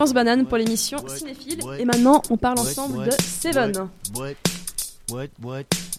[0.00, 1.58] Lance Banane pour l'émission Cinéphile.
[1.80, 3.88] Et maintenant, on parle ensemble de Seven.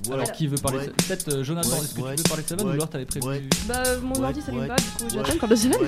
[0.10, 2.66] Alors qui veut parler de- Peut-être euh, Jonathan, est-ce que tu veux parler de Seven
[2.66, 3.28] ou alors t'avais prévu
[3.68, 5.80] Bah, mon ordi s'allume pas, du coup, j'attends encore de Seven.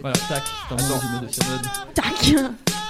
[0.00, 1.60] Voilà, tac, c'est un bon résumé de Seven.
[1.94, 2.34] Tac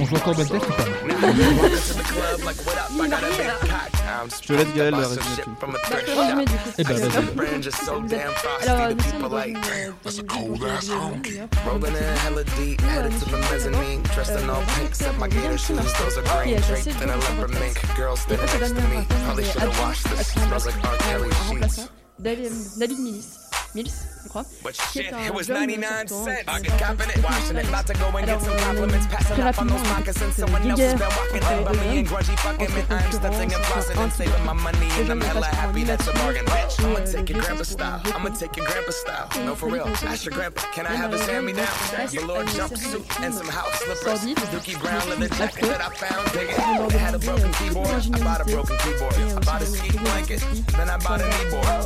[0.00, 0.84] On joue encore Beltest ou pas
[4.42, 5.50] Je te laisse Gaël résumer tout.
[5.60, 6.58] Bah, je peux résumer, du coup.
[6.78, 7.16] Eh ben, vas-y.
[8.66, 9.54] Alors, euh, nous sommes dans une.
[22.46, 23.24] euh, David Mills.
[23.74, 23.90] Mills.
[24.62, 26.28] But Qui est shit, un it was jeune 99 cents.
[26.48, 27.68] I est get copping it, un washing it.
[27.68, 29.04] About to go and get Alors, some on a compliments.
[29.04, 30.24] eu Passing très up on rapidement those moccasins.
[30.24, 32.10] une Someone else has guerre been walking entre in les by deux me and hommes,
[32.10, 32.80] grudgy fucking me.
[32.80, 34.88] entre I'm stuffing and concurrence, flossing and saving my money.
[34.98, 36.74] And I'm hella happy that's a bargain, bitch.
[36.84, 38.00] I'ma take le your grandpa style.
[38.14, 39.28] I'ma take your grandpa style.
[39.36, 39.84] Et No, for real.
[39.84, 40.60] Philippe Ask your grandpa.
[40.74, 42.24] Can I have his malheureusement, hand me il down?
[42.24, 44.20] Velour une série de jumpsuit and some house slippers.
[44.20, 46.24] sordides, Dookie brown leather mais jacket that I found.
[46.32, 46.56] Dig it.
[46.56, 47.88] Vraiment had a broken demandé, keyboard.
[47.88, 48.54] I bought a l'ingéniosité.
[48.54, 49.14] broken keyboard.
[49.14, 50.40] I bought a ski blanket.
[50.76, 51.84] Then I bought a de- kneeboard.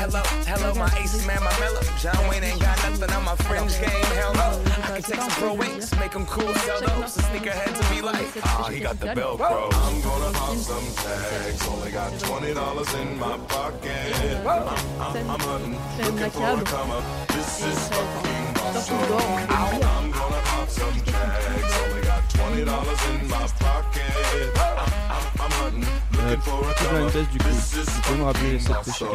[0.00, 1.79] Hello, hello, my ace man, my mellow.
[2.00, 4.04] John Wayne ain't got nothing on my fringe game.
[4.16, 4.62] Hell no.
[4.66, 7.14] I can take some pro wings, make them cool, sell those.
[7.14, 9.68] The sneakerheads to be like, Ah, he got the Velcro.
[9.72, 11.68] I'm gonna pop some tags.
[11.68, 14.14] Only got twenty dollars in my pocket.
[14.46, 14.68] I'm,
[15.00, 16.64] I'm, I'm hunting, looking for a macabre.
[16.64, 17.28] come up.
[17.28, 18.96] This is fucking awesome.
[18.96, 19.88] dehors, on peut le dire.
[19.98, 21.72] I'm gonna pop some tags.
[21.84, 24.12] Only got twenty dollars in my pocket.
[24.56, 24.78] I'm,
[25.10, 25.86] I'm, I'm hunting,
[26.28, 27.44] come blind test du coup.
[27.50, 29.06] Tu peux me rappeler les 7 péchés capitaux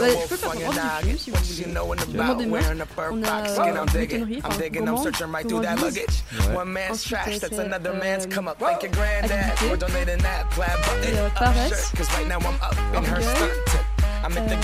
[0.00, 0.58] Euh, je peux faire on
[1.02, 1.64] film, si vous voulez.
[2.18, 2.58] Demandez-moi.
[2.60, 3.56] wearing a fur On a, euh,
[4.20, 6.24] Connery, I'm enfin, digging, I'm comment- searching right through that comment luggage.
[6.48, 6.56] Ouais.
[6.56, 8.58] One man's Ensuite, trash, that's c'est, another man's euh, come up.
[8.58, 9.68] Thank your granddad Activité.
[9.68, 11.68] for donating that plaid button Et, euh, Paresse.
[11.70, 11.96] shirt.
[11.96, 13.36] Cause right now I'm up in her Orgueil.
[13.36, 13.84] stunt.
[14.24, 14.54] I'm at the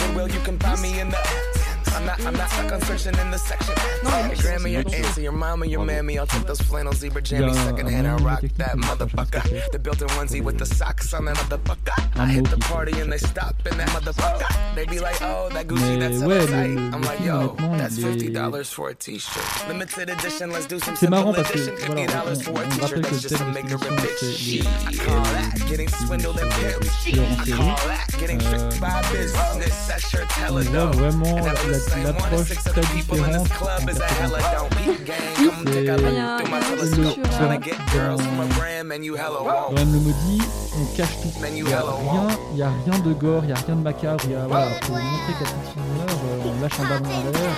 [1.14, 1.65] Euh,
[1.96, 2.06] Goodwill, you can find me in the.
[2.06, 3.74] I'm not, I'm not stuck on searching in the section.
[4.04, 5.96] Non, mais Your grandma, your c'est- auntie, your mama, your Bravo.
[6.02, 6.18] mammy.
[6.18, 8.06] I'll take those flannel zebra Il y a jammies un- second un hand.
[8.06, 9.40] I moyen rock technique that pour faire motherfucker.
[9.42, 11.96] ça, c'est- The built-in onesie with the socks on that motherfucker.
[12.16, 14.48] Un I hit mot the qui fait party and they stop in that motherfucker.
[14.74, 16.74] They be like, oh, that Gucci, Mais that's ouais, hella le- tight.
[16.74, 19.68] le- I'm le like, film, yo, honnêtement, that's il est- fifty dollars for a t-shirt.
[19.68, 21.74] Limited edition, let's do some C'est marrant simple parce que edition.
[21.86, 23.48] voilà, Fifty dollars on, for a on t-shirt, rappelle que that's le just a thème
[23.48, 24.20] de maker cette of émission bitch.
[24.20, 26.84] c'est I les, call that getting swindled and pimped.
[26.84, 27.56] les tueurs en I série.
[27.56, 29.86] call that getting tricked by business.
[29.88, 30.94] That shirt's On hella voit dope.
[30.96, 33.42] vraiment And la- having the same la- one as l'approche très other people in this
[33.42, 34.56] différente club en is a hella 80.
[34.56, 34.74] dope.
[34.76, 36.34] Peep gang, come take a C'est- look Il y a- through my il y a
[36.34, 37.14] un telescope.
[37.14, 39.70] sur, Tryna get girls from a dans- brand, man, you hella won't.
[39.72, 40.42] Loren le maudit,
[40.76, 41.32] on cache tout.
[41.46, 42.38] Il n'y a, rien- won't.
[42.52, 44.24] il y a rien de gore, il n'y a rien de macabre.
[44.24, 47.22] Il y a, voilà, pour montrer petite fille meurt, euh, on lâche un ballon en
[47.24, 47.56] l'air.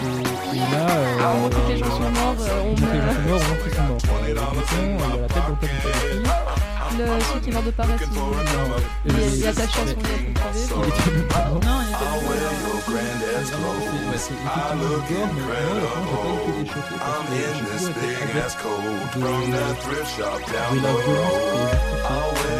[0.00, 2.68] Et, et, et là, euh, On montre que les gens sont morts, euh, on on
[2.70, 3.16] montre que les gens meurt.
[3.16, 4.00] sont morts, on montre qu'ils sont morts.
[4.26, 6.49] Et le bouton, il a la tête dans le
[6.98, 10.00] Le, celui qui est mort de paresse, il, il est- il est attaché à son
[10.00, 10.60] lit pour crever.
[10.82, 11.60] Il était même pas mort.
[11.64, 11.94] Non, il
[22.02, 22.59] pas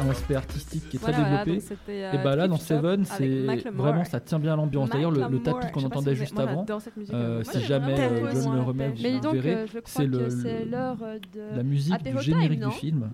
[0.00, 1.64] euh, un, aspect artistique qui est très Voilà, développé.
[1.88, 4.90] euh, Et bah là, dans Seven, c'est vraiment ça tient bien l'ambiance.
[4.90, 6.64] D'ailleurs, le, tapis qu'on entendait si juste avant,
[7.12, 8.30] euh, si jamais euh.
[8.32, 11.56] John le remet, vous donc, verrez, euh, c'est le- c'est le- l'heure de.
[11.56, 13.10] la musique du générique du film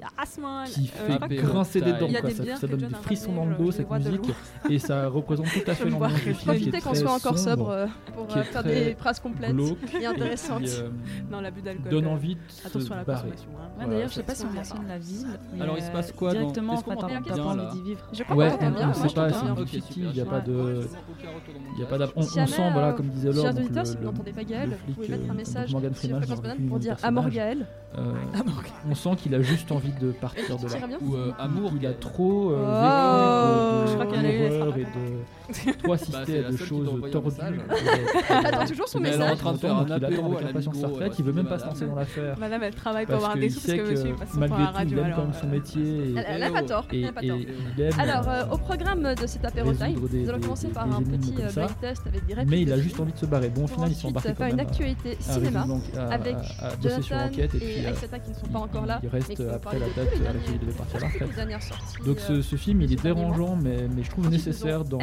[0.67, 2.09] qui euh, fait grincer des dents.
[2.57, 4.33] Ça, donne des frissons dans le dos, cette musique.
[4.71, 7.87] Et ça représente tout à fait l'ambiance du film Profitez qu'on soit encore sobre euh,
[8.15, 9.55] pour euh, faire des phrases complètes
[10.01, 10.63] et intéressantes.
[10.63, 10.89] qui euh,
[11.31, 11.91] Non, l'abus d'alcool.
[11.91, 13.31] donne euh, envie de Attention à la barrer.
[13.31, 13.51] consommation.
[13.91, 15.27] D'ailleurs, je sais pas si on mentionne la ville.
[15.61, 17.95] Alors, il se passe quoi Directement, en fait.
[18.13, 18.89] Je crois Ouais, qu'on bien.
[19.15, 20.53] pas, c'est une fictive, il n'y a pas de.
[20.53, 20.69] voir.
[21.77, 23.97] Il y a pas d'app- on, sent, voilà, comme disait Laure, Chers auditeurs, le- si
[23.97, 25.71] vous le- n'entendez pas Gaël, le vous flic, pouvez mettre euh, un message
[26.69, 26.97] pour dire.
[27.03, 27.67] Amor Gaël.
[27.99, 28.13] euh,
[28.91, 30.79] on sent qu'il a juste envie de partir de là.
[31.01, 33.85] Ou euh, amour, il a trop Oh.
[33.87, 34.49] Je crois qu'elle et
[34.85, 37.61] de trop Bah, assister c'est à la de seule qui choses tordues.
[38.69, 40.77] toujours son Mais elle est en train de faire un Donc, il apéro avec impatience
[40.79, 41.61] sa retraite, il veut même pas madame.
[41.61, 42.39] se lancer dans l'affaire.
[42.39, 43.61] Madame, elle travaille pour avoir des sous
[44.19, 44.99] parce que monsieur la il radio.
[44.99, 46.87] aime alors, quand même son euh, métier Elle pas tort.
[46.93, 47.39] et, pas tort.
[47.99, 51.03] Alors, euh, euh, au programme de cet apéro time, nous allons des commencé par un
[51.03, 52.51] petit euh, blind test avec des répliques.
[52.51, 53.49] Mais il a juste envie de se barrer.
[53.49, 55.67] Bon, au final, ils sont ensuite embarqués faire quand une actualité cinéma
[56.11, 56.37] avec
[56.83, 57.31] Jonathan
[57.61, 59.01] et Aïssata qui ne sont pas encore là.
[59.03, 62.05] il reste après la date à laquelle il devait partir à la retraite.
[62.05, 64.99] Donc ce, film, il est dérangeant, mais, je trouve nécessaire dans,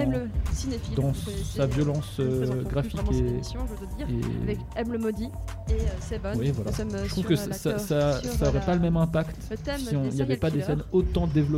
[1.56, 5.30] sa violence euh, graphique et, émission, je dois dire, et- avec M le maudit
[5.70, 6.38] et euh, Seven.
[6.38, 6.72] Oui, voilà.
[6.72, 7.80] Je trouve que ça, ça,
[8.22, 10.50] sur, ça aurait la- pas le même impact le si on- il n'y avait pas
[10.50, 11.51] des scènes autant développées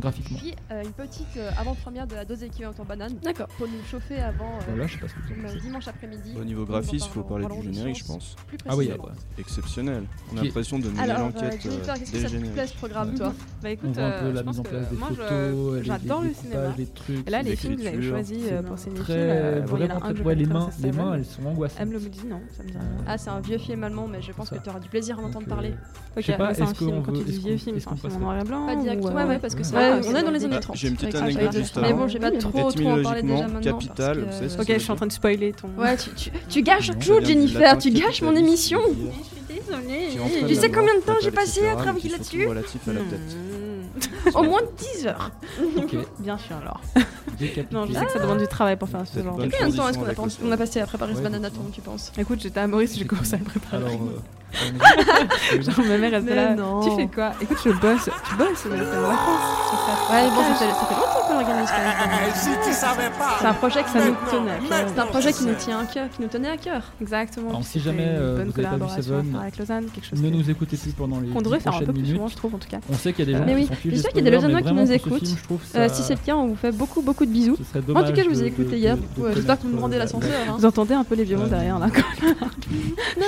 [0.00, 0.38] graphiquement.
[0.38, 3.14] Puis euh, une petite euh, avant-première de la dose équivalente en banane.
[3.22, 3.48] D'accord.
[3.58, 6.34] Pour nous chauffer avant euh, Voilà, je sais pas ce que euh, dimanche après-midi.
[6.38, 8.36] Au niveau graphisme, il faut parler du générique, je pense.
[8.46, 8.98] plus Ah oui, ouais.
[9.38, 10.04] Exceptionnel.
[10.32, 12.76] On a l'impression de mener euh, l'enquête Jennifer, euh, qu'est-ce que ça te plaît ce
[12.76, 13.32] programme, toi
[13.62, 16.74] Bah écoute, euh, la pense mise en place des moi photos, j'adore le cinéma.
[16.76, 17.28] les trucs.
[17.28, 18.78] Et là, les films que vous avez choisis euh, pour
[19.10, 21.80] euh, vraiment je ouais, les mains, les elles sont angoissantes.
[21.80, 22.86] M le maudit, non, ça me dit rien.
[23.06, 25.22] Ah, c'est un vieux film allemand, mais je pense que tu auras du plaisir à
[25.22, 25.70] m'entendre parler.
[25.70, 28.38] euh, Ok, c'est un film, quand tu dis vieux film, c'est un film en noir
[28.40, 30.44] et blanc Pas directement, euh, ouais, ouais, parce que c'est Ouais, on est dans les
[30.44, 30.76] années Ah, 30.
[30.76, 33.60] j'ai une petite anecdote Mais bon, j'ai pas trop trop en parler déjà maintenant.
[33.60, 35.68] capital, vous savez Ok, je suis en train de spoiler ton.
[35.80, 38.80] Ouais, tu, tu, tu gâches tout, Jennifer, tu gâches mon émission.
[38.86, 40.48] Je suis désolée.
[40.48, 43.36] Tu sais combien de temps j'ai passé à travailler là-dessus relatif à la tête.
[44.34, 44.60] Au moins
[44.96, 45.30] 10 heures.
[45.76, 46.80] Ok, Bien sûr alors.
[47.72, 49.34] Non, je sais que ça demande du travail pour faire ce genre.
[49.36, 51.18] bonne de- Combien de temps est-ce qu'on a, pensé- on a passé à préparer ce
[51.18, 52.12] Ouais, bananaton, tu penses?
[52.18, 53.76] Écoute, j'étais à Maurice, j'ai commencé à le préparer.
[53.76, 54.20] Alors, euh,
[55.60, 56.54] Genre, ma mère, elle était Mais là.
[56.54, 56.80] non.
[56.88, 57.32] Tu fais quoi?
[57.40, 58.08] Écoute, je bosse.
[58.28, 60.10] Tu bosses, mais t'es en vacances.
[60.10, 62.34] Ouais, bon, ça fait, ça fait longtemps qu'on organise quand même.
[62.34, 64.88] Si tu savais pas, C'est un projet qui Ça nous tenait à cœur.
[64.94, 66.82] C'est un projet qui nous tient à cœur, qui nous tenait à cœur.
[67.00, 67.48] Exactement.
[67.50, 69.40] Alors, si c'était jamais, une euh, bonne vous avez pas vu collaboration à Seven, faire
[69.40, 71.78] avec Lausanne, quelque chose ne que- nous écoutez plus pendant les 10 devrait faire un
[71.80, 72.12] peu plus minutes.
[72.14, 72.78] souvent, je trouve en tout cas.
[72.88, 74.30] On sait qu'il y a des gens Mais qui oui, sont j'espère qu'il y a
[74.30, 75.26] des mais qui nous ce écoutent.
[75.26, 75.36] film,
[75.76, 77.56] Euh, si c'est le cas, on vous fait beaucoup beaucoup de bisous.
[77.94, 78.96] en tout cas, je vous ai écouté de- hier.
[79.34, 80.30] J'espère que vous me rendez l'ascenseur.
[80.48, 80.54] hein.
[80.58, 82.02] Vous entendez un peu les violons derrière là pensez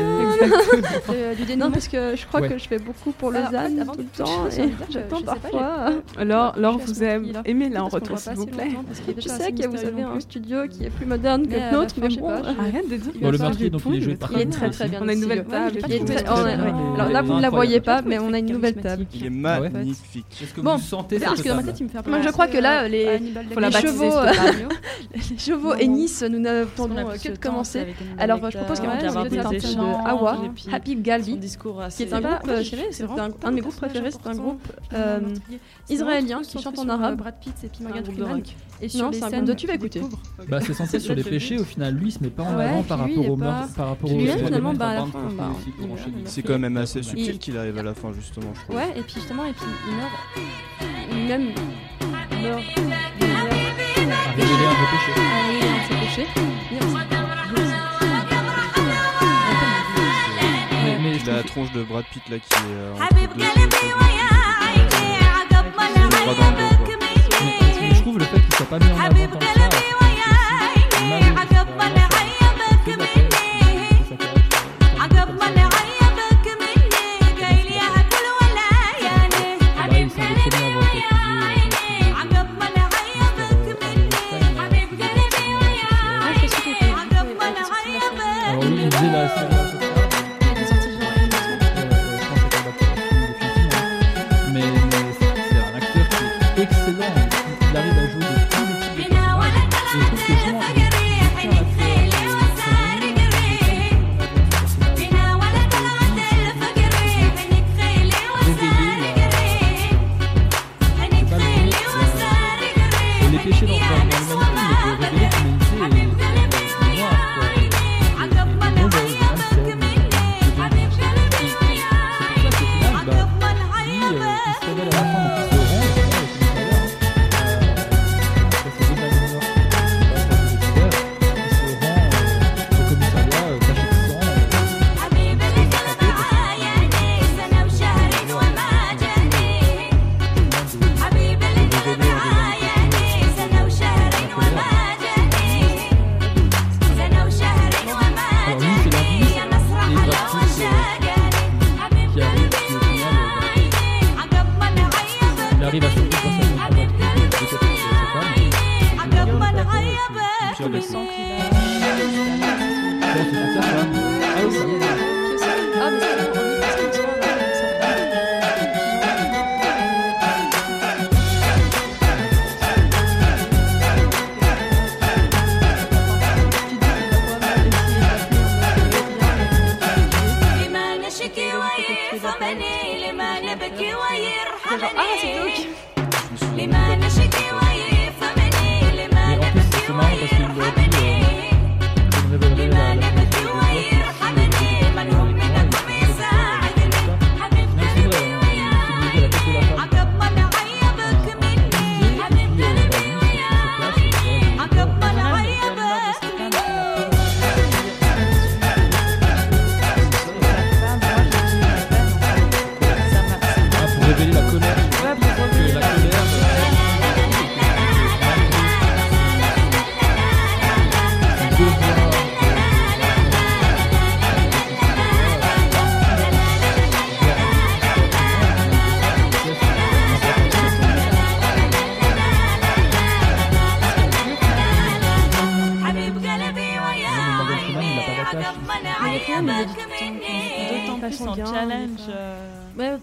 [1.10, 2.48] Euh, du dénouement parce que je crois Ouais.
[2.48, 5.90] que je fais beaucoup pour Lausanne tout le temps et j'attends parfois.
[6.16, 7.26] Alors, Laure suis vous aime.
[7.44, 8.70] Aimez-la en retour, s'il vous plaît.
[9.18, 12.10] Je sais que vous avez un studio qui est plus moderne que le nôtre, mais
[12.10, 12.28] je sais bon.
[12.28, 13.12] pas, euh, Arrête de dire.
[13.20, 14.52] Bon, le du donc, il est joué mais par Il est Arnaud.
[14.52, 15.00] très très bien.
[15.02, 15.78] On a une nouvelle table.
[16.94, 19.06] Alors là, vous ne la voyez pas, mais on a une nouvelle table.
[19.14, 20.26] Il est Ah ouais magnifique.
[20.42, 22.06] Est-ce que Bon, vous sentez parce cette que dans ma tête, il me fait.
[22.06, 23.20] Moi, je crois que là, les
[23.52, 24.68] Faut la les chevaux, table.
[25.30, 27.94] les chevaux et Nice, nous n'attendons euh, que de commencer.
[28.18, 30.42] Alors, je propose qu'on va de Awa,
[30.72, 34.26] Happy Galbi, qui est un groupe, moi, euh, c'est un, de mes groupes préférés, c'est
[34.26, 34.62] un groupe
[34.92, 35.20] euh,
[35.88, 37.16] israélien qui chante en arabe.
[37.16, 38.42] Brad Pitt et Morgan Freeman.
[38.82, 40.00] Et sur les scènes de tu vas écouter.
[40.48, 42.56] Bah, c'est censé être sur des péchés, au final, lui, il se met pas en
[42.56, 45.50] Ouais, avant par rapport au meurtre, par rapport au finalement, bah, à la fin, bah,
[45.78, 46.08] meurt, meurt.
[46.24, 48.76] C'est quand même assez Il- subtil qu'il arrive à la fin, justement, je trouve.
[48.76, 50.10] Ouais, et puis justement, et puis il meurt.
[51.12, 51.54] Meurt.
[52.32, 52.62] Il meurt.
[54.38, 56.28] Et ensuite,
[61.02, 62.98] Mais, la tronche de Brad Pitt là qui est euh, en
[68.00, 69.99] je trouve le fait qu'il soit pas mis en avant comme ça.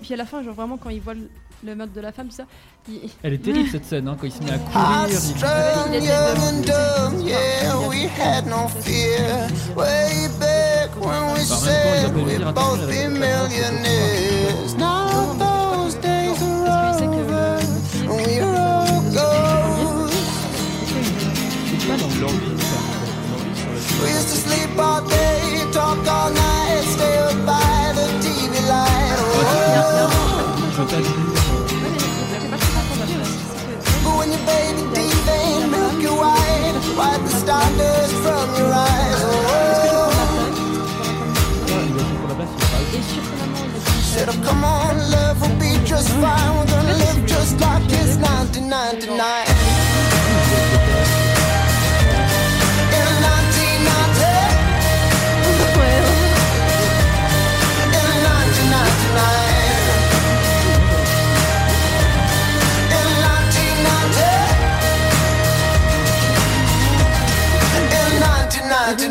[0.07, 1.29] Puis à la fin, genre vraiment, quand il voit le,
[1.65, 2.43] le meurtre de la femme, ça,
[2.87, 4.71] il, Elle est terrible cette scène, hein, quand il se met à courir.
[5.09, 5.17] il-
[45.87, 46.55] just fine.
[46.57, 49.46] We're gonna live just like it's 1999.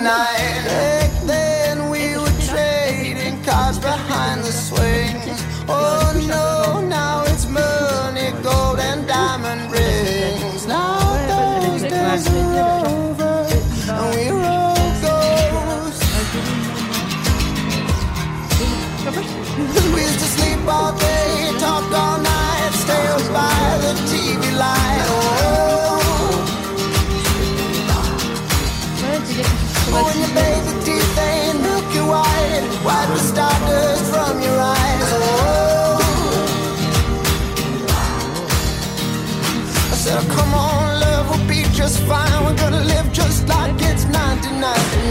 [0.07, 0.65] 1999.
[0.67, 5.43] Back then we were trading cars behind the swings.
[5.69, 6.06] Oh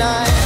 [0.06, 0.45] night.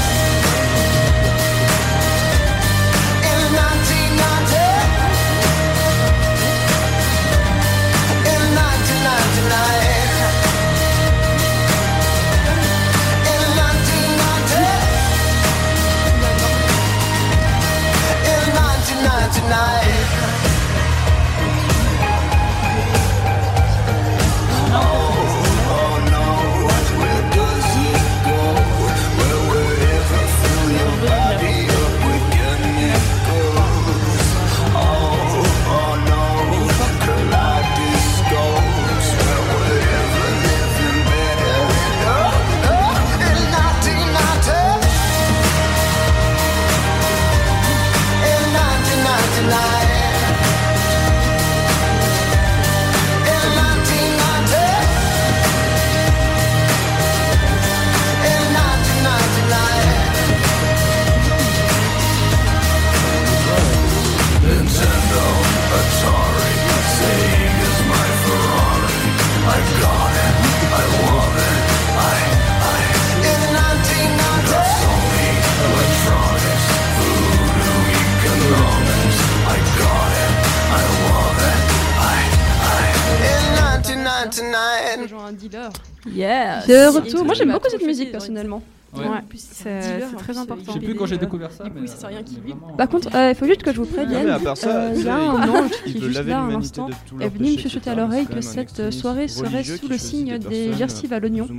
[86.13, 86.65] Yeah.
[86.67, 88.61] De retour, moi j'aime beaucoup cette musique personnellement.
[88.95, 89.03] Ouais.
[89.35, 90.63] C'est un très important.
[90.65, 91.63] Je sais il plus quand j'ai euh, découvert ça.
[91.63, 93.71] du coup, mais, ça sert à rien vraiment, Par contre, euh, il faut juste que
[93.71, 94.37] je vous prévienne.
[94.43, 96.37] part ça, euh, il y a un il- ange il qui est veut juste là
[96.37, 99.27] à l'humanité l'instant de tous est venu me chuchoter à l'oreille que un cette soirée
[99.27, 101.45] serait sous qui le signe des gersifs à l'oignon.
[101.45, 101.49] Et,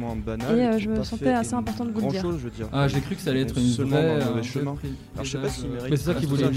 [0.66, 2.22] euh, qui je me sentais assez important de vous le dire.
[2.22, 2.68] dire.
[2.72, 4.20] Ah, j'ai cru que ça allait être une vraie.
[4.20, 4.74] un Alors, je sais pas
[5.22, 6.50] paysage, s'il mérite Mais c'est ça qu'ils voulaient.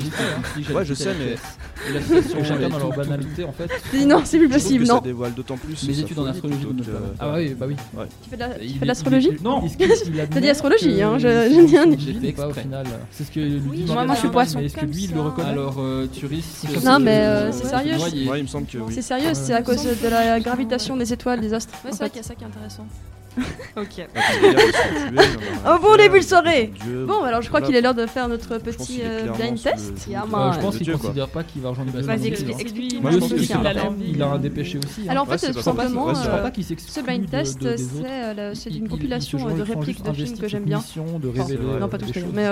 [0.55, 1.89] Si, j'ai Ouais, je sais, mais-.
[1.89, 3.69] Et la situation, chacun dans leur banalité, en fait.
[4.07, 5.01] Non, c'est plus possible, ça non.
[5.01, 6.67] dévoile d'autant plus Mes études en astrologie.
[7.19, 7.75] Ah oui, bah oui.
[8.23, 9.87] Tu fais de Il l'astrologie il Non, T'as
[10.27, 12.13] T'as dit astrologie, hein, je- je n'ai rien dit.
[12.21, 12.85] J'ai fait pas au final.
[13.11, 13.91] C'est ce que lui dit.
[13.91, 14.59] moi, moi, je suis poisson.
[14.59, 16.65] Mais est-ce que lui, il le reconnaît Alors, euh, tu risques.
[16.83, 17.95] Non, mais, euh, c'est sérieux.
[18.29, 18.77] Ouais, il me semble que.
[18.91, 21.73] C'est sérieux, c'est à cause de la gravitation des étoiles, des astres.
[21.83, 22.85] Ouais, c'est vrai qu'il y a ça qui est intéressant.
[23.77, 24.07] ok.
[25.65, 28.05] Un oh, bon début de soirée Bon, bah alors je crois qu'il est l'heure de
[28.05, 29.01] faire notre petit
[29.35, 30.07] blind test.
[30.07, 32.99] Je pense qu'il euh, considère pas qu'il va rejoindre Vas-y, explique.
[34.07, 35.07] Il a un dépêché aussi.
[35.09, 40.03] Alors en fait, tout simplement, euh, ce blind test, c'est euh, une compilation de répliques
[40.03, 40.83] de films que j'aime bien.
[41.79, 42.47] Non, pas tous mais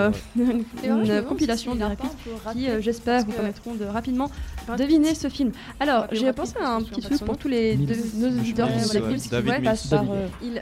[0.84, 2.12] une compilation de répliques
[2.54, 4.32] qui, j'espère, vous permettront de rapidement
[4.78, 5.52] deviner ce film.
[5.80, 8.80] Alors, j'ai pensé à un petit truc pour tous les deux, nos auditeurs qui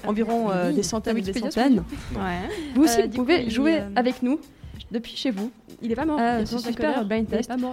[0.09, 1.83] environ euh, des centaines et des centaines.
[2.75, 4.39] Vous aussi, vous pouvez jouer avec nous
[4.91, 5.51] depuis chez vous.
[5.81, 6.19] Il est pas mort.
[6.19, 6.41] Ah,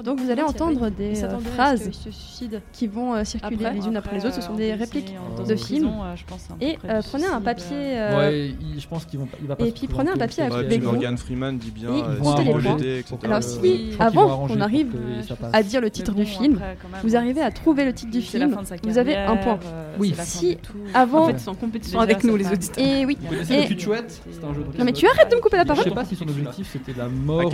[0.02, 1.14] Donc vous allez entendre des
[1.54, 1.90] phrases
[2.72, 4.36] qui vont euh, circuler les unes après, les autres.
[4.36, 5.14] Ce sont des répliques
[5.46, 5.90] de films.
[6.60, 7.76] et euh, prenez un papier.
[7.76, 9.66] Ouais, je pense qu'il va pas.
[9.66, 10.92] Et puis prenez un papier avec vous.
[10.92, 11.90] Morgan Freeman dit bien.
[13.24, 14.92] Alors si avant qu'on arrive
[15.52, 16.60] à dire le titre du film,
[17.02, 18.56] vous arrivez à trouver le titre du film.
[18.82, 19.58] Vous avez un point.
[19.98, 20.14] Oui.
[20.22, 20.58] Si
[20.94, 21.36] avant.
[21.38, 21.56] sont
[21.98, 22.84] avec nous les auditeurs.
[22.84, 23.18] Et oui.
[23.48, 23.64] C'est
[24.44, 24.64] un jeu.
[24.78, 25.84] Non mais tu arrêtes de me couper la parole.
[25.84, 27.50] Je sais pas si son objectif c'était la mort.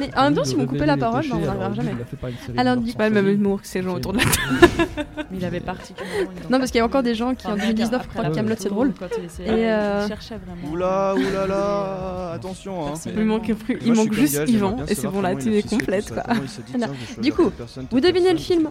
[0.00, 1.94] Mais en même temps, si vous coupez la parole, on n'arrivera jamais.
[2.56, 4.24] Alors, dit pas le même humour que ces gens autour de la
[4.96, 5.06] table.
[5.30, 6.30] Mais il avait particulièrement.
[6.50, 8.68] Non, parce qu'il y a encore des gens qui en 2019 croient que Camelot c'est
[8.68, 8.92] drôle.
[9.44, 10.06] Et euh,
[10.70, 12.94] Oula, oula, là, attention.
[13.16, 13.24] Il
[13.94, 16.12] manque juste Yvan et c'est bon, la team est complète.
[17.20, 17.50] Du coup,
[17.90, 18.68] vous devinez le film.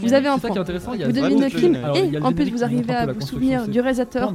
[0.00, 0.50] Vous avez un point.
[0.50, 4.32] Vous devinez le film et en plus vous arrivez à vous souvenir du réalisateur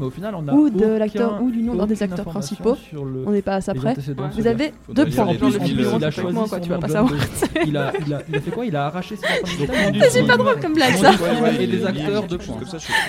[0.53, 2.77] ou de l'acteur ou du nom d'un des acteurs principaux.
[3.25, 3.95] On n'est pas à ça près.
[4.33, 5.57] Vous avez deux points en plus.
[5.65, 7.13] Il a choisi quoi, tu vas pas savoir.
[7.65, 8.65] Il a fait quoi?
[8.65, 11.11] Il a arraché ses C'est pas drôle comme blague ça.
[11.59, 12.57] Et des acteurs deux points.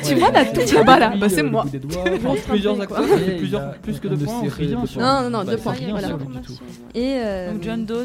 [0.05, 1.65] Tu vois la là-bas là Bah c'est moi.
[2.49, 3.05] Plusieurs acteurs,
[3.83, 4.43] plus que deux points.
[4.99, 5.75] Non non non, deux points.
[6.95, 7.53] Et euh,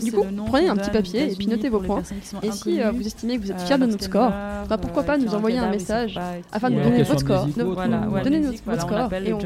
[0.02, 2.04] du coup, prenez un petit papier et puis notez vos points.
[2.44, 4.32] Et si euh, vous estimez que vous êtes euh, fier de notre score,
[4.70, 6.20] bah pourquoi pas nous envoyer un message
[6.52, 7.48] afin de donner votre score.
[7.48, 9.40] Donnez-nous votre score et on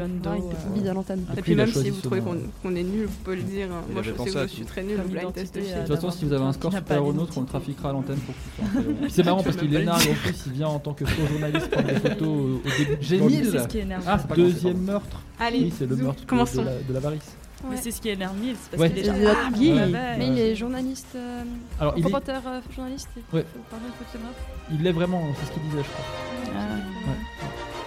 [0.74, 1.24] bide à l'antenne.
[1.36, 3.68] Et puis même si vous trouvez qu'on est nul, vous pouvez le dire
[4.02, 6.32] je pensé à Je suis très nul blind test euh, de toute façon, si vous
[6.32, 9.24] avez un score supérieur au nôtre, on le trafiquera à l'antenne pour tout que C'est
[9.24, 11.94] marrant parce qu'il est en plus, il vient en tant que faux journaliste prendre des
[12.08, 12.98] photos au début.
[13.00, 13.66] J'ai 1000
[14.06, 15.22] ah, Deuxième meurtre.
[15.40, 17.36] Oui, c'est le meurtre de l'avarice.
[17.68, 21.08] Mais c'est ce qui énerve Mills, parce qu'il ah, ah, est Mais il est journaliste,
[21.14, 21.42] euh,
[21.78, 23.08] Alors, il reporter euh, journaliste.
[23.32, 23.44] Ouais.
[24.72, 26.04] Il l'est vraiment, c'est ce qu'il disait, je crois.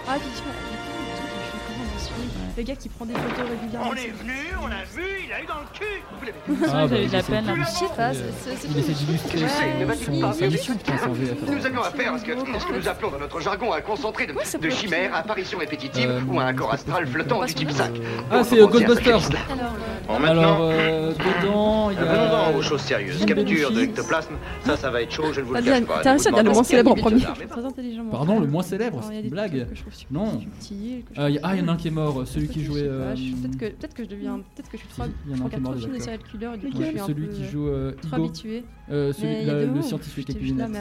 [0.06, 2.43] Ah, effectivement, il y a plein de trucs que je fais comment.
[2.56, 3.90] Le gars qui prend des photos régulièrement.
[3.90, 7.06] On est venu, on a vu, il a eu dans le cul Ah, bah, J'avais
[7.06, 7.54] de la peine.
[7.58, 9.38] Je sais pas, c'est Il essaie d'illustrer
[10.38, 11.52] sa mission, putain, sans.
[11.52, 15.14] Nous avions affaire à ce que nous appelons dans notre jargon un concentré de chimères,
[15.14, 17.92] apparition répétitive euh, ou un corps astral flottant du type 5.
[18.30, 19.28] Ah, c'est Ghostbusters
[20.08, 22.04] Alors, euh, dedans, il y a.
[22.04, 23.24] Venons-en aux choses sérieuses.
[23.24, 26.00] Capture de l'ectoplasme, ça, ça va être chaud, je ne vous le cache pas.
[26.02, 27.24] T'as réussi à dire le moins célèbre en premier.
[28.12, 29.66] Pardon, le moins célèbre Blague
[30.12, 30.40] Non.
[31.18, 32.82] Euh, ah, il y en a un qui est mort, celui celui qui jouait.
[32.82, 35.04] Euh, peut-être que peut que je deviens peut-être que je suis trop
[35.36, 37.44] trop quatre films de serial killer du coup euh, euh, je suis un Celui qui
[37.44, 37.68] joue.
[38.02, 38.64] Trop habitué.
[38.88, 40.76] Celui le scientifique épigenétique.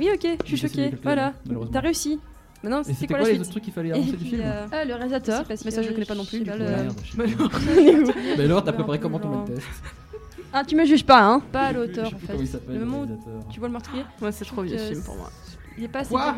[0.00, 0.92] Oui, ok, je suis choquée.
[1.02, 1.34] Voilà,
[1.72, 2.18] t'as réussi.
[2.62, 4.94] Maintenant, c'est quoi, quoi la les autres trucs qu'il fallait avancer du film ah, le
[4.94, 6.42] réalisateur, mais ça je le connais pas non plus.
[6.44, 6.50] Mais
[8.44, 9.66] alors, bah, t'as préparé comment ton test
[10.50, 12.58] Ah, tu me juges pas, hein Pas à l'auteur, en fait.
[12.68, 15.30] Le moment où tu vois le meurtrier Moi, c'est trop vieux film pour moi.
[15.76, 16.14] Il est pas assez.
[16.14, 16.36] Enfin,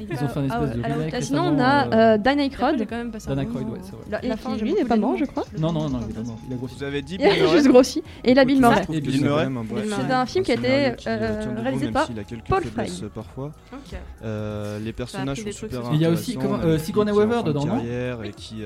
[0.00, 2.18] Ils ont fait un espèce ah, de alors, remake ah, Sinon, on a euh, euh
[2.18, 2.76] Dan Aykroyd.
[2.78, 4.04] Dan Aykroyd, ouais, c'est vrai.
[4.10, 5.44] La, la fin, lui, n'est pas mort, je crois.
[5.58, 6.38] Non, non, non, il est mort.
[6.48, 6.74] Il a grossi.
[6.76, 8.02] Vous avez dit Il a juste grossi.
[8.24, 8.82] Et la Bill Murray.
[8.88, 9.48] Bill Murray.
[9.86, 12.08] C'est un film qui a été euh, réalisé par
[12.48, 12.90] Paul Fry.
[13.14, 13.52] Parfois.
[14.22, 17.82] Les personnages sont super Il y a aussi euh, Sigourney Weaver dedans, non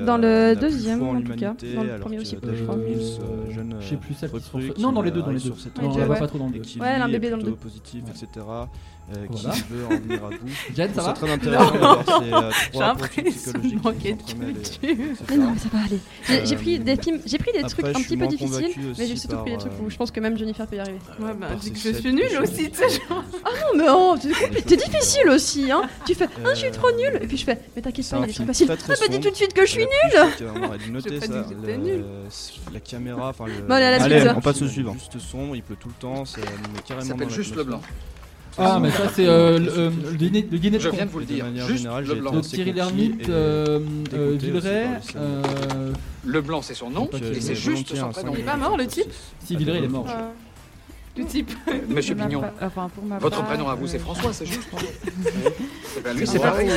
[0.05, 1.55] Dans le deuxième, en tout cas.
[1.75, 2.77] Dans le premier aussi, je crois.
[3.81, 4.31] Je sais plus celle
[4.75, 5.55] qui Non, dans les deux, dans les deux.
[5.83, 6.81] On va pas trop dans le deux.
[6.81, 7.53] Ouais, un bébé dans le deux.
[7.53, 8.47] positif, etc
[9.17, 9.57] euh, voilà.
[9.57, 10.37] qui veut en venir à bout.
[10.75, 13.11] Jane, ça va C'est très intéressant d'avoir ces euh, trois approches.
[13.17, 15.99] Mais euh, non, mais ça va aller.
[16.31, 18.69] Euh, j'ai, pris des films, pris des Après, trucs un petit peu difficiles,
[18.99, 20.81] mais j'ai surtout pris des euh, trucs où je pense que même Jennifer peut y
[20.81, 20.99] arriver.
[21.19, 23.03] Ouais, bah, bah que je suis nulle aussi, ah oh, tu sais.
[23.45, 25.83] Ah non, non, t'es difficile aussi, hein.
[26.07, 27.19] Tu fais, ah, je suis trop nulle.
[27.23, 28.71] Et puis je fais, mais t'inquiète pas, il y a des trucs faciles.
[28.71, 30.51] Ah, bah, tout de suite que je suis nulle.
[30.55, 31.47] On aurait dû noter ça.
[32.73, 33.73] La caméra, enfin, le.
[33.73, 34.95] Allez, on passe au suivant.
[34.95, 37.07] Juste sombre, il pleut tout le temps, ça nous carrément.
[37.07, 37.81] Ça s'appelle juste le blanc.
[38.59, 41.11] Ah, mais ça, c'est euh, le, euh, le dîner, le dîner de Je viens de
[41.11, 41.45] vous le dire.
[41.45, 42.41] manière Juste générale, le blanc.
[42.41, 43.81] Thierry Lhermitte, euh,
[44.15, 45.93] euh, Villeray, euh,
[46.25, 48.33] Le blanc, c'est son nom, et euh, c'est juste son prénom.
[48.35, 49.11] Il est pas mort, le type
[49.45, 50.07] si Villeray il est mort
[51.19, 51.51] du type.
[51.69, 52.43] Euh, Monsieur Pignon,
[53.21, 54.69] votre part, prénom à vous, c'est François, c'est juste.
[55.99, 56.69] Eh ben, lui, c'est pareil.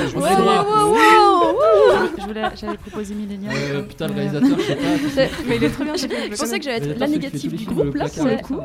[2.55, 3.53] J'avais proposé Millennium.
[3.53, 5.35] Euh, putain, le euh, réalisateur, je sais pas.
[5.47, 5.95] Mais il est trop bien.
[5.95, 8.59] Je, pensais que j'allais être la négative du groupe, là, pour le coup.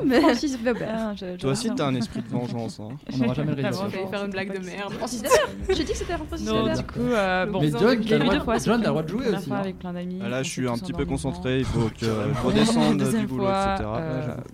[1.38, 2.80] Toi aussi, t'as un esprit de vengeance.
[2.80, 2.96] Hein.
[3.12, 4.28] On n'aura jamais le ah réalisateur.
[4.28, 4.92] De merde.
[4.94, 6.76] Francis Weber J'ai dit que c'était Francis Weber.
[6.76, 7.60] Du coup, euh, bon.
[7.60, 9.52] Mais John, t'as le droit de jouer aussi.
[9.52, 9.56] Hein.
[9.56, 10.20] Avec plein d'amis.
[10.24, 11.58] Ah là, je suis un petit peu concentré.
[11.58, 13.88] Il faut que je redescende du boulot, etc.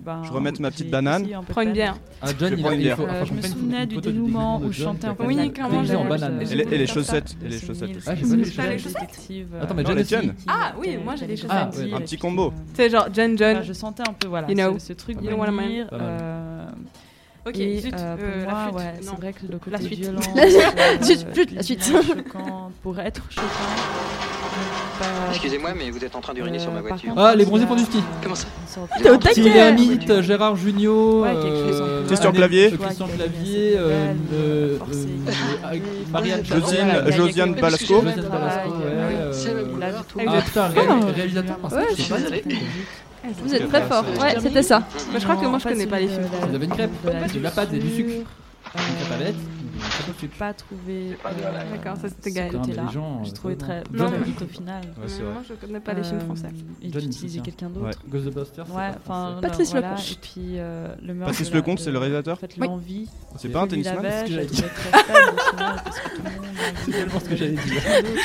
[0.04, 1.24] Ben, je remette ma petite banane banane.
[1.24, 1.96] Aussi, hein, prends une bière.
[2.20, 3.02] Ah, John, il, il faut.
[3.02, 5.24] Euh, je me souvenais du dénouement où je chantais un peu.
[5.24, 6.40] Oui, clairement, j'ai banane.
[6.42, 7.36] Et les chaussettes.
[7.44, 7.90] Et les chaussettes.
[8.06, 9.28] Ah, j'ai pas les chaussettes.
[9.30, 10.34] Euh, Attends, mais John John.
[10.46, 11.92] Ah, oui, moi j'ai les ah, chaussettes.
[11.92, 12.52] Un petit combo.
[12.70, 13.56] Tu sais, genre, John, John.
[13.58, 14.48] Ah, je sentais un peu, voilà.
[14.78, 15.88] Ce truc de venir.
[15.92, 16.66] Euh,
[17.46, 19.80] ok, et, zut, euh, pour euh, moi, la ouais, c'est vrai que le côté la
[19.80, 19.98] suite.
[19.98, 21.84] violent, la, euh, la suite, la suite.
[21.84, 24.31] Choquant, pour être choquant.
[25.30, 27.12] Excusez-moi, mais vous êtes en train d'uriner sur euh, ma voiture.
[27.16, 27.98] Ah, les bronzés font du ski.
[28.00, 28.46] Ah, comment ça
[29.02, 32.72] T'es au taquet Lermite, Gérard Junio, euh, Christian Clavier.
[32.72, 34.78] Christian Clavier, euh,
[37.10, 38.02] Josiane Balasco.
[38.32, 38.64] Ah,
[40.56, 40.70] ah
[41.14, 41.58] réalisateur.
[43.44, 44.04] Vous êtes très fort.
[44.20, 44.82] Ouais, c'était ça.
[45.14, 46.26] Je crois que moi je connais pas les films.
[46.48, 46.90] Vous avez une crêpe,
[47.34, 48.26] de la pâte et du sucre
[49.08, 49.36] tablette.
[50.20, 51.16] Je n'ai pas trouvé.
[51.72, 52.88] D'accord, ça c'était Gaël là.
[52.90, 53.82] J'ai euh, trouvé très
[54.24, 54.84] vite au final.
[54.96, 56.48] Moi je connais pas les films euh, français.
[56.80, 57.98] Ils utilisaient quelqu'un d'autre.
[58.08, 58.72] Ghostbusters.
[58.74, 59.36] Ouais, enfin.
[59.36, 60.12] Euh, Patrice Lecomte.
[60.12, 60.58] Et puis.
[61.20, 62.38] Patrice Lecomte, c'est le réalisateur.
[62.58, 63.08] l'envie.
[63.36, 64.04] C'est pas un tennisman.
[66.84, 67.82] C'est tellement ce que j'allais dire.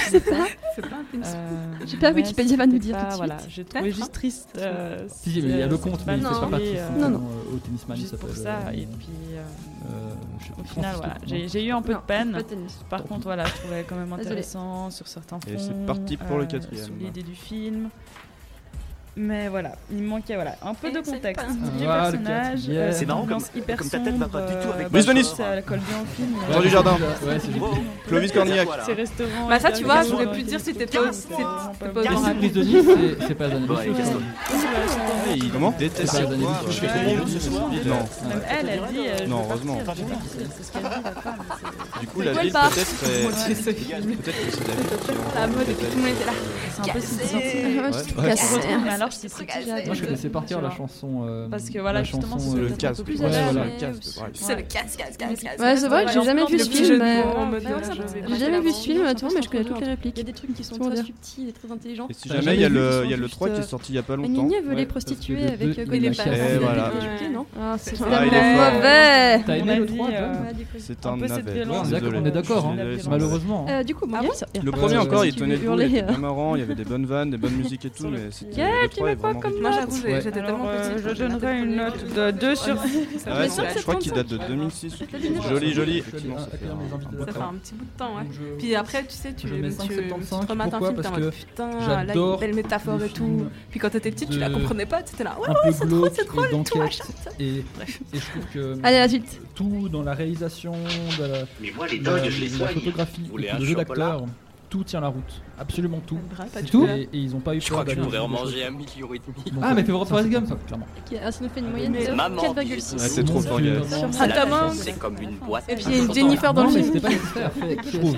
[0.09, 0.47] C'est pas.
[0.75, 1.79] C'est pas un tennisman.
[1.85, 3.17] J'ai pas Wikipédia va nous dire tout de suite.
[3.17, 4.09] Voilà, j'ai trouvé juste hein.
[4.11, 4.59] triste.
[5.07, 6.75] Si, mais il y a Lecomte, mais il fait pas partie.
[6.97, 7.23] Non, non.
[7.53, 8.73] Au tennisman, il s'appelle.
[8.73, 9.07] Et puis.
[9.89, 10.13] Euh,
[10.59, 10.95] Au final.
[11.25, 12.37] J'ai eu un peu de peine.
[12.89, 15.51] Par contre, voilà, je trouvais quand même intéressant sur certains fonds.
[15.51, 16.97] Et c'est parti pour le euh, quatrième.
[16.99, 17.89] L'idée du film.
[19.19, 22.59] Mais voilà, il manquait voilà, un peu Et de contexte du ah, personnage.
[22.69, 23.01] Euh, c'est yeah.
[23.01, 25.59] euh, marrant comme, hyper comme ta tête va pas du tout avec Brice Denis Ça
[25.63, 26.35] colle bien au film.
[26.51, 26.99] Jean euh, du Jardin.
[28.07, 28.67] Clovis Cornillac.
[28.85, 29.47] Ces restaurants.
[29.49, 31.09] Bah ça tu vois, j'aurais pu dire si c'était pas
[31.95, 32.85] Brice Denis,
[33.27, 34.21] c'est pas bah, Jeanne
[35.51, 36.37] Comment déteste pas Jeanne euh,
[37.87, 38.05] Non.
[38.29, 39.79] Même Elle elle dit Non, heureusement.
[42.01, 43.87] Du coup la ville peut-être peut-être que c'est la ville.
[45.33, 46.33] La mode tout le monde était là.
[46.83, 46.99] C'est un peu
[49.85, 51.25] moi, je connaissais partir la chanson.
[51.25, 53.07] Euh, parce que voilà, justement, euh, c'est le casque.
[53.07, 53.65] Ouais, voilà.
[54.33, 55.45] C'est le casque, casque.
[55.59, 57.03] Ouais, c'est vrai que j'ai jamais vu ce film.
[58.29, 60.15] J'ai jamais vu ce film, mais je connais toutes les répliques.
[60.17, 62.07] Il y a des trucs qui sont très subtils et très intelligents.
[62.09, 64.03] Et si jamais il y a le 3 qui est euh, sorti il y a
[64.03, 64.29] pas longtemps.
[64.29, 66.11] Nini veut les prostituées avec Godin
[67.59, 69.43] ah, C'est ah, mauvais.
[69.45, 70.09] T'as aimé le 3
[70.77, 71.63] C'est un navet.
[71.67, 72.97] On est d'accord, hein.
[73.09, 73.65] malheureusement.
[73.85, 77.05] Du coup, le premier encore, il tenait le C'est marrant, il y avait des bonnes
[77.05, 78.63] vannes, des bonnes musiques et tout, mais c'était
[78.99, 83.25] moi, euh, Je donnerais une note de 2 sur 6.
[83.27, 83.43] Ah,
[83.75, 84.95] je crois qu'il date de 2006.
[85.49, 86.03] Joli, joli.
[86.05, 88.15] Ah, ça fait un petit bout de temps.
[88.57, 91.69] Puis après, tu sais, tu remates un film, t'es en mode putain,
[92.03, 93.45] là, une belle métaphore et tout.
[93.69, 96.27] Puis quand t'étais petite, tu la comprenais pas, t'étais là, ouais, ouais, c'est drôle, c'est
[96.27, 97.03] drôle, tout machin.
[97.39, 97.63] Et
[98.13, 98.77] je trouve que.
[98.83, 99.39] Allez, la.
[99.55, 100.73] Tout dans la réalisation,
[101.19, 101.45] de
[102.59, 104.25] la photographie, le jeu d'acteur
[104.69, 106.19] tout tient la route, absolument tout.
[106.53, 108.65] C'est tout et, et, ils n'ont pas eu Je crois que je pourrais en manger
[108.65, 109.59] un million et demi.
[109.61, 110.87] Ah, mais fais voir Forrest Gump, clairement.
[111.05, 112.95] Qui a une moyenne de 4,6.
[112.95, 113.59] Ah, c'est trop fort,
[114.73, 115.65] C'est comme une boîte.
[115.69, 116.83] Et puis il y a une Jennifer dans le film.
[116.85, 117.09] C'était pas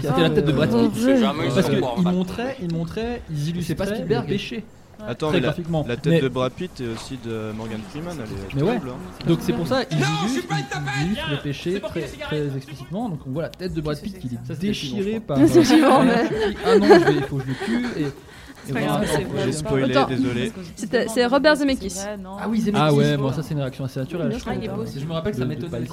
[0.01, 1.53] C'était la tête de oh, Brad Pitt.
[1.53, 3.61] Parce qu'ils montraient, ils illustraient.
[3.63, 4.63] C'est pas Spielberg péché.
[5.07, 5.85] Attends, mais graphiquement.
[5.87, 8.77] La, tête de Brad Pitt et aussi de Morgan Freeman, elle est Mais ouais.
[8.77, 9.27] Hein.
[9.27, 13.09] Donc c'est pour ça, il illustre le péché très, très explicitement.
[13.09, 15.37] Donc on voit la tête de Brad Pitt qui est déchirée par.
[15.37, 16.29] Euh, c'est suivant, mais.
[16.65, 18.05] Ah non, il faut que je le tue
[18.73, 19.27] c'est.
[19.45, 20.51] J'ai spoilé, désolé.
[20.75, 21.95] C'est Robert Zemeckis.
[22.39, 22.81] Ah oui, Zemeckis.
[22.81, 24.35] Ah ouais, bon, ça c'est une réaction assez naturelle.
[24.39, 25.87] Je me rappelle que ça m'étonnait.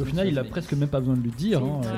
[0.00, 1.62] Au final, il a presque même pas besoin de lui dire.
[1.62, 1.88] Hein, euh,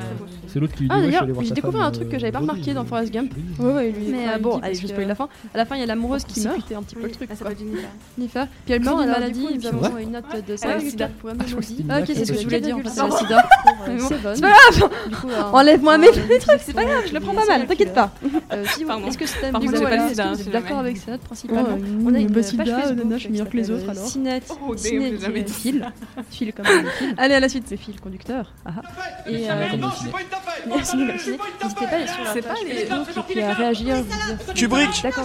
[0.47, 1.15] c'est l'autre qui lui ah, dit.
[1.15, 3.33] Ah d'ailleurs, j'ai découvert un truc que euh, j'avais pas remarqué dans Forrest Gump.
[3.59, 5.29] Mais euh, bon, allez, je spoil la fin.
[5.55, 6.73] À la fin, il y a l'amoureuse qui meurt.
[6.73, 7.31] un petit peu le truc.
[8.17, 8.47] Jennifer.
[8.65, 9.47] Puis elle ah, meurt d'une maladie.
[9.55, 12.77] Nous avons une note de ah, 5,4 ok, c'est ce que je voulais dire.
[12.85, 13.45] C'est le sida.
[14.35, 14.91] C'est pas grave.
[15.53, 17.05] Enlève-moi mes trucs, c'est pas grave.
[17.07, 17.67] Je le prends pas mal.
[17.67, 18.13] T'inquiète pas.
[18.51, 19.27] Est-ce que
[20.37, 20.61] si êtes jamais.
[20.63, 23.33] d'accord avec ça principalement On a une bah, page sida, Facebook nana, je suis qui
[23.33, 24.07] meilleur que les autres, euh, alors.
[24.07, 24.75] Cinet, Oh,
[25.21, 25.93] jamais dit fil,
[26.31, 26.67] fil comme.
[27.19, 27.65] Allez, à la suite.
[27.67, 28.53] C'est fil conducteur.
[28.65, 29.29] Ah, ah.
[29.31, 30.11] Et c'est euh, le ciné.
[30.69, 31.31] Merci, merci.
[31.31, 33.97] N'hésitez pas sur la page pas les- Facebook et à réagir.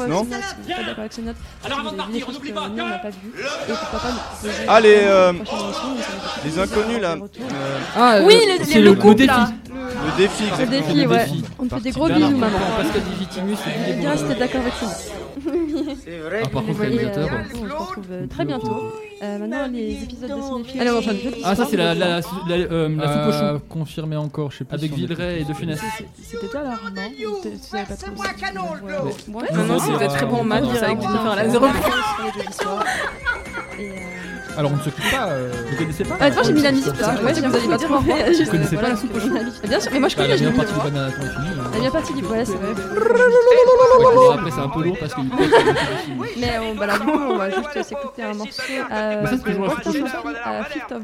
[0.08, 0.38] non pas
[0.84, 1.36] d'accord avec ces notes.
[1.66, 2.70] Alors avant de partir, on n'oublie pas.
[2.70, 3.18] On n'a pas vu.
[3.38, 7.14] Et pourquoi pas nous proposer Ah, les, euh, une Les inconnus là.
[7.14, 9.50] Euh, Ah, Oui, euh, le- c'est le le couple, là.
[9.86, 10.72] Le défi, Le exactement.
[10.72, 11.26] défi, Le ouais.
[11.26, 11.44] défi.
[11.60, 12.58] On te fait des gros bisous, maman.
[12.78, 13.56] Pascal Divitimus,
[13.98, 14.18] Bien, Bourdon.
[14.28, 14.98] c'était d'accord avec ça.
[15.46, 17.30] Ah, par contre, Et, euh, réalisateur.
[17.54, 18.94] on se retrouve euh, très bientôt.
[19.24, 20.80] Euh, maintenant, les épisodes de.
[20.80, 21.18] Alors, enchaîne.
[21.44, 23.62] Ah, ça, c'est la, la, la, la, euh, la soupe au chou.
[23.70, 24.76] Confirmé encore, je sais plus.
[24.76, 25.80] Avec on Villeray et De Funès.
[26.22, 26.92] C'était toi là, non
[27.86, 29.46] pas trop Ouais.
[29.54, 30.44] Non, non, c'était très bon
[31.04, 31.66] tu faire à la zéro.
[34.58, 35.28] Alors, on ne s'occupe pas.
[35.30, 37.56] euh, Vous connaissez pas Honnêtement, j'ai mis la musique parce que je pensais que vous
[37.56, 39.68] alliez pas trop j'ai Juste, Vous connaissez euh, pas la soupe au musique.
[39.68, 41.64] Bien sûr, mais moi je Bah, connais, La je meilleure l'ai partie du banana euh.
[41.72, 42.74] La meilleure partie du ouais, c'est vrai.
[42.74, 45.30] Ouais, Après, c'est un peu lourd parce film.
[46.38, 48.62] Mais on, bah, alors, du coup, on va juste s'écouter un morceau.
[48.92, 49.48] Euh, c'est soupe
[49.88, 50.06] au chou.
[50.06, 51.04] euh, Fifth of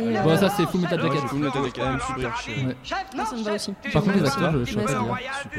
[0.00, 1.20] euh, Bon, ça, c'est Full Metal Jacket.
[1.28, 3.72] Full Metal Jacket, quand même super chiant.
[3.92, 5.16] Par contre, les acteurs, je je saurais pas dire.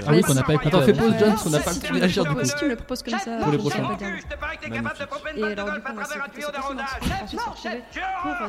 [0.08, 0.68] Ah oui, qu'on n'a pas écouté.
[0.70, 2.44] Attends, fais pause, John, parce qu'on n'a pas le temps d'agir du coup.
[2.44, 3.96] Si tu me le proposes comme ça, Pour les je saurais prochains.
[3.96, 4.08] pas dire.
[5.38, 6.76] Et alors, du coup, morceau.
[7.24, 7.82] Ensuite, se retrouver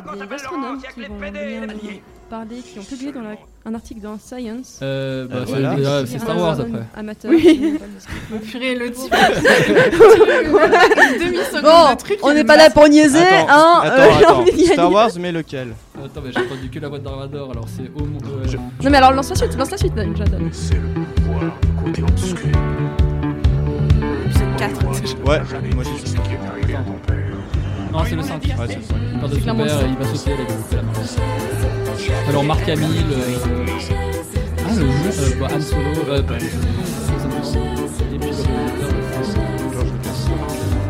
[0.04, 2.00] pour euh, des astronomes qui vont venir nous
[2.30, 4.78] parler, qui ont publié dans la- un article dans Science.
[4.82, 5.72] Euh, bah, Euh, c'est voilà.
[5.74, 6.86] euh, c'est Star Wars après.
[6.96, 7.30] Amateur.
[7.30, 7.78] Oui.
[8.50, 9.12] Purée, le type.
[11.62, 12.18] Bon, de truc.
[12.22, 13.80] on n'est pas là pour niaiser, Attends, hein.
[13.82, 14.44] attends, euh, attends.
[14.72, 15.74] Star Wars, mais lequel?
[15.96, 18.22] Attends, mais j'ai entendu que la voix de Darvador, alors c'est au monde.
[18.26, 20.38] euh, Non, mais alors lance la suite, lance la suite, Jonathan.
[20.52, 20.76] C'est
[24.58, 24.84] 4.
[25.24, 25.40] Ouais,
[25.74, 26.20] moi j'ai sûr.
[27.96, 28.42] Non, c'est le 5.
[28.44, 28.96] Ouais, c'est le cinq.
[29.12, 30.82] Il part de C'est son clairement père le et il va sauter avec le la
[30.82, 30.92] main.
[32.28, 33.04] Alors Marc Hamill.
[33.10, 33.38] euh,
[34.58, 35.22] Ah, le jeu.
[35.22, 35.82] Euh, bah, Han Solo.
[36.08, 36.44] Euh, Lucas.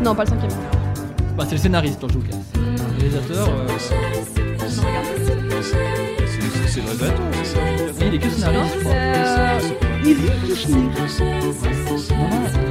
[0.03, 0.51] Non, pas le cinquième.
[1.37, 2.37] Bah, c'est le scénariste, George Lucas.
[2.55, 2.61] Le
[2.99, 3.49] réalisateur.
[3.49, 3.95] euh, C'est-
[6.81, 8.93] le réalisateur, c'est ça il est que scénariste, je crois.
[8.95, 9.61] Euh,
[12.11, 12.66] Non, non.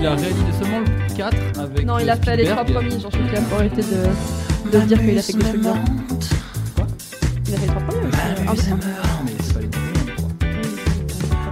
[0.00, 1.84] Il a réalisé seulement le 4 avec.
[1.86, 4.98] Non, il a euh, fait les trois premiers, Georges Lucas, pour arrêter de, de dire
[4.98, 5.74] qu'il a fait que des trucs bien.
[7.48, 8.08] Il a fait les trois premiers
[8.52, 8.70] aussi.
[8.70, 8.74] euh.
[8.74, 8.80] Non,
[9.24, 10.32] mais c'est pas les premiers, je crois.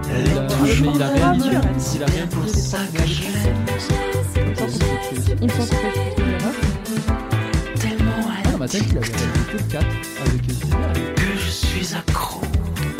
[0.09, 0.41] Il a,
[0.81, 2.43] mais il a réalisé, il a réalisé les trois
[5.41, 5.75] Il me semble que
[7.77, 7.95] c'est
[8.43, 9.85] Ah non, ma tête, il avait réalisé que le 4
[10.25, 11.15] avec.
[11.15, 12.41] Que je suis accro,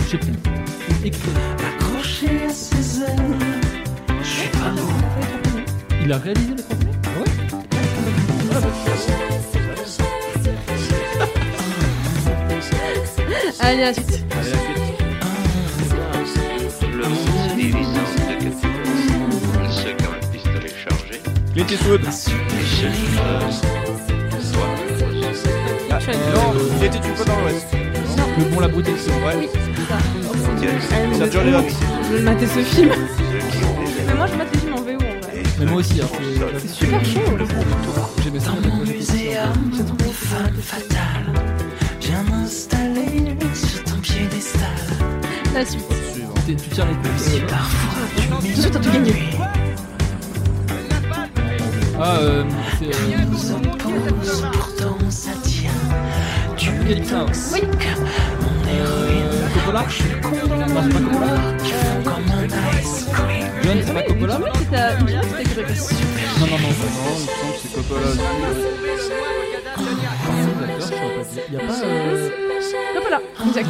[0.05, 0.33] Je sais plus.
[1.67, 3.39] Accroché à ses ailes.
[4.21, 5.38] Je suis pas.
[6.01, 7.25] Il a réalisé les trois premiers Ah ouais?
[13.59, 14.23] Allez, à la suite.
[14.31, 14.79] Allez, la suite.
[16.91, 18.59] Le monde se divise en deux catégories.
[19.69, 21.15] Ceux qui ont un pistolet chargé
[21.53, 22.01] Clint Eastwood.
[22.05, 22.31] et ceux
[22.87, 23.53] qui meurent.
[24.41, 24.73] Soit
[25.91, 25.99] Ah,
[26.35, 27.67] non, il était une fois dans l'Ouest.
[28.37, 29.11] Le bon, la beauté, c'est.
[29.11, 29.97] Oui, c'est ça.
[31.17, 31.65] Sergio Leone.
[32.09, 32.91] Je vais mater ce film.
[34.07, 35.08] Mais moi, je mate les films en VO en vrai.
[35.59, 36.07] Mais moi aussi, hein,
[36.57, 37.19] C'est super chaud.
[38.23, 38.51] J'aimais ça.
[38.51, 41.33] Dans mon muséum de femme fatale,
[41.99, 44.69] viens m'installer sur ton piédestal.
[45.53, 45.83] La suite.
[46.47, 47.21] Tu tu tiens les coups.
[47.21, 48.07] Si parfois
[48.41, 49.13] tu tout gagné.
[52.01, 52.43] Ah, euh,
[52.79, 52.85] c'est.
[52.87, 53.25] Euh,
[54.53, 55.69] pourtant ça tient.
[56.55, 57.19] Tu mon héroïne.
[59.27, 61.35] Euh, Coppola Non, c'est pas Coppola.
[61.63, 62.98] Tu fonds comme un ice
[63.69, 64.49] John, c'est pas Coppola Non, non, non.
[64.49, 65.21] Non, il me
[66.79, 68.07] semble que c'est Coppola.
[68.15, 68.33] D'accord,
[70.75, 71.23] je saurais pas.
[71.47, 71.73] Il y a pas.
[71.83, 72.29] Euh,
[72.97, 73.69] Hop là, exact.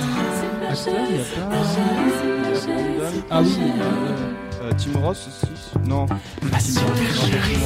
[0.69, 1.49] acteur, il y a pas.
[1.49, 3.23] Brandon.
[3.29, 5.51] Ah oui, euh, Euh, Tim Ross aussi.
[5.85, 6.05] Non.
[6.05, 7.57] Chérie.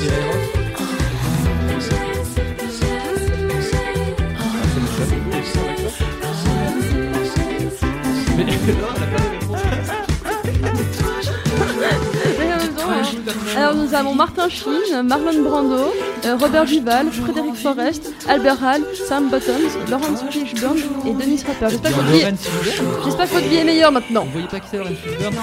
[0.00, 0.42] et Eros.
[8.36, 9.43] Mais Mais
[13.56, 15.92] Alors nous avons Martin Sheen, Marlon Brando,
[16.24, 21.66] euh, Robert Duval, Frédéric Forrest, Albert Hall, Sam Bottoms, Laurence Fishburne et Dennis Hopper.
[21.70, 22.20] J'espère que, votre vie
[23.04, 24.24] j'espère que votre vie est meilleure maintenant.
[24.24, 25.34] Vous voyez pas qui c'est Lorenz Fishburne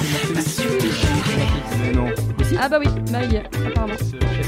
[1.93, 2.05] non.
[2.59, 3.93] Ah bah oui, est, apparemment.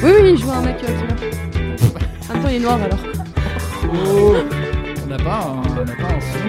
[0.03, 1.15] Oui, oui, je vois un mec euh, qui est là.
[2.29, 2.99] En même temps, il est noir alors.
[3.93, 4.35] Oh
[5.03, 6.39] On n'a pas un, on n'a pas un son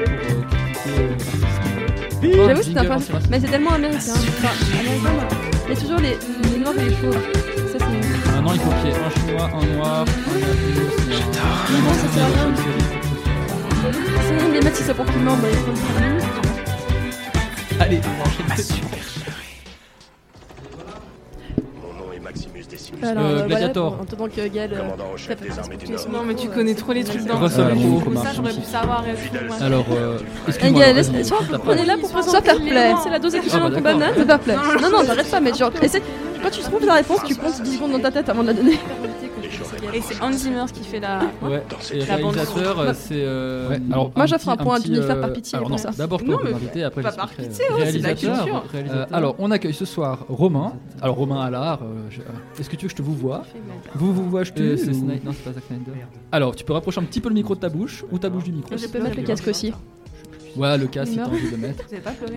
[0.82, 2.46] pour euh, critiquer euh.
[2.46, 3.04] J'avoue, c'est un peu.
[3.30, 4.12] Mais c'est tellement américain.
[4.12, 6.16] Enfin, américain, bah, il y a toujours les,
[6.52, 7.18] les noirs et les chauves.
[7.72, 8.32] Ça, c'est.
[8.32, 10.06] Maintenant, il faut qu'il y ait un chinois, un noir, un un-
[11.24, 12.54] un Non, ça sert à rien.
[14.26, 16.28] C'est rien de les mettre si c'est pour qu'ils mentent, bah, il faut le faire.
[17.80, 18.30] Allez, on va
[25.50, 26.00] un armées petit du peu Nord.
[26.00, 28.16] sur Non, mais tu euh, connais trop les trucs dans Russell le Crowe.
[28.22, 29.04] Ça, j'aurais pu savoir.
[29.08, 29.62] et tout, ouais.
[29.62, 30.80] Alors, euh, excuse-moi.
[30.80, 30.96] Gaël,
[31.50, 32.94] t'as pas- prenez-la pour soit fair play.
[33.02, 33.80] C'est la dose entre d'accord.
[33.82, 34.54] bananes, c'est fair play.
[34.82, 35.70] Non, non, t'arrêtes pas, mais genre.
[36.42, 38.52] Quand tu trouves la réponse, tu comptes 10 secondes dans ta tête avant de la
[38.52, 38.78] donner.
[39.92, 41.20] Et c'est Hans Zimmer qui fait la.
[41.42, 43.14] Ouais, et le réalisateur, euh, c'est.
[43.16, 43.80] Euh, ouais.
[43.90, 45.58] alors, Moi, j'offre un, point à Jennifer euh, par pitié.
[45.58, 45.90] pour non, ça.
[45.90, 49.06] D'abord, toi, non, invité, après, pas par pitié, oh, réalisateur, euh, réalisateur.
[49.10, 50.74] Euh, alors, on accueille ce soir Romain.
[51.02, 52.20] Alors, Romain Allard, euh, je...
[52.60, 53.42] est-ce que tu veux que je te vous vois
[53.94, 54.76] Vous vous vois, je te.
[54.76, 55.92] c'est Snyder, non, c'est pas Zack Snyder.
[56.32, 58.44] Alors, tu peux rapprocher un petit peu le micro de ta bouche ou ta bouche
[58.44, 58.76] du micro.
[58.76, 59.72] Je peux mettre le casque aussi.
[60.56, 61.84] Voilà, le cas, c'est un de maître.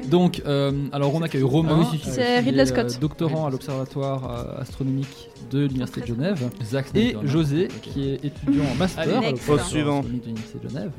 [0.09, 5.29] Donc, euh, alors on accueille Romain, ah oui, Scott, euh, doctorant à l'Observatoire euh, astronomique
[5.51, 6.49] de l'Université de Genève,
[6.95, 9.21] et José, qui est étudiant en master
[9.65, 10.01] suivant.
[10.01, 10.91] de l'Université de Genève.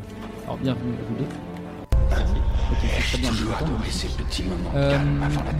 [0.44, 1.30] Alors, bienvenue à vous deux.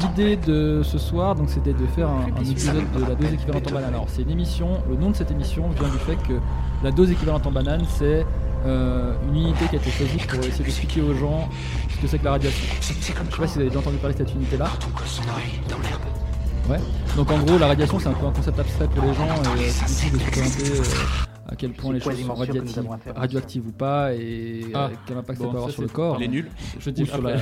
[0.00, 3.66] L'idée de ce soir, donc, c'était de faire un, un, épisode de la dose équivalente
[3.68, 3.94] en banane.
[3.94, 4.80] Alors, c'est une émission.
[4.88, 6.38] Le nom de cette émission vient du fait que
[6.82, 8.24] la dose équivalente en banane, c'est
[8.66, 11.48] euh, une unité qui a été choisie pour essayer d'expliquer aux gens
[11.94, 12.66] ce que c'est que la radiation.
[12.80, 14.70] Je sais pas si vous avez déjà entendu parler de cette unité-là.
[16.68, 16.78] Ouais.
[17.16, 19.28] Donc en gros, la radiation, c'est un peu un concept abstrait pour les gens et
[19.28, 24.12] euh, c'est difficile de représenter euh, à quel point les choses sont radioactives ou pas
[24.12, 24.66] et
[25.06, 26.18] quel impact ça peut avoir sur le corps.
[26.18, 26.50] Les nuls.
[26.78, 27.36] Je dis sur la,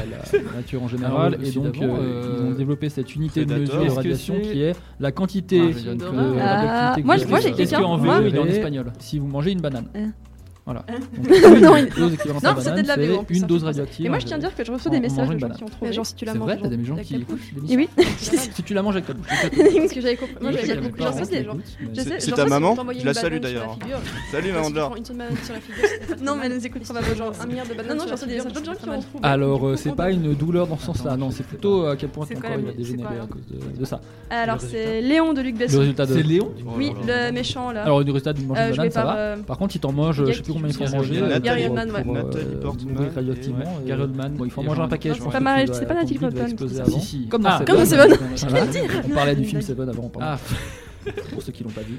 [0.54, 1.38] nature en général.
[1.42, 5.10] Et donc, euh, ils ont développé cette unité de mesure de radiation qui est la
[5.10, 5.96] quantité de
[6.40, 8.92] ah, moi, j'ai quelqu'un en vélo, il est en espagnol.
[9.00, 9.88] Si vous mangez une banane.
[10.66, 10.84] Voilà.
[11.16, 14.04] Donc, non, une non, de la BO, une hein, dose radioactive.
[14.04, 15.68] Et moi, je tiens à dire que je reçois des messages de gens qui ont
[15.68, 15.92] trouvé.
[15.92, 16.50] Genre, si tu la manges.
[16.50, 17.38] C'est vrai, t'as des gens qui écoutent.
[17.68, 17.88] Oui.
[18.18, 19.28] Si tu la manges avec ta bouche.
[19.76, 20.34] Parce que j'avais compris.
[20.40, 21.04] Moi, j'avais compris.
[21.04, 21.46] J'en sais.
[22.18, 23.78] C'est ta maman Je la salue d'ailleurs.
[24.32, 24.96] Salut, maman de l'or.
[26.20, 27.96] Non, mais elle nous écoute probablement genre un milliard de bananes.
[27.96, 28.96] Non, non, j'en sais des gens qui ont trouvé.
[29.22, 31.16] Alors, euh, c'est pas une douleur dans ce sens-là.
[31.16, 33.42] Non, c'est plutôt euh, à quel point ton corps il va dégénérer à cause
[33.78, 34.00] de ça.
[34.30, 35.94] Alors, c'est Léon de Luc Besson.
[35.96, 37.84] C'est Léon Oui, le méchant là.
[37.84, 39.36] Alors, le résultat d'une mangée de banane, ça va.
[39.46, 41.40] Par contre, il t'en mange, je sais plus combien il faut manger.
[41.42, 42.04] Gary Oldman, ouais.
[42.04, 43.10] Nathalie euh, Portman.
[43.86, 44.38] Gary Oldman.
[44.44, 45.12] Il faut manger un paquet.
[45.14, 46.56] C'est pas mal, c'est pas Nathalie Portman.
[46.58, 47.22] Si, si.
[47.26, 48.16] Ah, Comme bah, dans bah, Seven.
[48.16, 48.90] Comme dans Seven.
[49.04, 50.42] On parlait du film Seven avant, pardon.
[51.32, 51.98] Pour ceux qui l'ont pas vu.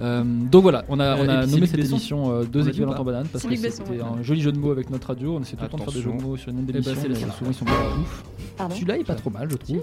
[0.00, 1.96] Euh, donc voilà, on a, on nommé cette Besson.
[1.96, 4.90] édition euh, Deux équivalents en banane parce que c'était un joli jeu de mots avec
[4.90, 5.36] notre radio.
[5.36, 6.92] On essaie tout le temps de faire des jeux de mots sur une même émission.
[6.94, 8.24] Bah, mais souvent ils sont ouf.
[8.70, 9.80] Celui-là est pas trop mal, je trouve.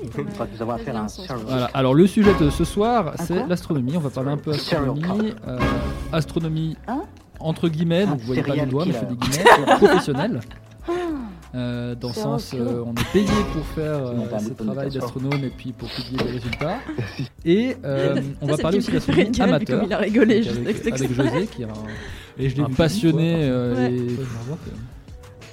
[1.74, 3.94] Alors le sujet de ce soir, c'est l'astronomie.
[3.98, 5.34] On va parler un peu astronomie.
[5.48, 5.60] Euh,
[6.12, 6.78] astronomie.
[7.40, 10.40] Entre guillemets, donc vous voyez pas mes doigts, mais je fais des guillemets, professionnelle.
[11.56, 15.50] Euh, dans le sens, euh, on est payé pour faire euh, ce travail d'astronome et
[15.50, 16.80] puis pour publier des résultats.
[17.46, 17.78] Et
[18.42, 19.84] on va parler aussi d'astronomie amateur.
[19.86, 21.74] Il a rigolé juste avec, avec José, qui est un,
[22.38, 23.46] et je l'ai passionné.
[23.46, 24.08] Et.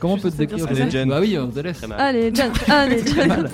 [0.02, 1.08] Comment on peut te décrire Allez, Jen.
[1.08, 1.80] Bah oui, on te laisse.
[1.96, 2.50] Allez, Jen.
[2.68, 3.48] Allez, Jen.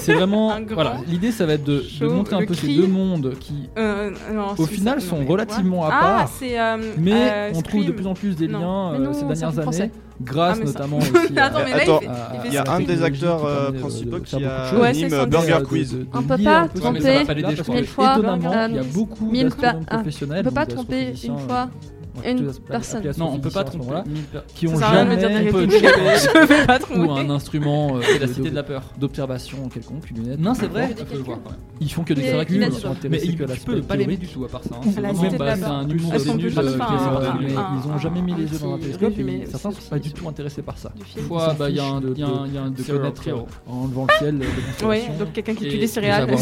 [0.00, 0.58] C'est vraiment.
[0.68, 3.68] Voilà, l'idée, ça va être de, montrer un peu ces deux mondes qui,
[4.58, 5.92] au final, sont relativement ouais.
[5.92, 6.30] à part.
[6.98, 8.58] Mais on trouve de plus en plus des non.
[8.58, 11.60] liens euh, ces dernières années grâce notamment aussi Attends,
[12.44, 15.92] il, y a un des acteurs euh, principaux qui a ouais, anime Burger Quiz.
[15.92, 17.24] De, on peut pas tromper
[17.68, 18.18] mille fois,
[19.20, 21.70] mille peut pas euh, tromper une fois,
[22.24, 23.02] une personne.
[23.18, 24.02] Non, on peut pas tromper.
[24.54, 27.00] Qui ont jamais Je vais pas tromper.
[27.00, 28.00] Ou un instrument.
[28.02, 28.82] C'est la cité de la peur.
[28.98, 30.40] D'observation quelconque, une lunette.
[30.40, 30.94] Non, c'est vrai.
[31.80, 32.66] Ils font que des calculs.
[33.10, 34.80] Mais ils peuvent pas l'aimer du tout à part ça.
[34.84, 34.98] Ils
[37.90, 39.18] ont jamais mis les yeux dans un télescope.
[39.18, 40.92] Et certains sont pas du tout intéressés par ça.
[41.28, 42.14] Fois, bah, il y a un de
[42.82, 43.22] connaître
[43.66, 44.40] en levant le ciel.
[44.84, 46.28] Oui, donc quelqu'un qui tue des céréales.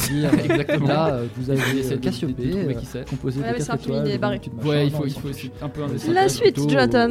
[0.45, 0.89] Exactement.
[0.89, 2.67] Là, vous avez cette Cassiopée
[3.09, 4.21] composée de 4 étoiles.
[4.65, 7.11] Ouais, il faut aussi un La suite, Jonathan.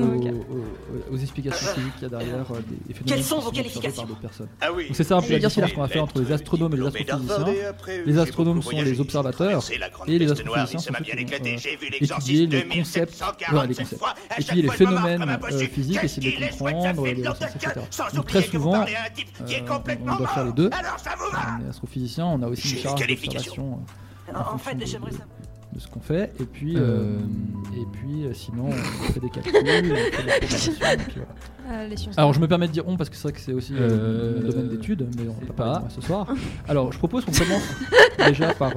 [1.12, 1.80] Aux, explications ah.
[1.98, 4.08] qu'il y a derrière euh, des, des Quelles sont vos qualifications
[4.62, 4.68] ah.
[4.94, 7.46] C'est ça un peu la différence qu'on a fait entre les astronomes et les astrophysiciens.
[8.06, 9.64] Les astronomes sont les observateurs
[10.08, 13.24] et les astrophysiciens sont ceux qui vont euh, les concepts,
[14.38, 17.04] étudier les phénomènes euh, physiques, essayer de les comprendre.
[18.14, 20.70] Donc très souvent, on doit faire les deux.
[20.70, 23.80] On est astrophysicien, on a aussi une charge d'observation.
[24.34, 26.32] En fait, j'aimerais savoir de ce qu'on fait.
[26.40, 27.18] Et puis, euh, euh,
[27.76, 31.22] et puis euh, sinon, on fait des calculs, on fait des
[31.72, 31.84] ah,
[32.18, 34.42] Alors, je me permets de dire on parce que c'est vrai que c'est aussi euh...
[34.42, 36.28] le domaine d'études, mais on va pas, ce soir.
[36.68, 37.62] Alors, je propose qu'on commence
[38.26, 38.74] déjà par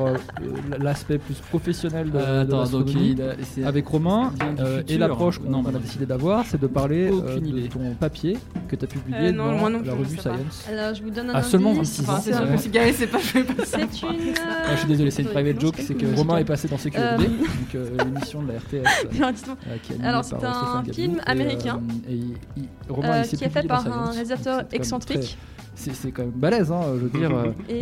[0.79, 4.33] l'aspect plus professionnel de, attends, de donc il avec Romain.
[4.89, 8.37] et l'approche qu'on a décidé d'avoir, c'est de parler de ton papier
[8.69, 10.67] que tu as publié non, dans non la revue Science.
[10.69, 12.21] Alors, je vous donne un ah, seulement 26 hein, ans.
[12.21, 16.69] c'est pas, ah, je suis désolé, c'est une private joke, c'est que Romain est passé
[16.69, 17.29] dans euh, donc
[17.75, 18.89] euh, l'émission de la RTS.
[19.23, 25.39] Euh, Alors, c'est un film américain qui est fait par un réalisateur excentrique.
[25.75, 27.31] C'est quand même balèze, hein, je veux dire.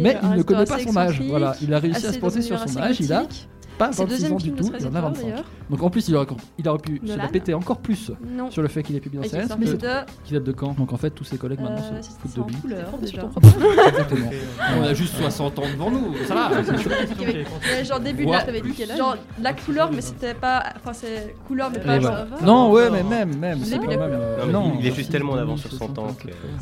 [0.01, 1.21] mais il ne connaît pas son âge.
[1.29, 3.01] Voilà, il a réussi à se penser sur son âge.
[3.01, 3.27] Il a
[3.81, 5.43] pas 26 ans du tout, il en a 25.
[5.71, 6.27] Donc en plus, il aurait,
[6.59, 8.13] il aurait pu se la encore plus
[8.51, 9.67] sur le fait qu'il ait publié en CS, mais
[10.25, 12.51] qui date de quand Donc en fait, tous ses collègues maintenant euh, se foutent de
[12.51, 12.59] lui.
[14.79, 16.51] On a juste 60 ans devant nous, ça va.
[17.85, 20.63] Genre début de t'avais dit Genre la couleur, mais c'était pas.
[20.77, 22.03] Enfin, c'est couleur, mais eh pas ben.
[22.03, 22.27] genre.
[22.45, 23.63] Non, ouais, mais même, même.
[23.63, 26.09] Euh, non, il est juste tellement en avance sur 100 ans.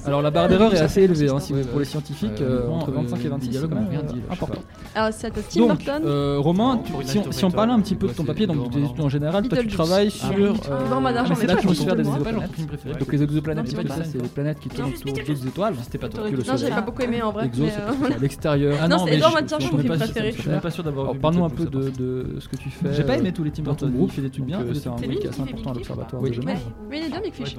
[0.05, 1.39] Alors la barre d'erreur est assez élevée, hein,
[1.71, 4.63] pour les scientifiques, euh, entre 25 et 26, c'est important.
[4.95, 6.03] Alors c'est à Tim Burton.
[6.39, 9.49] Romain, tu si, on, si parlait un petit peu de ton papier, donc en général,
[9.49, 12.99] toi tu travailles ah, sur l'atmosphère euh, des exoplanètes.
[12.99, 15.75] Donc les exoplanètes, c'est les planètes qui tournent autour d'autres étoiles.
[15.83, 16.25] C'était pas toi.
[16.31, 17.45] Non, j'ai pas beaucoup aimé en vrai.
[17.45, 18.79] à euh, l'extérieur.
[18.81, 20.33] Ah ah non, c'est Edouard Matin, mon film préféré.
[20.33, 21.15] Je suis pas sûr d'avoir.
[21.17, 22.93] Parle-nous un peu de ce que tu fais.
[22.93, 23.93] J'ai pas aimé tous les Tim Burton.
[24.01, 24.61] Il fait des trucs bien.
[24.61, 26.59] Euh, c'est un mec assez important à l'observatoire de Genève.
[26.89, 27.57] Mais il est bien Big Fish.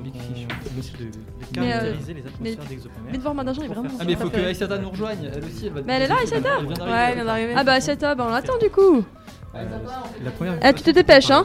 [1.58, 1.74] Mais
[2.41, 2.56] Mais
[3.14, 3.89] Edouard Matin, il est vraiment.
[4.00, 5.30] Ah, mais faut que Aïsata nous rejoigne.
[5.34, 5.82] Elle aussi, elle va.
[5.82, 6.66] Mais elle est là, Aïsata Ouais,
[7.10, 7.54] elle vient d'arriver.
[7.56, 9.04] Ah bah Aïsata, bah on l'attend du coup.
[9.56, 9.66] Euh,
[10.62, 11.43] ah, tu te dépêches, hein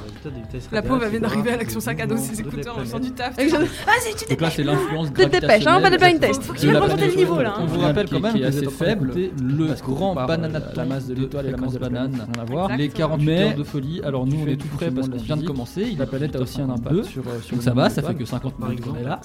[0.71, 3.35] La pauvre vient d'arriver avec son sac à dos, ses écouteurs, on sent du taf.
[3.39, 4.59] Eh, vas-y, tu te dépêches.
[4.59, 6.43] l'influence Tu te dépêches, hein, on pas de blind test.
[6.43, 7.55] Faut que tu remonter le niveau là.
[7.57, 7.63] Hein.
[7.63, 11.15] On vous rappelle quand même que assez faible, le grand banana euh, la masse de
[11.15, 12.77] l'étoile et la masse de banane, rien à voir.
[12.77, 14.03] Les 48 heures de folie.
[14.05, 15.97] Alors nous, on est tout prêt parce qu'on vient de commencer.
[15.99, 18.59] La planète a aussi un impact sur euh, Donc ça va, ça fait que 50
[18.59, 19.21] minutes qu'on est là.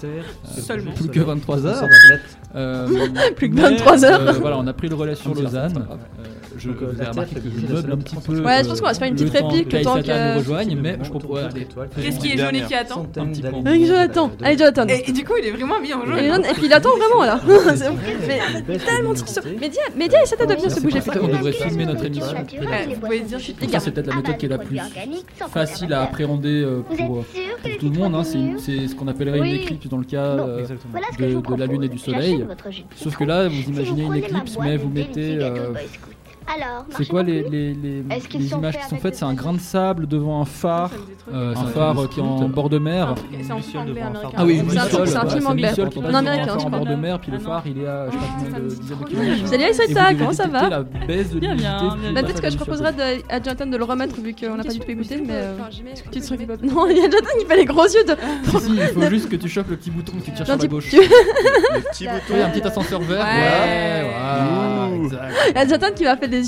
[0.57, 0.91] Seulement.
[0.91, 1.83] Plus que 23 heures.
[3.35, 4.33] Plus que 23 heures.
[4.39, 5.85] Voilà, on a pris le relais sur Lausanne
[6.59, 8.41] je, Donc, euh, vous avez remarqué que je meuble un petit peu.
[8.41, 10.75] Ouais, je pense qu'on va se faire une euh, petite réplique le temps que.
[10.75, 11.49] mais je propose.
[12.01, 13.49] Qu'est-ce qui est jaune et qui attend Un petit peu.
[13.65, 14.31] Avec Jonathan.
[14.41, 14.87] Allez, Jonathan.
[14.87, 16.45] Et du coup, il est vraiment bien jaune.
[16.45, 17.39] Et puis il attend vraiment là.
[17.41, 17.73] Ah,
[18.67, 21.19] mais tellement de Média, Média, essaie de bien se bouger plutôt.
[21.23, 22.37] On devrait filmer notre émission.
[22.89, 25.49] Vous pouvez dire, je suis C'est peut-être la méthode qui est la ah, bah, plus
[25.51, 27.25] facile à appréhender euh, pour
[27.79, 28.15] tout le monde.
[28.15, 28.23] Hein.
[28.23, 32.45] C'est ce qu'on appellerait une éclipse dans le cas de la Lune et du Soleil.
[32.95, 35.39] Sauf que là, vous imaginez une éclipse, mais vous mettez
[36.97, 39.15] c'est quoi les, les, les, images qui sont faites?
[39.15, 40.91] C'est un grain de sable devant un phare,
[41.33, 43.15] euh, un phare qui est en bord de mer.
[43.41, 44.01] C'est en film anglais.
[44.35, 45.71] Ah oui, c'est un film anglais.
[46.11, 46.57] Non, américain.
[46.57, 49.45] En bord de mer, puis le ah phare, il est à je.
[49.45, 49.63] Salut
[49.97, 51.97] ah, comment ça va La baisse de Bien, bien.
[52.13, 54.79] Bah, peut-être que je proposerai à Jonathan de le remettre vu qu'on n'a pas du
[54.79, 55.33] tout écouté, mais.
[55.33, 55.57] Euh,
[56.63, 58.15] non, il y a Jonathan qui fait les gros yeux de.
[58.59, 60.91] Si, il faut juste que tu chopes le petit bouton qui tire sur la gauche.
[61.71, 62.43] Le petit bouton.
[62.43, 63.23] Un petit ascenseur vert.
[63.23, 65.65] Ouais, voilà.
[65.65, 66.38] Jonathan qui va faire des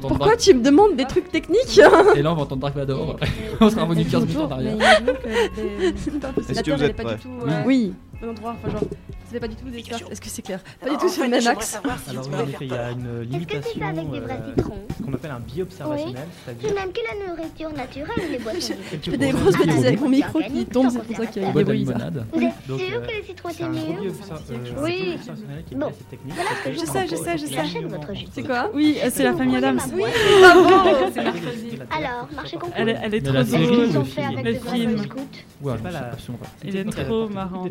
[0.00, 1.78] pourquoi tu me demandes des trucs techniques
[2.14, 3.16] Et là, on va entendre Dark Vador.
[3.60, 4.76] on sera revenu 15 minutes en arrière.
[6.48, 7.18] Est-ce que vous êtes prêts
[7.66, 8.56] Oui bon endroit.
[9.40, 10.04] Pas du tout des cartes.
[10.10, 10.60] Est-ce que c'est clair?
[10.80, 11.80] Pas du tout sur le même axe.
[12.08, 14.62] Alors, oui, il y a une limitation euh,
[15.02, 16.26] qu'on appelle un bi-observationnel.
[16.44, 18.74] C'est même que la nourriture naturelle, les boissons.
[19.02, 21.46] Je fais des grosses bêtises avec mon micro qui tombe, c'est pour ça qu'il y
[21.46, 21.84] a des bruits.
[21.84, 25.18] Vous êtes euh, sûr que les citrons c'est mieux euh, Oui.
[25.76, 25.90] Bon,
[26.70, 27.64] je sais, je sais, je sais.
[28.32, 28.70] C'est quoi?
[28.74, 29.80] Oui, c'est la famille Adams.
[29.94, 30.02] Oui,
[31.90, 32.74] Alors, marché conclu.
[32.76, 33.88] Elle est trop drôle.
[34.44, 35.06] Le film.
[35.62, 36.10] Ouais, pas la.
[36.64, 37.66] Il est trop marrant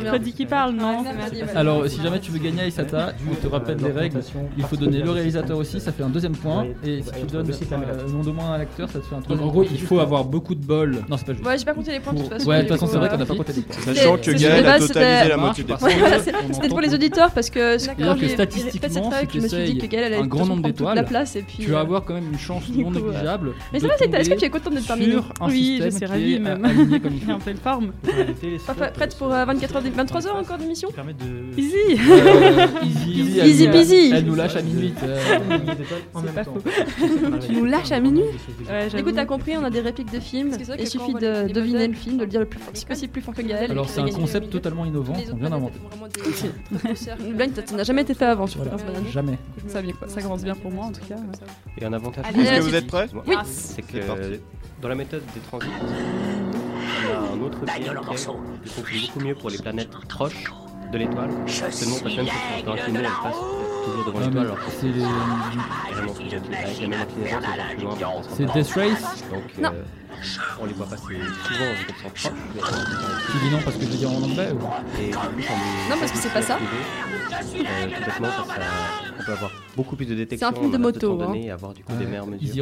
[0.00, 1.04] mercredi qui parle, non
[1.54, 4.20] Alors, si jamais tu veux gagner à Isata, on te rappelle les règles.
[4.56, 6.66] Il faut donner le réalisateur aussi, ça fait un deuxième point.
[6.84, 9.14] Et si bah, tu donnes le euh, nom de moins à l'acteur, ça te fait
[9.14, 9.48] un troisième.
[9.48, 11.02] En gros, il faut avoir beaucoup de bol.
[11.08, 11.46] Non, c'est pas juste.
[11.46, 12.48] Ouais, j'ai pas compté les points de toute façon.
[12.48, 13.94] Ouais, de toute façon, c'est vrai euh, qu'on n'a pas compté les points.
[13.94, 15.90] Sachant que Gaël a totalisé la moitié des points.
[16.52, 20.26] C'était pour les auditeurs parce que statistiquement, je me suis dit que Gaël allait un
[20.26, 21.04] grand nombre d'étoiles.
[21.48, 23.52] Tu vas euh, avoir quand même une chance non négligeable.
[23.72, 25.22] Mais c'est vrai, c'est que tu es content d'être parmi nous.
[25.42, 26.62] Oui, je suis ravie même.
[27.02, 27.32] Comme il faut.
[27.32, 27.92] en forme.
[28.94, 31.60] Prête pour 24 heures 23h encore d'émission de...
[31.60, 31.74] Easy.
[31.92, 34.92] Euh, easy Easy, easy, easy Elle nous lâche à minuit.
[35.02, 35.18] Euh,
[37.46, 38.24] tu nous lâches à minuit
[38.68, 40.52] ouais, Écoute, t'as compris, on a des répliques de films.
[40.78, 43.42] Il suffit de deviner le film, de le dire le plus possible, plus fort que
[43.42, 43.70] Gaël.
[43.70, 45.78] Alors, c'est un concept totalement innovant qu'on vient d'inventer.
[47.26, 48.46] Une blague, ça n'a jamais été fait avant
[49.12, 49.38] Jamais.
[49.68, 51.16] Ça, ça commence bien pour moi en tout cas.
[51.78, 52.24] Et un avantage.
[52.36, 53.36] Est-ce que vous êtes prêts Oui.
[53.44, 53.98] C'est que
[54.80, 55.68] dans la méthode des transits
[57.06, 60.44] on a un autre secret qui beaucoup mieux pour les planètes proches
[60.96, 61.30] l'étoile.
[61.46, 61.98] C'est vraiment
[68.54, 69.82] Death Race Donc euh,
[70.60, 71.72] on les voit passer souvent
[73.30, 76.56] Tu dis non parce que je en anglais Non parce que c'est pas ça.
[76.56, 76.58] Euh,
[77.60, 80.48] euh, peut avoir beaucoup plus de détection.
[80.50, 81.20] C'est un film de moto.
[81.34, 81.54] Et hein.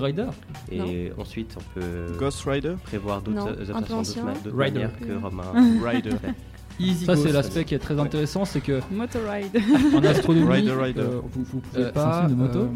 [0.00, 0.26] Rider
[0.70, 5.52] Et ensuite on peut Ghost Rider prévoir d'autres adaptations d'autres manières que Romain
[5.84, 6.10] Rider.
[7.06, 8.80] Ça, c'est l'aspect qui est très intéressant, c'est que.
[8.90, 9.60] Motorride.
[9.94, 11.00] En astronomie, rider, rider.
[11.00, 12.26] Euh, vous, vous, pouvez euh, pas.
[12.28, 12.68] De euh, moto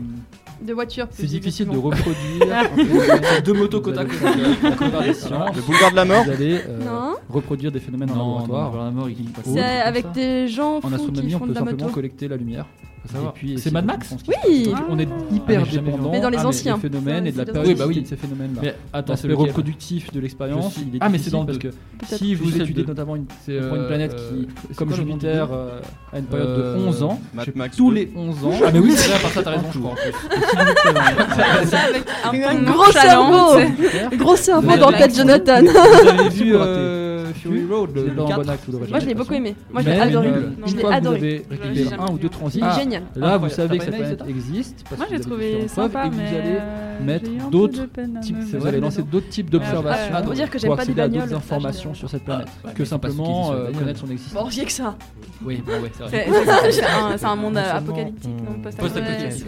[0.63, 1.07] de voiture.
[1.11, 4.15] C'est difficile de reproduire deux motos côte à côte.
[4.23, 6.25] Le boulevard de la mort.
[6.25, 6.61] Vous allez
[7.29, 8.73] reproduire des phénomènes non, en laboratoire.
[8.73, 10.11] Non, non, la mort, il, il, il, avec ça.
[10.11, 10.81] des gens.
[10.83, 12.65] En astronomie, on peut simplement collecter la lumière.
[13.57, 15.35] C'est Mad Max Oui On est ah.
[15.35, 16.77] hyper ah, dépendant mais dans les ah, anciens.
[16.77, 18.01] Des phénomènes et de la période oui, bah oui.
[18.01, 18.61] de ces phénomènes-là.
[18.63, 20.77] Mais attends, c'est le reproductif de l'expérience.
[21.01, 21.69] Ah, mais c'est dans parce que
[22.05, 26.87] si vous étudiez notamment une, euh, planète qui, comme Jupiter, a une euh, période de
[26.87, 27.21] 11 ans,
[27.77, 28.51] tous les 11 ans.
[28.65, 29.95] Ah, mais oui, c'est par ça, t'as raison, je crois.
[32.25, 33.61] Un gros cerveau
[34.17, 36.57] Gros cerveau dans le cas de Jonathan euh, Vous avez vu
[37.35, 39.55] Fury Road, le, le bon acte, Moi, je l'ai beaucoup aimé.
[39.71, 40.33] Moi, je l'ai adoré.
[40.67, 41.19] je l'ai adoré.
[41.19, 42.61] Vous avez récupéré un ou deux transits.
[42.63, 42.79] Ah.
[42.79, 43.03] Génial.
[43.15, 44.85] Là, vous savez que cette planète existe.
[44.97, 47.87] Moi, j'ai trouvé sympa, mais euh, mettre d'autres
[48.21, 48.37] types.
[48.51, 50.15] C'est vrai, lancer d'autres types d'observations.
[50.15, 51.23] Ah, pour dire que j'aime pas euh, les bagnoles.
[51.23, 54.43] d'autres informations sur cette planète que simplement connaître son existence.
[54.43, 54.97] Bon, j'ai que ça.
[55.45, 56.77] Oui, bah c'est vrai.
[57.17, 58.31] C'est un, monde apocalyptique,
[58.63, 59.47] Post-apocalyptique.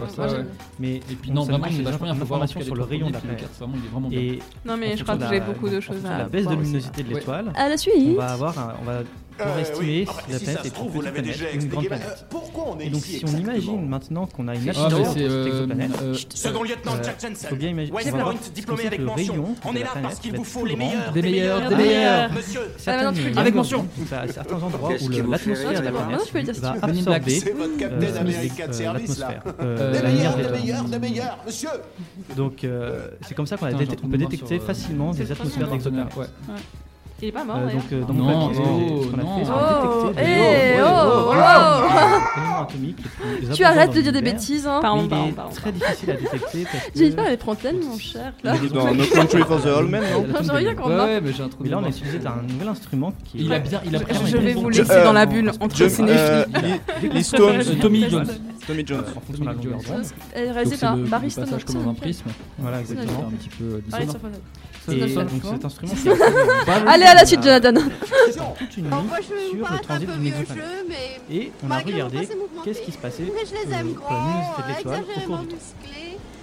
[0.79, 3.49] Mais et puis non, vraiment, c'est vachement information sur le rayon de la planète.
[4.65, 6.19] Non, mais je crois que j'ai beaucoup de choses à.
[6.19, 7.77] La baisse de luminosité de l'étoile la.
[8.07, 9.03] On va avoir, un, on va
[9.41, 12.27] euh, estimer si la si euh, est planète grande planète.
[12.81, 15.67] Et donc si on imagine maintenant qu'on a une planète oh, euh,
[16.03, 17.99] euh Second lieutenant Jack Faut bien imaginer.
[18.55, 19.01] Diplômé avec.
[19.65, 22.33] On est là parce qu'il vous faut les meilleurs, des meilleurs, des bah, meilleurs.
[22.33, 22.61] Monsieur,
[23.37, 23.87] avec mention.
[24.33, 27.41] Certains endroits où l'atmosphère de la planète va absorber
[28.93, 29.43] l'atmosphère.
[29.59, 31.71] Des meilleurs, des meilleurs, des meilleurs, monsieur.
[32.37, 32.67] Donc
[33.27, 36.15] c'est comme ça qu'on peut détecter facilement des atmosphères d'exoplanètes.
[37.21, 37.57] Il est pas mort.
[37.57, 41.33] Euh, donc, euh, dans non, mon papier, oh, ce qu'on a fait, c'est oh, oh,
[41.33, 42.67] oh,
[43.51, 44.69] oh, Tu arrêtes de dire des bêtises.
[44.69, 44.79] Hein.
[44.81, 45.53] Pardon, pardon, pardon.
[45.53, 46.67] très difficile à détecter.
[46.95, 48.33] J'ai pas les trentaines, mon cher.
[48.45, 48.55] Là.
[48.63, 50.95] Il est dans No Country for the Old Men, non J'ai rien compris.
[50.95, 53.39] Ouais, mais j'ai un Mais là, on a utilisé un nouvel instrument qui.
[53.39, 53.41] est.
[53.43, 53.81] Il a bien.
[53.85, 56.47] Il a Je vais vous laisser dans la euh, bulle entre euh, cinéphiles.
[57.13, 57.65] Les Stones.
[57.81, 58.29] Tommy Jones.
[58.65, 59.05] Tommy Jones.
[59.17, 59.81] En fonction de la longueur
[60.37, 61.47] Réalisé par Barry Stone.
[61.47, 62.31] Passage comme un prisme.
[62.59, 63.29] Voilà, exactement.
[63.29, 63.65] Un petit peu.
[63.65, 63.81] Euh,
[64.89, 65.93] Allez, donc cet instrument.
[66.87, 67.73] Allez, à la suite, Jonathan.
[68.77, 68.87] une.
[71.31, 72.27] Et on a regardé
[72.65, 73.31] qu'est-ce qui se passait.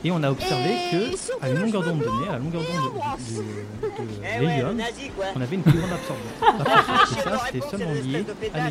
[0.04, 2.92] Et on a observé que, à une longueur d'onde donnée, à la longueur d'onde
[3.32, 3.42] de,
[4.40, 4.78] l'hélium,
[5.36, 6.30] on avait une plus grande absorption.
[7.72, 8.60] Seulement lié à.
[8.60, 8.70] Bah,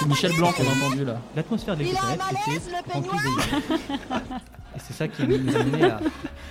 [0.00, 1.20] c'est Michel Blanc qu'on a entendu là.
[1.36, 1.98] L'atmosphère de était
[2.94, 3.42] remplie d'hélium.
[4.78, 6.00] Et c'est ça qui nous a amené à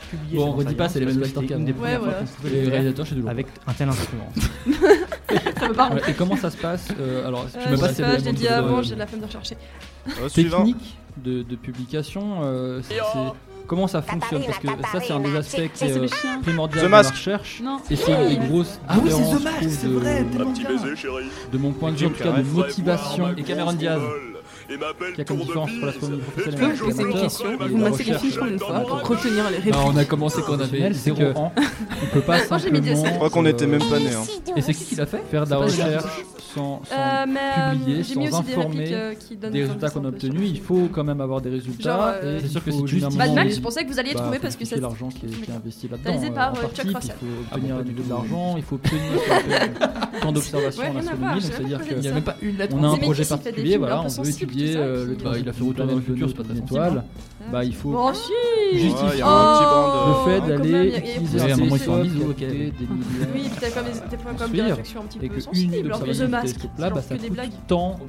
[0.09, 0.37] publier.
[0.37, 1.63] Bon, on redit pas, c'est les mêmes acteurs qu'avant.
[1.63, 2.19] Ouais, voilà.
[2.43, 3.29] Les réalisateurs chez Delors.
[3.29, 4.29] Avec un tel instrument.
[5.57, 6.01] ça me parle.
[6.09, 7.77] Et comment ça se passe euh, Alors, je me.
[7.77, 9.55] Je l'ai dit avant, j'ai de la flemme de rechercher.
[10.33, 12.97] Technique de, publication, euh, c'est
[13.65, 14.43] comment ça fonctionne?
[14.45, 16.07] Parce que ça, c'est un des aspects qui euh,
[16.41, 17.61] primordial de la recherche.
[17.89, 21.71] Et c'est une des grosses ah oui, c'est The Mask, c'est vrai, de, de mon
[21.71, 23.33] point de vue, en tout cas, de motivation.
[23.37, 24.01] Et Cameron Diaz
[24.69, 29.07] et ma belle Je vous une question, vous massez les fiches combien de fois pour
[29.07, 31.53] retenir les réponses non, On a commencé quand on avait zéro ans.
[32.03, 33.05] On peut pas simplement...
[33.05, 34.13] Je crois qu'on était même pas né.
[34.13, 34.23] Hein.
[34.55, 36.03] Et c'est qui qui l'a fait Faire de la recherche
[36.57, 36.81] sans,
[37.73, 39.15] publier, sans informer
[39.51, 40.49] des résultats qu'on a obtenus.
[40.49, 42.19] Il faut quand même avoir des résultats.
[42.41, 44.55] C'est sûr que si tu Mad Max, je pensais que vous alliez bah, trouver parce
[44.55, 46.33] que c'est l'argent qui est investi là-dedans.
[46.33, 47.15] par euh, Chuck Russell.
[47.21, 49.01] Il faut obtenir de l'argent, il faut obtenir
[50.21, 51.41] tant d'observations en astronomie.
[51.41, 52.75] C'est-à-dire qu'il n'y a même pas une lettre.
[52.77, 55.63] On a un projet particulier, voilà, on veut étudier euh, le bah, il a fait
[55.63, 57.05] retourner le futur, c'est pas.
[57.51, 57.95] Bah il faut
[58.73, 65.05] justifier le fait d'aller utiliser un moment des Oui, puis t'as comme des réflexions un
[65.05, 67.51] petit peu sensibles, en plus de masque, bah, que des blagues.
[67.67, 67.99] Tant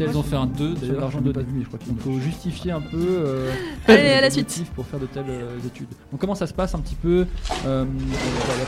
[0.00, 2.80] ils ont fait un 2 d'ailleurs l'argent de demi, je crois qu'il faut justifier un
[2.80, 3.52] peu euh,
[3.88, 4.64] Allez, à la suite.
[4.74, 5.88] pour faire de telles euh, études.
[6.10, 7.26] Donc comment ça se passe un petit peu
[7.64, 7.84] la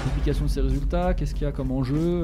[0.05, 2.23] publication de ces résultats, qu'est-ce qu'il y a comme enjeu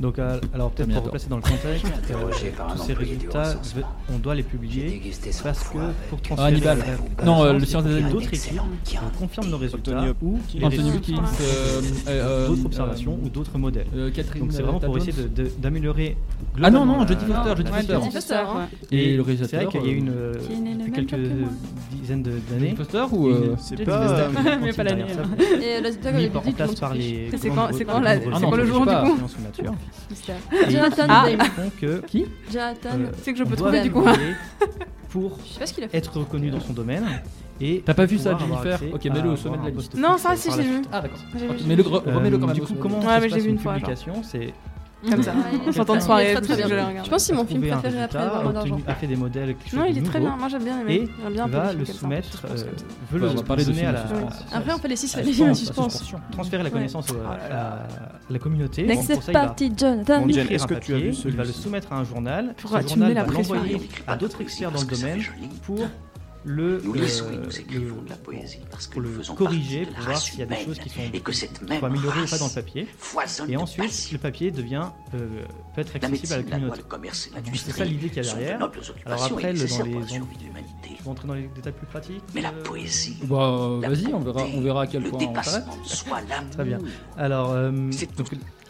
[0.00, 3.54] donc, euh, alors peut-être pour replacer dans le contexte, euh, tous ces résultats,
[4.12, 5.00] on doit les publier
[5.42, 5.78] parce que
[6.08, 6.60] pour transférer
[7.24, 8.60] non, le science des années d'autres équipes
[9.18, 10.92] confirme nos résultats ou Anthony
[12.08, 13.86] euh, d'autres observations ou d'autres modèles.
[13.92, 15.12] Donc c'est vraiment pour essayer
[15.58, 16.16] d'améliorer.
[16.62, 18.44] Ah non non, jeudi Foster, jeudi Foster.
[18.90, 21.16] Et le résultat, C'est qu'il y a une quelques
[21.92, 22.74] dizaines d'années.
[23.58, 24.28] C'est pas
[24.60, 25.04] mais pas l'année.
[25.62, 26.10] Et le résultat.
[27.36, 29.18] C'est quand le jour du ah coup.
[30.68, 31.26] Jonathan Ah.
[31.80, 32.26] Que Qui?
[32.52, 32.88] Jonathan.
[32.94, 34.02] euh, C'est que je peux trouver, du coup.
[35.10, 35.98] pour Je sais pas ce qu'il a fait.
[35.98, 37.04] être reconnu dans son domaine.
[37.60, 40.02] Et T'as pas vu ça, Jennifer Ok, mets-le au sommet de la poste liste.
[40.04, 40.82] Non, ça, si, j'ai vu.
[40.90, 41.18] Ah, d'accord.
[41.66, 44.14] Mets-le gre- remets-le quand Euh, même Du coup, comment Ouais, ça se passe une publication
[44.22, 44.52] C'est
[45.10, 45.34] Comme ça.
[45.66, 46.34] On s'entend de très soirée, bien.
[46.34, 48.76] parce que je pense que c'est mon film préféré après Vraiment d'argent.
[48.76, 50.36] obtenu- a fait des modèles Non, il est très bien.
[50.36, 50.86] Moi, j'aime bien.
[50.86, 52.64] Et J'aime bien un peu va le soumettre, euh,
[53.10, 54.04] veut le donner à la.
[54.52, 56.22] Après, on fait les 6 à les la films en suspension, suspense.
[56.32, 57.16] transférer la connaissance Oh
[57.52, 57.86] à,
[58.30, 58.84] la communauté.
[58.84, 60.26] Next, va parti, Jonathan.
[60.28, 62.54] Est-ce que tu as vu il va le soumettre à un journal.
[62.62, 65.22] Ce journal la va pression l'envoyer à d'autres experts dans le domaine
[65.64, 65.78] pour
[66.44, 69.18] le, nous euh, les souris, nous écrivons le, de la poésie parce que le nous
[69.18, 71.84] faisons corriger pour voir s'il y a des choses qui sont et que cette même
[71.84, 72.88] améliorées ou pas dans le papier.
[73.48, 76.76] Et ensuite, le papier devient euh, peut être accessible à la communauté.
[76.78, 78.70] La commerce c'est ça l'idée qu'il y a derrière.
[79.06, 82.22] Alors après, le, dans les, on, rentrer dans les détails plus pratiques.
[82.34, 83.18] Mais la euh, poésie.
[83.24, 85.64] Bah, vas-y, on verra, on verra à quel point on s'arrête.
[86.52, 86.78] Très bien.
[87.16, 87.70] Alors, euh,
[88.16, 88.28] donc,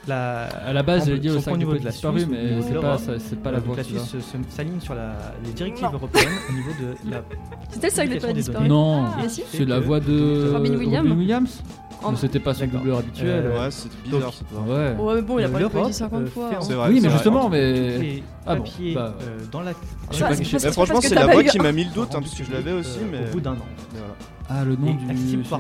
[0.09, 2.99] la, à la base, j'ai dit au sac niveau de la Suisse, mais c'est pas,
[3.43, 3.77] pas la voie.
[3.77, 4.17] La Suisse
[4.49, 7.23] s'aligne sur les directives européennes au niveau de la.
[7.71, 8.69] C'était le sac des pas disparu.
[8.69, 11.63] Non, c'est la voix euh, de Robin Williams.
[12.17, 13.47] C'était pas son doubleur habituel.
[13.47, 14.33] ouais, c'est bizarre.
[14.67, 15.23] Ouais.
[15.23, 16.51] bon, il a pas dit 50 euh, fois.
[16.61, 16.89] C'est vrai.
[16.91, 18.23] Oui, mais justement, mais.
[18.45, 18.65] Ah bon.
[18.95, 19.73] Bah, euh, dans la.
[20.73, 23.01] Franchement, c'est la voix qui m'a mis le doute, hein, parce que je l'avais aussi,
[23.11, 23.29] mais.
[23.29, 23.67] Au bout d'un an.
[24.49, 25.07] Ah, le nom du.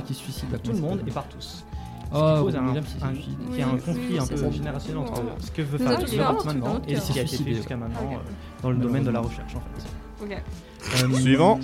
[0.05, 0.49] qui se suicide.
[0.63, 1.65] Tout le monde et par tous.
[2.15, 2.75] Oh, un,
[3.53, 6.81] il y a un conflit un peu générationnel entre ce que veut faire l'Europe maintenant
[6.87, 8.17] et ce qui a été fait jusqu'à maintenant euh,
[8.63, 10.25] dans le domaine de la recherche en fait.
[11.03, 11.61] Euh, Suivant.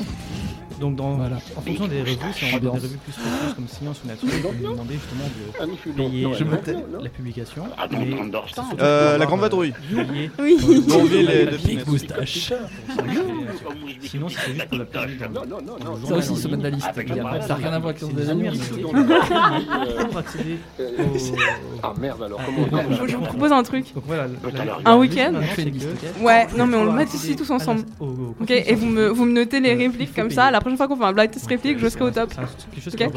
[0.81, 1.19] Donc, dans,
[1.57, 4.09] en fonction des revues, si on ah, va des revues plus précises comme Science ou
[4.09, 6.27] Nature, on va demander justement de payer
[7.03, 7.65] la publication.
[9.19, 9.75] la Grande Vadrouille.
[10.39, 10.59] Oui.
[10.87, 11.47] Donville et
[11.77, 12.53] de Moustache.
[14.03, 16.89] Sinon, c'est juste pour la Ça euh, aussi, se met la liste.
[16.95, 18.83] Ça n'a rien à voir avec des universités.
[20.09, 20.59] Pour accéder
[21.83, 22.41] Ah merde, alors
[22.71, 23.87] bah, Je vous propose un truc.
[24.85, 25.35] Un week-end
[26.21, 27.83] Ouais, non, mais on le met ici tous ensemble.
[28.01, 30.37] Ok, et vous me vous me notez les répliques comme payer.
[30.37, 30.51] ça.
[30.51, 32.33] La prochaine fois qu'on fait un blind test réplique, je serai au top.
[32.79, 33.09] C'est okay.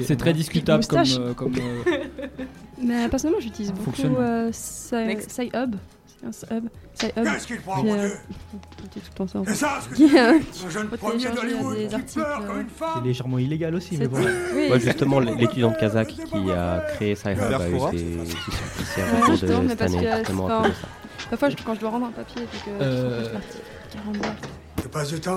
[0.00, 0.16] okay.
[0.16, 1.00] très discutable comme.
[1.18, 1.98] Euh, comme euh...
[2.82, 5.76] Mais euh, personnellement, j'utilise beaucoup euh, Sci-Hub.
[6.24, 6.66] Sci-Hub.
[6.98, 9.38] Qu'est-ce qu'il prend, mon tout le temps ça.
[9.40, 9.54] En fait.
[9.54, 14.18] ça, ce que un jeune premier euh, C'est légèrement illégal aussi, mais bon.
[14.54, 14.70] Oui.
[14.80, 20.10] Justement, l'étudiant de Kazakh qui a créé Sci-Hub a eu des soucis judiciaires cette année,
[20.18, 20.88] justement à cause de ça.
[21.30, 23.58] Parfois, quand je dois rendre un papier et que je partie
[23.92, 24.36] 40 balles.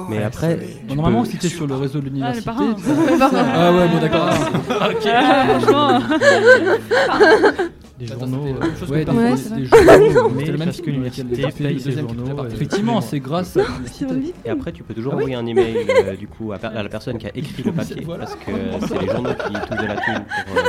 [0.09, 1.29] Mais après, normalement, peux...
[1.29, 2.49] si t'es sur le réseau de l'université.
[2.49, 2.57] Ah,
[3.55, 4.29] ah, ouais, bon, d'accord.
[4.89, 5.05] Ok.
[7.97, 9.67] Des journaux, euh, ouais, des, des,
[10.09, 12.45] journaux, mais le même parce que l'université paye ses journaux.
[12.51, 13.61] Effectivement, c'est grâce à
[14.43, 17.27] Et après, tu peux toujours envoyer un email euh, du coup à, la personne qui
[17.27, 18.51] a écrit le papier, parce que
[18.85, 20.25] c'est les journaux qui touchent de la thune
[20.57, 20.61] euh,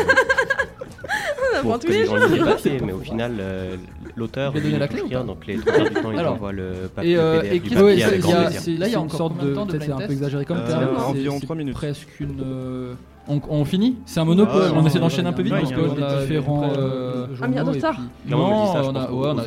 [1.63, 1.87] Pour que
[2.85, 3.77] mais au final, euh,
[4.17, 8.95] l'auteur la clé donc les trois du ils le papier euh, et, Là, il y
[8.95, 11.73] a une sorte de temps Peut-être c'est un peu exagéré comme euh, terme.
[11.73, 12.97] Presque une.
[13.29, 14.73] On, finit C'est un monopole.
[14.75, 16.63] On essaie d'enchaîner un peu vite parce il y a a différents.
[16.65, 17.97] euh, ah, a un
[18.27, 18.77] Non,
[19.11, 19.47] on a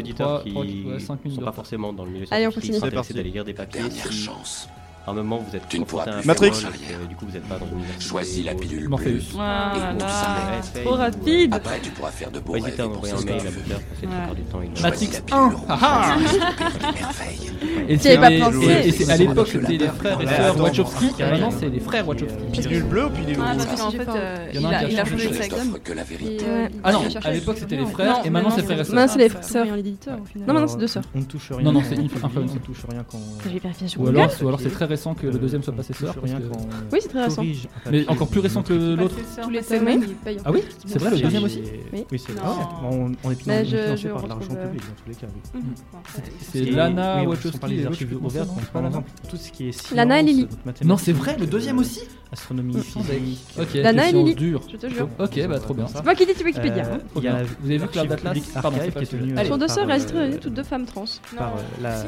[0.99, 2.78] cinq minutes pas forcément dans le milieu Allez, on continue.
[3.14, 3.82] d'aller lire des papiers.
[3.82, 4.68] Dernière chance.
[5.08, 6.50] Un moment, vous êtes tu ne pourras plus Matrix.
[6.50, 9.22] Et, du coup, vous êtes pas dans une Choisis la pilule bleue.
[9.34, 9.95] Voilà.
[10.84, 11.54] Trop rapide.
[11.54, 12.80] Après, tu pourras faire de beaux rêves.
[12.80, 13.78] envoyer un mail à Booker
[14.28, 14.82] pour de du temps.
[14.82, 15.52] Matrix 1.
[15.70, 16.18] Ah
[17.88, 21.12] Et c'est à l'époque, c'était les frères et sœurs Wachowski.
[21.18, 22.38] Et maintenant, c'est les frères Wachowski.
[22.52, 24.08] Pilule bleue ou pilule Ah, parce qu'en fait,
[24.54, 24.66] il
[25.00, 25.78] a changé sa gomme.
[26.84, 28.22] Ah non, à l'époque, c'était les frères.
[28.26, 28.95] Et maintenant, c'est les frères et sœurs.
[28.95, 29.66] Maintenant, c'est les frères et sœurs.
[30.36, 31.04] Non, maintenant, c'est deux sœurs.
[31.16, 31.62] On ne touche rien.
[31.62, 32.10] Non, non, c'est une.
[32.36, 33.20] On ne touche rien quand.
[33.97, 36.16] Ou alors, c'est très récent que le euh, deuxième soit Passesseur.
[36.16, 36.38] Parce que...
[36.92, 37.44] Oui, c'est très récent.
[37.90, 39.16] Mais encore plus récent que l'autre.
[39.42, 40.04] Tous les semaines.
[40.44, 41.62] Ah oui, c'est vrai, le deuxième aussi
[41.94, 42.42] Oui, c'est vrai.
[42.44, 42.90] Ah.
[43.24, 45.28] On est financé par l'argent public dans tous les cas.
[45.28, 45.74] Euh, mm.
[46.40, 47.86] C'est Lana Wachowski.
[49.30, 49.92] Tout ce qui est science.
[49.96, 50.48] Lana et Lily.
[50.68, 52.82] Euh, non, c'est vrai, le deuxième aussi Astronomie mm.
[52.82, 53.76] physique.
[53.76, 54.36] Lana et Lily.
[54.72, 55.10] Je te jure.
[55.20, 55.88] Ok, bah trop bien.
[55.88, 57.00] C'est moi qui dis, tu Wikipédia.
[57.14, 59.36] Vous avez vu que l'Atlas qui est venu.
[59.38, 61.06] Elles sont deux sœurs, elles sont toutes deux femmes trans.
[61.38, 62.04] Par la.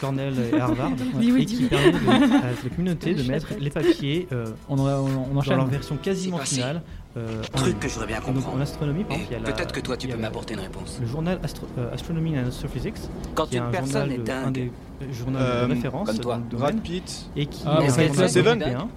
[0.00, 0.92] Cornell et Harvard
[1.38, 4.46] et qui permet à la communauté de mettre les papiers euh,
[5.66, 6.82] version quasiment finale.
[7.16, 8.56] Euh, Truc en, que je bien comprendre.
[8.56, 10.98] En astronomie, Peut-être que toi, tu peux m'apporter une réponse.
[11.00, 11.38] Le journal
[11.78, 12.94] euh, Astronomy and Astrophysics.
[13.34, 14.46] Quand une personne est dingue.
[14.46, 14.70] Un des
[15.36, 16.08] euh, de référence.
[16.82, 17.26] Pitt.
[17.36, 18.88] Et qui ah, est un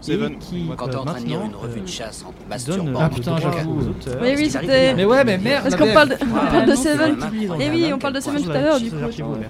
[0.00, 0.38] Seven.
[0.38, 3.08] qui quand t'es en train de lire une revue de euh, chasse en masturbant ah,
[3.08, 3.80] putain, j'avoue.
[4.20, 4.94] Mais oui, c'était.
[4.94, 5.64] Mais ouais, mais merde.
[5.64, 6.16] Parce qu'on parle, de...
[6.22, 7.16] on parle de Seven.
[7.58, 8.96] Mais oui, on parle de Seven tout à l'heure, du coup.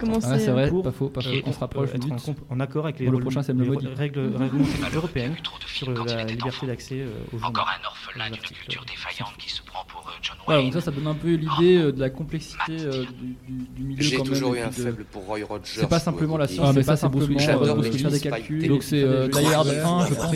[0.00, 1.30] Comment c'est C'est vrai, pas faux, pas faux.
[1.46, 1.90] On se rapproche.
[1.94, 4.30] Euh, en accord avec les règles
[4.94, 5.36] européennes
[5.66, 7.48] sur euh, la liberté d'accès aux journaux.
[7.48, 10.44] Encore un orphelin d'une culture défaillante qui se prend pour John Wayne.
[10.46, 12.76] Voilà, donc ça, ça donne un peu l'idée de la complexité
[13.48, 14.02] du milieu.
[14.02, 15.62] J'ai toujours eu un faible pour Roy Rogers.
[15.64, 18.68] C'est pas simplement la science, ah, c'est pas simplement des calculs.
[18.68, 20.35] Donc c'est la 1, je pense.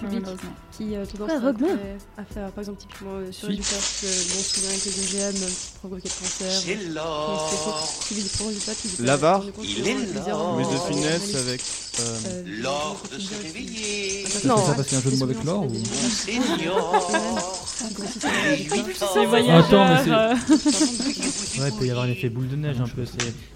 [0.00, 0.24] public
[0.72, 3.58] qui euh, tendance à, à, faire, par exemple, typiquement euh, sur Suite.
[3.58, 5.38] Résultat, euh, mon souvenir avec les OGM
[5.80, 6.52] provoquer le cancer.
[6.52, 7.50] C'est l'or
[9.00, 9.96] L'avare Il est
[10.26, 11.62] l'or Mais de finesse avec.
[12.00, 15.72] Euh, l'or de se réveiller Non Ça parce un jeu de mots avec l'or ou...
[19.50, 21.60] Attends, mais c'est.
[21.60, 23.04] Ouais, il peut y avoir un effet boule de neige un peu.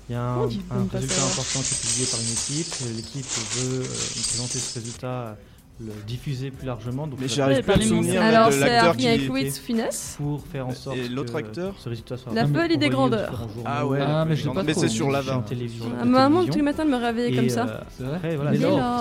[0.08, 0.46] Il y a un,
[0.92, 2.74] résultat important qui est publié par une équipe.
[2.96, 3.26] L'équipe
[3.56, 3.86] veut euh,
[4.28, 5.36] présenter ce résultat
[5.80, 7.06] le diffuser plus largement.
[7.06, 10.46] Donc Mais j'arrive plus à me souvenir Alors, de l'acteur qui avec Louis Finesse pour
[10.46, 13.48] faire en sorte et l'autre acteur ce résultat soit La folie des grandeurs.
[13.64, 13.98] Ah ouais.
[14.00, 15.86] Ah, mais pas mais c'est sur la en télévision.
[16.00, 17.66] Ah, Maman tous les matins de me réveiller comme ça.
[17.66, 18.36] Euh, c'est vrai.
[18.36, 18.52] Voilà,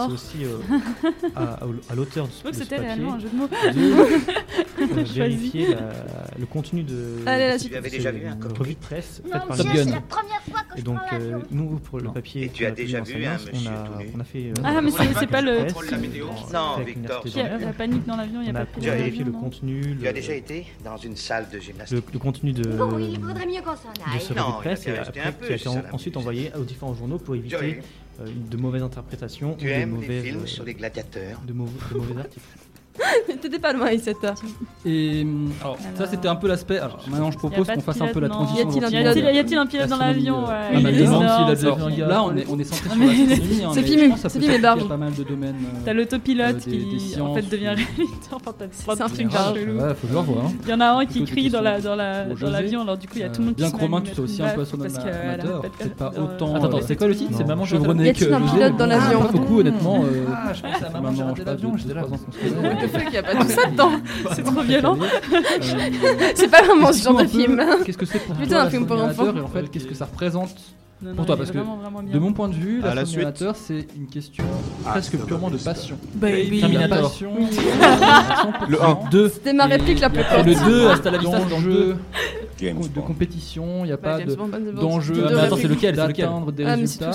[0.07, 0.57] c'est aussi euh,
[1.35, 2.59] à l'auteur du papier.
[2.59, 3.49] c'était réellement un jeu de mots.
[5.13, 5.75] Vérifier
[6.39, 7.19] le contenu de
[8.57, 10.01] revue de presse faite par Top Gun.
[10.75, 12.45] Et donc euh, nous pour le papier.
[12.45, 13.71] Et tu as déjà vu un monsieur
[14.15, 14.53] On a fait.
[14.63, 15.67] Ah mais c'est pas le.
[16.85, 17.21] Victor.
[17.25, 19.31] Il y a la panique dans l'avion, il n'y a, a pas de a le
[19.31, 19.97] contenu.
[19.99, 22.03] Tu as déjà été dans une salle de gymnastique.
[22.13, 22.63] Le, contenu de.
[22.99, 24.27] Il faudrait mieux qu'on s'en aille.
[24.27, 27.35] De non, de presse, et après, qui a été ensuite envoyé aux différents journaux pour
[27.35, 27.81] éviter
[28.19, 29.55] euh, de mauvaises interprétations.
[29.55, 32.41] Tu aimes les euh, De mauvais articles.
[33.41, 34.35] T'étais pas loin, Isata.
[34.85, 36.77] Et euh, alors, ça, c'était un peu l'aspect.
[36.77, 38.69] Alors, maintenant, je propose qu'on fasse un peu la transition.
[38.89, 42.89] Y a-t-il un pilote dans l'avion euh, euh, ah, Là, on est, on est centré
[42.91, 43.73] ah, sur l'astronomie.
[43.73, 44.87] C'est filmé, c'est filmé, barbe.
[44.87, 45.55] pas mal de domaines.
[45.85, 48.39] T'as l'autopilote qui, en fait, devient réaliteur.
[48.71, 49.57] C'est un truc barbe.
[49.95, 50.45] faut le voir.
[50.45, 50.51] Hein.
[50.63, 53.29] Il y en a un qui crie dans l'avion, alors du coup, il y a
[53.29, 55.63] tout le monde qui Bien que Romain, tu sois aussi un peu astronomateur.
[55.79, 56.55] C'est pas autant.
[56.55, 57.31] Attends, c'est quoi le titre?
[57.35, 60.03] C'est Maman, je que Y a-t-il un pilote dans l'avion Pas beaucoup, honnêtement.
[60.53, 61.75] Je pense à Maman, je l'avion.
[61.77, 63.91] J'ai 3 the fuck, il y a pas tout ça dedans.
[64.35, 64.97] C'est trop violent.
[65.01, 67.61] Euh, c'est pas vraiment ce genre de film.
[67.85, 69.35] Qu'est-ce que c'est pour Putain, un film pour enfants.
[69.35, 70.55] Et en fait, qu'est-ce que ça représente
[71.01, 74.07] non, pour toi parce que vraiment de mon point de vue, la, Terminator c'est une
[74.07, 74.45] question
[74.85, 75.97] ah, presque purement de passion.
[76.15, 76.61] Baby.
[76.61, 77.01] Terminator.
[77.01, 77.33] Passion,
[78.69, 79.29] le 1, 2.
[79.29, 80.45] C'était ma réplique la plus courte.
[80.45, 80.91] Le 2, ah.
[80.93, 81.97] hasta la vista, dans jeu.
[82.61, 85.25] De compétition, il n'y a pas d'enjeu.
[85.37, 85.95] Attends, c'est lequel?
[85.95, 86.29] C'est ah, lequel?
[86.55, 87.11] des résultats.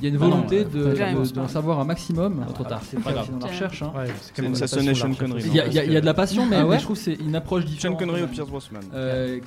[0.00, 2.44] Il y a une volonté de, euh, d'en savoir un maximum.
[2.48, 3.30] Ah, trop tard, c'est pas grave.
[3.30, 3.92] Dans la recherche, ça
[5.18, 5.42] Connery.
[5.46, 7.98] Il y, a de la passion, mais, ah je trouve que c'est une approche différente.
[7.98, 8.48] Sean Connery ou Pierce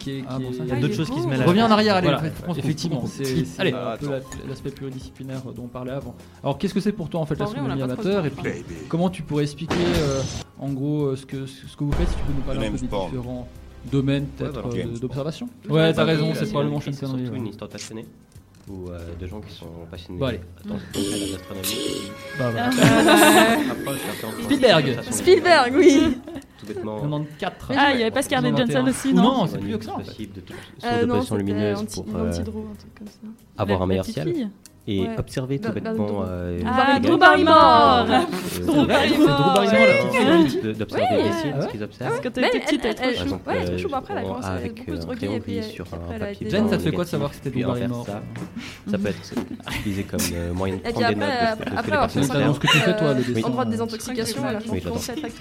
[0.06, 1.43] Il y a d'autres choses euh, qui se ah, mêlent.
[1.43, 2.12] Reviens en arrière, allez.
[2.58, 4.10] Effectivement, c'est, un peu
[4.47, 6.16] l'aspect pluridisciplinaire dont on parlait avant.
[6.43, 8.52] Alors, qu'est-ce que c'est pour toi en fait l'astronomie amateur Et puis,
[8.89, 10.22] comment tu pourrais expliquer euh,
[10.60, 11.38] en gros ce que
[11.80, 13.47] vous faites Si tu peux nous parler un peu des différents
[13.91, 15.47] domaines peut-être bah, d'observation?
[15.70, 17.38] Ouais, t'as raison, c'est probablement Sean Connery.
[17.38, 17.70] une histoire
[18.72, 20.39] ou euh, de gens qui sont passionnés bon, allez.
[20.59, 22.11] Attends, de l'astronomie.
[22.39, 22.69] Bah, voilà.
[22.69, 23.91] Ah, bah, bah,
[24.22, 24.30] bah.
[24.43, 26.17] Spielberg Spielberg, oui
[26.59, 26.99] Tout bêtement.
[26.99, 27.72] Commande 4.
[27.76, 29.95] Ah, il y avait pas Scarlett Johnson aussi, non Non, c'est plus que ça.
[29.95, 30.26] En fait.
[30.26, 32.32] de toute euh, non, lumineuse pour euh,
[33.57, 34.49] avoir un meilleur ciel
[34.88, 35.09] et ouais.
[35.17, 36.23] observer tout bêtement.
[36.27, 38.07] Euh, ah, Drew Barrymore
[38.65, 42.21] Drew Barrymore la petite d'observer les signes, ce qu'ils ah observent.
[42.21, 43.34] Quand elle était petite, elle était chou.
[43.34, 43.89] Ouais, elle était euh, chou.
[43.93, 46.49] Après, elle a commencé à beaucoup se euh, sur un papier.
[46.49, 48.07] Zen, ça te fait quoi de savoir que c'était Drew Barrymore
[48.89, 49.34] Ça peut être
[49.79, 51.29] utilisé comme euh, moyen de prendre des notes.
[51.77, 53.47] Après, après, ce que tu fais, toi, le dessin.
[53.47, 54.75] En droit de désintoxication, à la fin,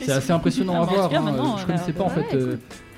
[0.01, 1.11] C'est assez impressionnant à voir.
[1.15, 1.57] Hein.
[1.59, 2.37] Je connaissais pas, en fait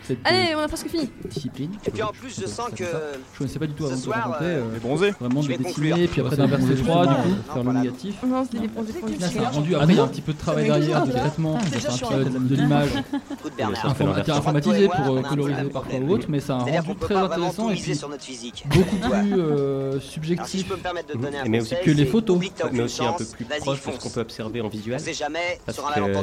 [0.02, 1.10] cette euh, Allez, on a presque fini.
[1.24, 1.70] Discipline.
[1.86, 2.84] Et puis en plus, je sens que.
[2.84, 4.44] Je connaissais pas du tout avant de raconter.
[4.44, 5.10] Euh, les bronzés.
[5.20, 8.14] Vraiment de dessiner, puis après d'inverser 3 du coup, faire le négatif.
[8.26, 8.92] Non, c'est des bronzés.
[9.20, 9.74] Là, rendu.
[9.76, 12.90] Après, un petit peu de travail ah, derrière, des traitements, de l'image.
[14.24, 17.70] C'est informatisé pour euh, coloriser parfois ou autre, mais ça a un rendu très intéressant
[17.70, 18.00] et puis
[18.66, 20.72] beaucoup plus subjectif.
[21.46, 22.40] Mais aussi que les photos.
[22.72, 25.00] Mais aussi un peu plus proche de ce qu'on peut observer en visuel.
[25.64, 26.22] Parce que notre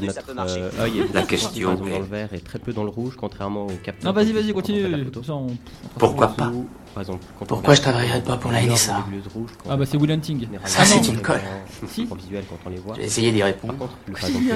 [0.80, 3.69] œil est dans le vert et très peu dans le rouge, contrairement
[4.04, 4.84] non, vas-y, vas-y, continue.
[5.24, 5.34] Ça.
[5.98, 6.52] Pourquoi pas
[7.48, 9.06] pourquoi je travaillerais pas pour la NSA
[9.70, 10.48] Ah bah c'est Will Hunting.
[10.66, 11.42] Ça c'est une colle.
[12.96, 13.90] J'ai essayé d'y répondre.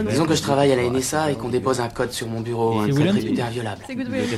[0.10, 2.80] Disons que je travaille à la NSA et qu'on dépose un code sur mon bureau,
[2.80, 3.82] un code réputé inviolable.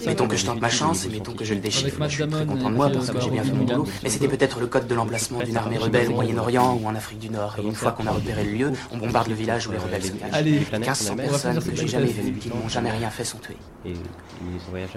[0.05, 1.97] Mettons que je tente ma chance et mettons que je le déchiffre.
[2.07, 4.27] Je suis très content de moi parce que j'ai bien fait mon boulot, mais c'était
[4.27, 7.55] peut-être le code de l'emplacement d'une armée rebelle au Moyen-Orient ou en Afrique du Nord.
[7.61, 10.03] Et une fois qu'on a repéré le lieu, on bombarde le village où les rebelles
[10.03, 10.43] se cachent.
[10.43, 13.57] 1500 personnes que j'ai jamais vues, qui n'ont jamais rien fait, sont tuées.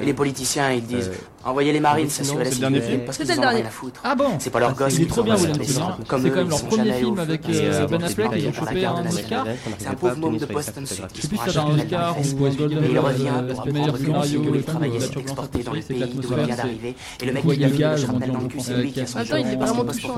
[0.01, 1.11] Et les politiciens, ils disent
[1.45, 2.51] Envoyez les marines s'assurer la
[2.89, 3.67] le film parce C'était qu'ils le dernier.
[3.67, 4.01] à foutre.
[4.05, 5.99] Ah bon C'est pas leur gosse Il est qui trop bien William Tidor.
[6.07, 7.53] comme C'est eux, quand même ils leur sont premier jamais film avec euh,
[7.85, 9.47] Et, Ben Affleck, ils ont chopé guerre de un la Oscar.
[9.79, 11.59] C'est un pauvre môme de Boston qui Je se sais plus prend si à c'est
[11.59, 14.99] un Oscar ou un Golden Et il revient pour apprendre que scénario, le le travailler
[15.21, 16.97] exporté dans le que pays d'où il vient d'arriver.
[17.21, 19.01] Et le mec qui le vu gaz le dans le le cul, c'est lui qui
[19.01, 20.15] a son Attends, il est vraiment touchant,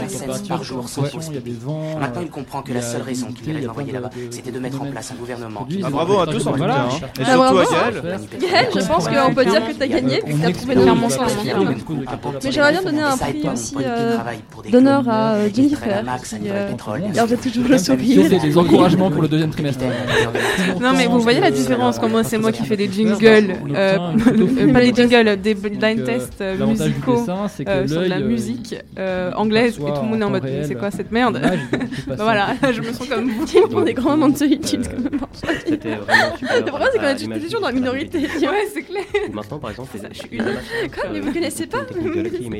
[0.48, 1.30] par jour sans pause.
[2.00, 4.86] Maintenant, il comprend que la seule raison qui plein de- là-bas, c'était de mettre en
[4.86, 6.68] place un gouvernement Ah, bravo à tous ça en tout cas.
[6.68, 6.82] ça.
[6.82, 6.88] hein.
[7.18, 7.70] Et Ah, surtout à bravo.
[7.70, 8.20] Gaël.
[8.40, 10.94] Gaël, je pense qu'on peut dire que t'as gagné, que t'as trouvé le nom.
[10.94, 11.96] expose
[12.44, 14.16] Mais le j'aimerais bien donner un prix aussi euh,
[14.70, 15.80] d'honneur à euh, Jennifer.
[15.88, 17.40] euh, le pétrole, bien garde sûr.
[17.40, 18.22] toujours le sourire.
[18.28, 19.84] C'est des encouragements pour le deuxième trimestre.
[20.80, 23.96] Non mais vous voyez la différence quand moi c'est moi qui fais des jingles, euh,
[24.72, 28.76] pas des jingles, des blind euh, tests musicaux sur de la musique
[29.36, 31.40] anglaise et tout le monde est en mode c'est quoi cette merde
[32.06, 32.14] Bah.
[32.18, 33.44] Voilà, je me sens comme vous.
[33.72, 35.20] On est grands moments de solitude quand même.
[35.20, 38.18] Le problème, c'est qu'on l'image toujours dans la minorité.
[38.20, 39.02] Ouais, c'est clair.
[39.32, 40.44] Maintenant, par exemple, les- suis une-
[40.92, 41.78] Quoi, mais vous connaissez pas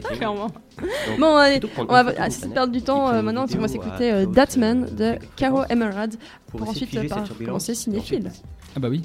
[0.01, 0.47] Clairement.
[0.47, 3.69] Donc, Bon, allez, on va photo ah, perdre du temps euh, maintenant, parce qu'on va
[3.69, 6.15] s'écouter euh, Datman de Caro Emerald
[6.49, 8.31] pour de ensuite euh, par commencer cinéphile.
[8.77, 9.03] Ah bah oui.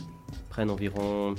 [0.50, 1.36] prennent environ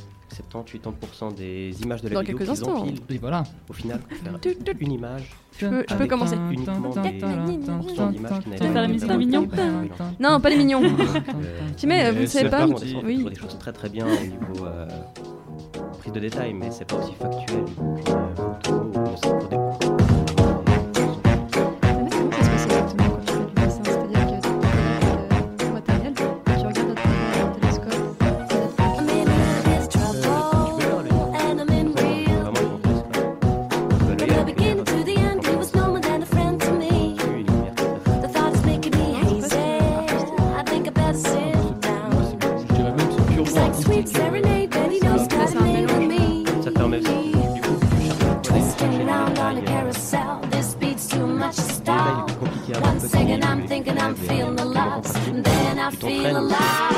[0.52, 2.80] 70-80% des images de la Dans vidéo quelques qu'ils instants.
[2.82, 3.00] empilent.
[3.08, 3.44] Et voilà.
[3.68, 4.38] Au final, pour faire
[4.80, 5.30] une image.
[5.58, 6.36] Je peux- je peux commencer.
[6.50, 7.18] Uniquement des
[8.72, 10.02] faire la musique été d'un mignon turbulentes.
[10.20, 10.82] Non, pas les mignons.
[11.78, 12.66] Tu mets, vous ne savez pas
[13.04, 13.24] Oui.
[13.24, 14.86] des choses très très bien au niveau euh,
[16.00, 17.64] prise de détail, mais c'est pas aussi factuel
[56.32, 56.95] Thank.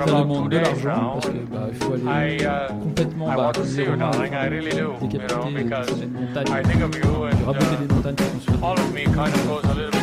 [0.00, 2.38] Ça demande de l'argent parce que bah, faut aller
[2.82, 3.84] complètement bah, décapiter
[5.94, 6.50] des montagnes, de
[7.44, 8.16] raboter des montagnes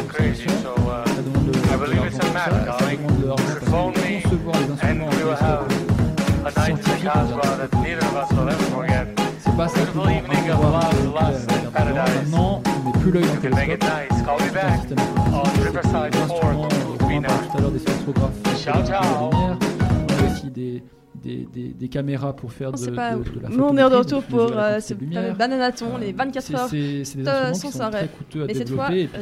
[0.09, 1.69] crazy, so uh, ça demande de, l'argent
[2.03, 2.23] pour ça,
[2.95, 3.59] demande de l'argent parce que
[4.23, 5.09] concevoir les instruments
[8.71, 9.05] forget.
[9.39, 10.23] c'est pas simplement and
[11.71, 12.25] paradise.
[12.25, 14.21] maintenant on met plus l'œil dans le télescope nice.
[14.25, 14.79] Call me back
[15.33, 18.41] on Riverside instruments, 4, on parlait tout à l'heure des spectrographes
[21.89, 24.93] des, caméras pour faire de, la Nous, on est de retour pour euh, ce
[25.37, 26.67] bananaton, les 24 C'est- heures.
[26.69, 29.17] c'est- des de- instruments qui sont très coûteux à Mais cette fois, développer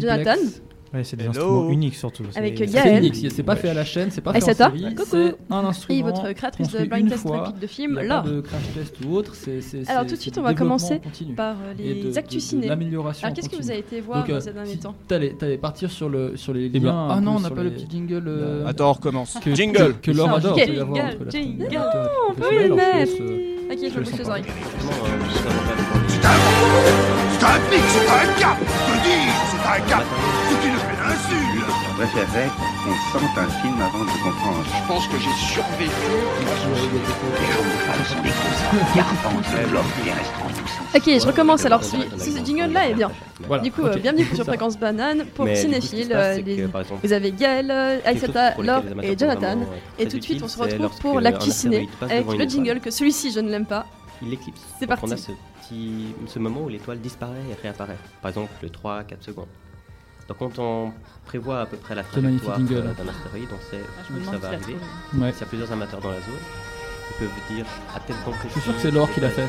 [0.00, 0.67] et puis
[1.04, 1.30] c'est des Hello.
[1.30, 2.24] instruments uniques surtout.
[2.34, 3.12] Avec Yael.
[3.14, 4.94] C'est pas fait à la chaîne, c'est pas fait en série.
[5.06, 5.98] C'est un instrument.
[5.98, 8.24] Et votre créatrice de blind test rapide de film, là.
[8.44, 9.34] Crash test ou autre.
[9.34, 11.00] c'est Alors tout de suite, on va commencer
[11.36, 12.68] par les actus ciné.
[12.68, 13.26] L'amélioration.
[13.26, 16.36] Alors qu'est-ce que vous avez été voir euh, ces derniers temps T'allais partir sur le
[16.36, 18.20] sur les eh ben, ah non, on n'a pas le petit jingle.
[18.20, 19.36] Bah, euh, Attends, on recommence.
[19.54, 19.94] Jingle.
[20.02, 20.56] Que Laure adore.
[20.56, 21.30] Jingle.
[21.30, 21.68] Jingle.
[21.72, 21.80] Non,
[22.30, 23.12] on peut le mettre.
[23.20, 24.44] Euh, ok, je bouge les oreilles.
[27.38, 28.58] C'est un mix, c'est un cap.
[28.60, 30.04] Je te dis, c'est un cap
[31.98, 32.48] préférerais
[32.84, 34.64] qu'on sente un film avant de comprendre.
[34.64, 35.92] Je pense que j'ai survécu.
[40.94, 41.64] Ok, je recommence.
[41.64, 41.96] Alors, ce
[42.44, 43.10] jingle-là est bien.
[43.62, 46.12] Du coup, euh, bienvenue sur Fréquence Banane pour Mais Cinéphile.
[46.12, 46.68] Euh, les...
[47.02, 49.58] vous avez Gaël, euh, Aïsata, Laure et Jonathan.
[49.98, 53.32] Et tout de suite, on se retrouve pour l'actu ciné avec le jingle que celui-ci,
[53.32, 53.86] je ne l'aime pas.
[54.22, 54.60] Il l'éclipse.
[54.78, 55.04] C'est parti.
[55.04, 55.30] On a ce,
[55.62, 57.98] petit, ce moment où l'étoile disparaît et réapparaît.
[58.20, 59.46] Par exemple, 3-4 secondes.
[60.28, 60.92] Donc quand on
[61.24, 64.48] prévoit à peu près la trajectoire euh, d'un astéroïde, on sait ah, où ça va
[64.48, 64.76] arriver.
[65.14, 65.30] Ouais.
[65.30, 66.34] Y a plusieurs amateurs dans la zone,
[67.10, 67.64] ils peuvent dire
[67.96, 68.52] à tel point précis.
[68.56, 69.42] Je suis sûr que c'est l'or qui l'a fait.
[69.42, 69.46] Euh,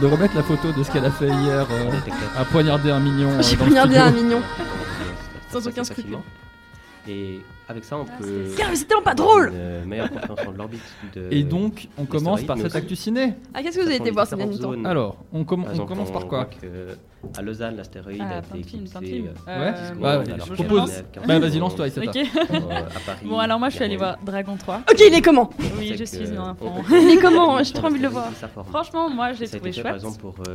[0.00, 1.90] de remettre la photo de ce qu'elle a fait hier euh,
[2.34, 3.30] à poignarder un mignon.
[3.42, 4.40] J'ai euh, poignardé un mignon.
[5.50, 6.16] Sans aucun scrupule.
[7.06, 7.42] Et
[7.72, 8.74] avec ça, on ah, peut.
[8.74, 9.52] c'est tellement pas drôle
[9.82, 10.80] Une meilleure compréhension de l'orbite.
[11.30, 13.34] Et donc, on commence par cette actu ciné.
[13.54, 16.48] Ah, qu'est-ce que vous avez été voir ces derniers temps Alors, on, commence par quoi
[17.36, 19.24] À Lausanne, l'astéroïde ah, a été éclipsé.
[19.46, 21.04] Ah, ouais, bah, je propose.
[21.26, 22.10] Bah, vas-y, lance-toi, Isata.
[23.24, 24.82] Bon, alors moi, je suis allée voir Dragon 3.
[24.90, 26.82] Ok, il est comment Oui, je suis un enfant.
[26.90, 28.30] Il est comment J'ai trop envie de le voir.
[28.68, 30.04] Franchement, moi, je l'ai trouvé chouette.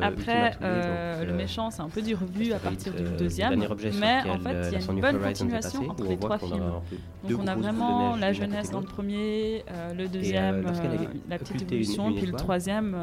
[0.01, 3.55] Après, euh, le méchant, c'est un peu du revu à partir du deuxième.
[3.57, 6.81] Mais en fait, il y a une bonne continuation entre les trois films.
[7.27, 11.39] Donc on a vraiment la jeunesse dans le premier, euh, le euh, deuxième, euh, la
[11.39, 12.95] petite évolution, puis le troisième,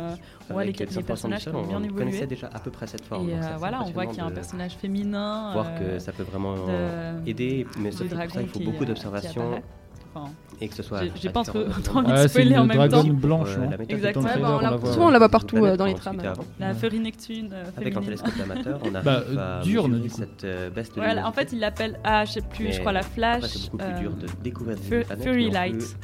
[0.48, 1.92] on voit les, les personnages qui ont bien évolué.
[1.92, 3.28] On connaissait déjà à peu près cette forme.
[3.28, 5.52] Et voilà, on voit qu'il y a un personnage féminin.
[5.52, 6.54] Voir que ça peut vraiment
[7.26, 9.62] aider, mais ça, pour ça, il faut beaucoup d'observation,
[10.60, 11.00] et que ce soit.
[11.16, 11.58] J'ai pas trop
[11.94, 13.04] envie de spoiler en même temps.
[13.04, 13.56] blanche.
[13.58, 13.76] Hein.
[13.88, 14.28] Exactement.
[14.86, 16.22] Souvent, on la voit partout euh, dans les trames.
[16.58, 17.50] La feurinectune.
[17.52, 19.62] Euh, Avec un télescope amateur, on bah, a.
[19.62, 20.22] Diurne, du coup.
[21.24, 21.98] En fait, il l'appelle.
[22.04, 23.42] Ah, je sais plus, je crois la flash.
[23.44, 24.76] C'est plus dur de euh, découvrir
[25.20, 25.96] Fury Light.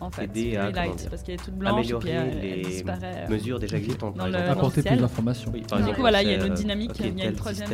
[0.00, 1.72] En fait, Fury Light, parce qu'elle est toute blanche.
[1.72, 2.84] Améliorer les
[3.28, 4.16] mesures déjà existantes.
[4.20, 5.52] Apporter plus d'informations.
[5.52, 6.92] Du coup, voilà, il y a une dynamique.
[7.00, 7.68] Il y a une troisième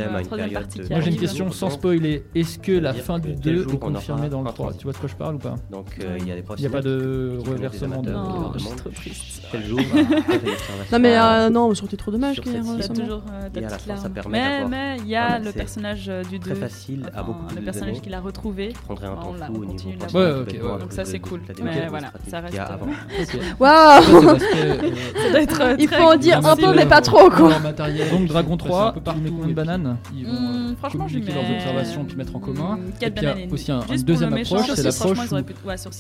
[0.52, 0.80] partie.
[0.90, 2.24] Moi, j'ai une question sans spoiler.
[2.34, 5.08] Est-ce que la fin du 2 est confirmée dans le 3 Tu vois de quoi
[5.08, 7.38] je parle ou pas donc il euh, y a des Il n'y a pas de
[7.46, 8.12] reversement de.
[8.12, 9.42] Non, je trop triste.
[9.50, 9.80] Quel jour
[10.92, 12.94] Non, mais euh, non, surtout trop dommage qu'il y ait un reversement.
[12.94, 16.50] Il y a toujours euh, Mais il y a le personnage euh, du 2.
[16.50, 18.68] Très facile à beaucoup Le personnage qu'il a retrouvé.
[18.68, 19.90] Qui prendrait un temps fou au niveau.
[20.14, 20.80] Ouais, ok.
[20.80, 21.40] Donc ça, c'est cool.
[21.62, 22.58] Mais voilà, ça reste.
[23.58, 24.36] Waouh
[25.78, 27.52] Il faut en dire un peu, mais euh, pas trop, quoi.
[28.10, 29.96] Donc Dragon 3, combien de bananes
[30.78, 32.78] Franchement, j'ai mis leurs observations puis mettre en commun.
[33.00, 35.18] Et puis aussi un deuxième approche, c'est l'approche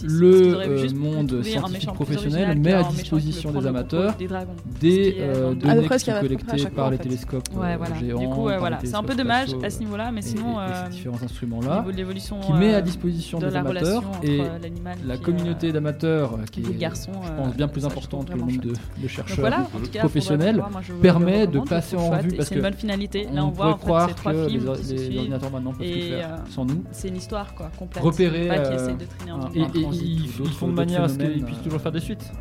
[0.02, 4.14] le euh, monde scientifique professionnel met à disposition des amateurs
[4.80, 8.46] des, euh, données qui sont collectées par les télescopes euh, géants.
[8.84, 10.56] C'est un peu dommage à ce niveau-là, mais sinon,
[10.90, 11.84] différents instruments-là,
[12.42, 14.40] qui met à disposition des amateurs et
[15.04, 18.52] la communauté d'amateurs qui est, je pense, bien plus importante que le nombre
[19.02, 20.62] de chercheurs professionnels
[21.02, 23.26] permet de passer en revue parce que bonne finalité.
[23.32, 26.82] On, on voit en croire que les, ordinateurs maintenant peuvent et faire sans nous.
[26.92, 28.02] C'est une histoire complète.
[28.02, 32.00] Repérer de un, et, ils font de manière à ce qu'ils puissent toujours faire des
[32.00, 32.32] suites.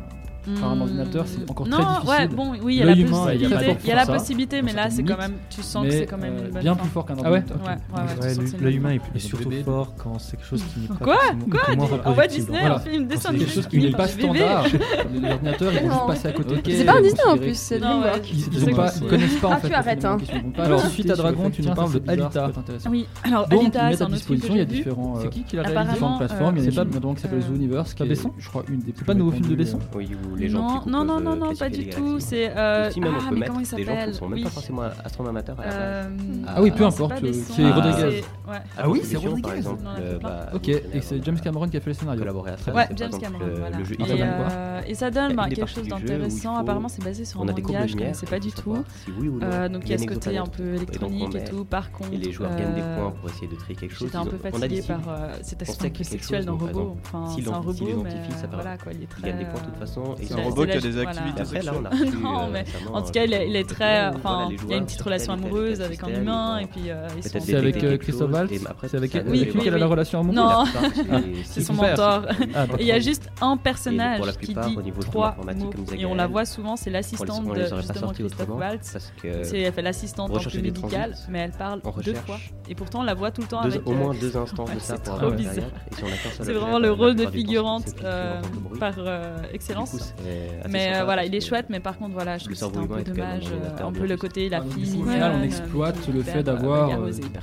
[0.52, 2.10] Enfin, un ordinateur, c'est encore non, très difficile.
[2.10, 5.86] Ouais, bon, oui, il y a la possibilité, mais là, c'est quand même, tu sens
[5.86, 7.56] que c'est quand même une euh, bonne Bien plus fort qu'un ordinateur.
[7.64, 8.20] Ah ouais.
[8.20, 8.34] Ouais.
[8.60, 11.04] L'œil humain est surtout fort quand c'est quelque chose qui n'est pas.
[11.04, 11.18] Quoi
[11.50, 13.44] Quoi On voit Disney, un film dessin animé.
[13.44, 14.66] quelque chose qui n'est pas standard.
[15.22, 16.74] L'ordinateur, il juste passer à côté.
[16.74, 18.32] C'est pas un Disney en plus, c'est Dreamworks.
[18.32, 19.52] Ils connaissent pas en.
[19.52, 20.04] Ah, tu arrêtes.
[20.04, 20.18] Hein.
[20.58, 22.50] Alors, suite à Dragon, tu nous parles de Alita.
[22.90, 24.40] Oui, alors Alita, c'est un autre film.
[24.50, 25.16] Il y a différents.
[25.20, 26.56] C'est euh, qui qui l'a réalisé Différentes plateformes.
[26.58, 27.94] Il y a pas donc qui s'appelle The Universe.
[27.94, 28.92] Qui est, je crois, une des.
[28.96, 29.78] C'est pas nouveau film de Besson
[30.34, 32.20] où les gens non, non, non, peuvent, non, euh, non, pas du tout.
[32.20, 34.44] C'est euh, ah, mais mettre comment il des gens qui s'appelle ne sont même Oui.
[34.44, 35.78] pas forcément astronomes amateurs à la base.
[35.80, 36.16] Euh,
[36.46, 38.24] Ah oui, peu importe, c'est euh, Rodriguez.
[38.48, 38.56] ouais.
[38.76, 39.68] Ah oui, c'est par Rodriguez.
[39.98, 42.20] euh, bah, Ok, et c'est James Cameron qui a fait le scénario.
[42.20, 42.74] collaboré à.
[42.74, 46.56] Ouais, James Cameron, le- jeu et, euh, ça donne des quelque chose d'intéressant.
[46.56, 48.76] Apparemment, c'est basé sur on un des manga, je lumière connaissais pas du tout.
[49.42, 51.64] Euh, donc il y a ce côté un peu électronique on et tout.
[51.64, 54.06] Par contre, Et les joueurs gagnent des euh, points pour essayer de trier quelque chose.
[54.08, 54.36] J'étais un peu
[54.68, 56.96] des par euh, cet aspect un peu sexuel d'un robot.
[57.04, 59.52] Enfin, s'il c'est un robot, mais euh, voilà quoi, il est il gagne des très,
[59.52, 60.14] points de toute façon.
[60.26, 61.74] C'est un robot qui a des activités sexuelles.
[62.24, 64.08] Non, euh, mais en tout cas, il est, euh, très.
[64.08, 66.58] Enfin, il y a une petite relation amoureuse avec un humain.
[66.58, 68.48] Et puis, c'est avec Christophe Valls
[68.86, 70.64] C'est avec lui qu'elle a la relation amoureuse Non,
[71.44, 72.26] c'est son mentor.
[72.54, 75.36] Ah, il y a juste un personnage qui dit trois.
[75.96, 79.12] Et on la voit souvent, c'est l'assistante de justement Christophe Waltz.
[79.24, 82.38] Elle fait l'assistante en plus médicale, mais elle parle deux fois.
[82.68, 83.86] Et pourtant, on la voit tout le temps avec.
[83.86, 85.18] Au euh, moins deux instants de ça pour
[86.40, 87.94] C'est vraiment bah, le rôle de figurante
[88.80, 88.94] par
[89.52, 90.13] excellence.
[90.68, 92.70] Mais euh, euh voilà, il est chouette, mais par contre, voilà, je trouve c'est un
[92.70, 93.44] peu dommage.
[93.52, 95.00] Euh, un peu le côté, la fille.
[95.00, 96.88] Au final, on euh, exploite le fait d'avoir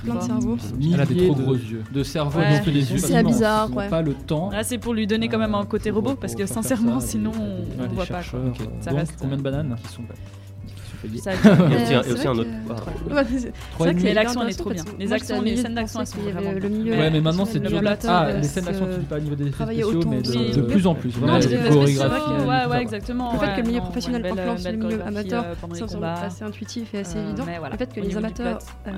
[0.02, 0.56] plein de cerveaux.
[0.92, 1.84] Elle a des trop gros yeux.
[1.92, 2.98] De cerveau, donc les yeux.
[2.98, 3.88] C'est bizarre, ouais.
[3.88, 4.50] Pas le temps.
[4.50, 7.82] Là, c'est pour lui donner quand même un côté robot, parce que sincèrement, sinon, on
[7.82, 8.22] ne voit pas.
[8.80, 9.14] Ça reste.
[9.20, 10.02] Combien de bananes qui sont
[11.04, 12.50] Et aussi, euh, aussi un autre.
[12.70, 13.22] Ah.
[13.30, 14.84] C'est vrai que l'action, elle est trop bien.
[14.98, 17.74] Les actions, les scènes d'action, elles sont vraiment Ouais, mais maintenant, c'est du.
[18.06, 20.86] Ah, les scènes d'action, tu dis pas au niveau des effets spéciaux, mais de plus
[20.86, 21.10] en plus.
[21.18, 21.56] Voilà, les.
[21.56, 23.32] Ouais, ouais, exactement.
[23.32, 25.44] Le fait que le milieu professionnel influence le milieu amateur,
[25.74, 27.44] c'est assez intuitif et assez évident.
[27.70, 28.90] Le fait que les amateurs euh,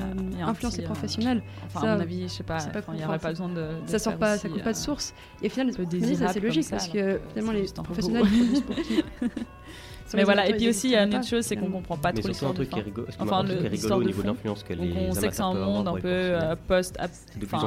[0.46, 1.42] influencent les professionnels,
[1.72, 1.80] ça.
[1.80, 2.58] À mon avis, je sais pas,
[2.92, 3.66] il n'y aurait pas besoin de.
[3.86, 5.14] Ça sort pas, ça coule pas de source.
[5.42, 5.72] Et finalement,
[6.32, 8.24] c'est logique parce que finalement, les professionnels,
[10.14, 12.12] mais voilà, et puis aussi, il y a une autre chose, c'est qu'on comprend pas
[12.12, 12.52] trop l'histoire.
[12.52, 15.08] un truc qui est rigolo, au niveau de l'influence qu'elle est.
[15.08, 16.98] On sait que c'est un monde un peu euh, post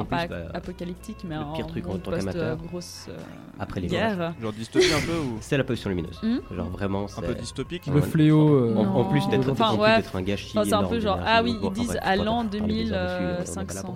[0.10, 0.18] bah,
[0.54, 2.58] apocalyptique mais un truc en tant qu'amateur.
[2.58, 3.18] Grosse euh,
[3.60, 4.34] après les guerres.
[4.42, 6.20] Genre dystopie un peu C'est la pollution lumineuse.
[6.24, 7.88] Hmm genre vraiment, un peu dystopique.
[7.88, 8.48] Le fléau.
[8.56, 10.58] Euh, en plus d'être un gâchis.
[10.64, 13.94] C'est un peu genre ah oui, ils ah disent à l'an 2500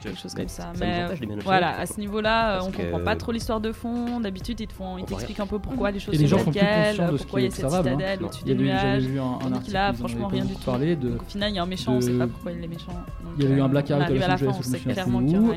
[0.00, 0.72] quelque chose comme ça.
[0.78, 1.06] Mais
[1.44, 4.20] voilà, à ce niveau-là, on comprend pas trop l'histoire de fond.
[4.20, 7.66] D'habitude, ils t'expliquent un peu pourquoi les choses sont telles, pourquoi il y a cette
[7.82, 8.24] Citadelle, hein.
[8.26, 9.02] au-dessus des nuages.
[9.02, 9.74] J'avais vu un, un article.
[9.74, 10.70] Là, franchement, rien du tout.
[10.70, 11.96] De, Donc, au final, il y a un méchant, de...
[11.96, 12.92] on ne sait pas pourquoi il est méchant.
[12.92, 15.38] Donc, il y a eu un euh, blackout à Los Angeles, je me souviens plus
[15.38, 15.52] où.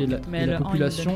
[0.00, 1.14] Et la, et la population,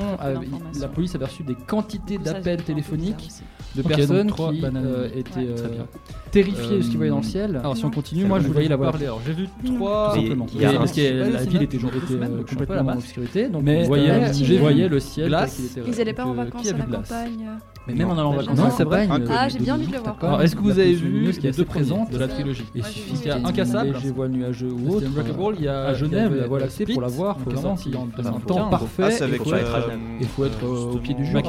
[0.81, 3.31] la police avait reçu des quantités d'appels téléphoniques
[3.75, 5.85] de personnes qui euh, étaient euh,
[6.31, 7.57] terrifiées de ce qu'ils voyaient dans le ciel.
[7.57, 8.97] Alors, si on continue, moi, je voyais la voir.
[9.27, 10.15] J'ai vu trois.
[10.79, 13.49] Parce que la ville était complètement en obscurité.
[13.49, 15.37] Donc, je voyais le ciel.
[15.87, 17.49] Ils n'allaient pas en vacances à la campagne.
[17.87, 19.25] Mais même en allant en vacances en Bretagne.
[19.31, 20.17] Ah, j'ai bien envie de le voir.
[20.23, 23.27] Alors, est-ce que vous avez vu les deux présentes de la trilogie Il suffit qu'il
[23.27, 25.07] y a Incassable, je vois nuageux ou autre.
[25.59, 27.39] il y a à Genève, la voie lactée pour la voir.
[27.41, 29.19] Faut vraiment s'il un temps parfait.
[30.21, 31.43] Il faut être au pied du Jura.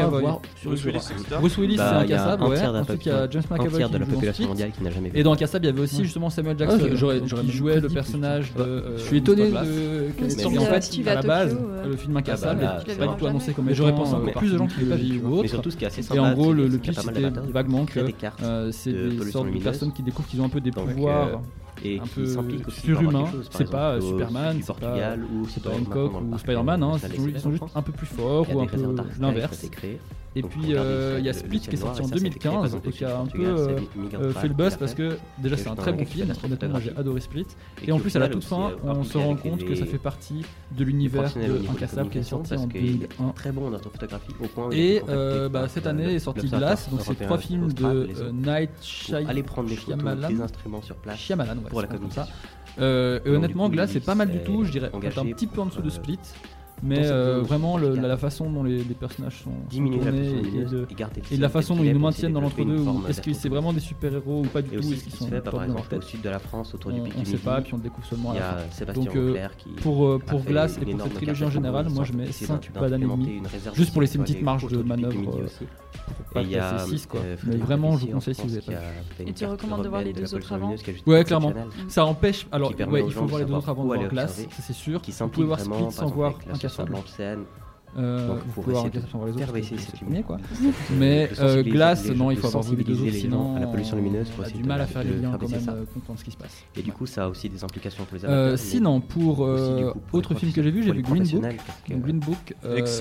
[1.40, 2.44] Bruce Willis, bah, c'est Incassable.
[2.44, 5.20] Ensuite, il y a James McAvoy de la population mondiale qui n'a jamais vu.
[5.20, 8.52] Et dans Incassable, il y avait aussi justement Samuel Jackson ah, qui jouait le personnage.
[8.56, 10.58] Je euh, suis étonné de.
[10.58, 13.70] En fait, à la base, le film Incassable n'est pas du tout annoncé comme.
[13.72, 15.44] J'aurais pensé plus de gens qui l'avaient vu ou autre.
[15.44, 17.99] Mais surtout, ce qui est assez simple en gros, le, le pitch, c'était vaguement que
[18.43, 21.41] euh, c'est des sortes de personnes qui découvrent qu'ils ont un peu des pouvoirs
[21.84, 22.26] et un peu
[22.69, 23.26] surhumain.
[23.51, 26.86] C'est pas euh, Superman, c'est pas Hancock ou Spider-Man,
[27.17, 28.78] ils sont juste un peu plus forts ou un peu
[29.19, 29.67] l'inverse.
[30.36, 33.17] Et puis euh, il y a Split qui est sorti en 2015 et qui a
[33.19, 33.80] un peu euh,
[34.15, 37.21] euh, fait le buzz parce que déjà c'est un très bon film, honnêtement j'ai adoré
[37.21, 37.47] Split.
[37.86, 40.45] Et en plus à la toute fin on se rend compte que ça fait partie
[40.78, 43.30] de l'univers de Incassable qui est sorti en 2001.
[43.30, 45.01] Très bon notre photographie au point Et
[45.51, 50.30] bah, cette année est sorti Glass, donc c'est trois films de Night Shyamalan.
[51.15, 52.28] Shyamalan, pour la comme ça.
[52.80, 55.61] Euh, et honnêtement, Glace c'est pas mal du tout, je dirais peut-être un petit peu
[55.61, 56.20] en dessous de Split.
[56.84, 61.93] Mais euh, vraiment, la, façon dont les, personnages sont, et, de, la façon dont ils
[61.93, 65.03] nous maintiennent dans l'entre-deux, est-ce que c'est vraiment des super-héros ou pas du tout Est-ce
[65.03, 67.38] qu'ils sont fait, par exemple, au sud de la France, autour du On ne sait
[67.38, 68.36] pas, puis on le découvre seulement à
[68.86, 68.93] la.
[68.93, 69.47] Donc, euh,
[69.82, 73.07] pour, pour Glace et pour cette trilogie en général, moi je mets 5 pas d'années
[73.74, 75.16] Juste pour laisser une petite marge de manœuvre
[76.36, 77.20] il y a passer 6 quoi.
[77.22, 79.84] euh, Mais vraiment, je vous conseille si vous France avez qui pas Et tu recommandes
[79.84, 80.76] de voir les deux autres avant
[81.06, 81.53] Ouais, clairement.
[81.88, 82.47] Ça empêche.
[82.51, 84.01] Alors, ouais, il faut voir les deux autres avant de voir
[84.49, 85.01] ça c'est sûr.
[85.20, 86.34] Vous pouvez voir Split sans voir.
[86.86, 87.43] Blanche Seine.
[87.98, 89.80] Euh, Donc, vous pouvez voir essayer de Incassable sans voir les autres.
[89.80, 90.38] c'est quoi.
[90.98, 93.96] Mais euh, Glace, non, il faut avoir vu les deux autres, sinon à la pollution
[93.96, 95.72] lumineuse pour on a essayer du mal à faire les liens quand même, ça.
[95.72, 96.64] euh, comprendre ce qui se passe.
[96.78, 98.60] Et du coup, ça a aussi des implications pour les amateurs.
[98.60, 99.39] sinon, pour
[100.12, 101.56] autre film que j'ai vu, j'ai vu Green Book.
[101.89, 102.54] Green Book.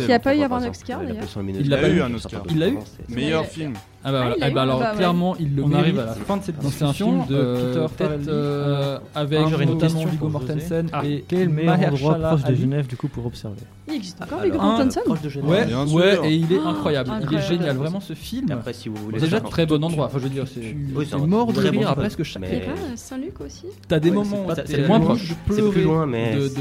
[0.07, 1.25] Qui a pas eu avoir un Oscar d'ailleurs.
[1.61, 2.43] Il l'a eu un Oscar.
[2.51, 2.79] Il l'a eu
[3.09, 3.75] Meilleur film.
[4.07, 4.51] Ah bah, Ah, voilà.
[4.51, 4.97] bah ah alors bah ouais.
[4.99, 5.85] clairement il le On mérite.
[5.85, 7.23] arrive à la fin de cette Donc c'est un discussion.
[7.25, 10.29] film de Euh, Peter Farrelly, euh, avec Ah, une notamment question Viggo.
[10.29, 12.55] Mortensen Ah, et quel est le meilleur endroit proche de.
[12.55, 13.57] Genève du coup pour observer
[13.89, 15.41] Il existe encore Alors, Viggo un Mortensen proche de.
[15.43, 17.11] Ouais, ouais, et il est Oh, incroyable.
[17.31, 18.51] Il est génial, vraiment ce film.
[18.51, 19.19] Après, si vous voulez.
[19.21, 20.07] Déjà un très bon endroit.
[20.07, 22.43] Enfin, je veux dire, c'est un mort de très bon rire à presque chaque.
[22.47, 24.63] Il y a Mais- pas Saint-Luc aussi T'as des Ouais, moments c'est où pas- t'es
[24.67, 25.15] c'est moins plus loin.
[25.17, 26.55] proche de C'est pleurer plus loin, mais de, de, c'est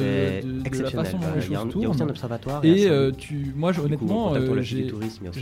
[0.44, 1.06] de, de la exceptionnel.
[1.06, 2.10] façon dont Voilà, les Il y a un- choses il y a aussi un tournent.
[2.12, 2.60] observatoire.
[2.66, 3.16] Et un euh, salon.
[3.20, 5.18] tu, moi, je- Du coup, honnêtement, en contact euh, pour la vie j'ai- du tourisme,
[5.22, 5.40] il y a aussi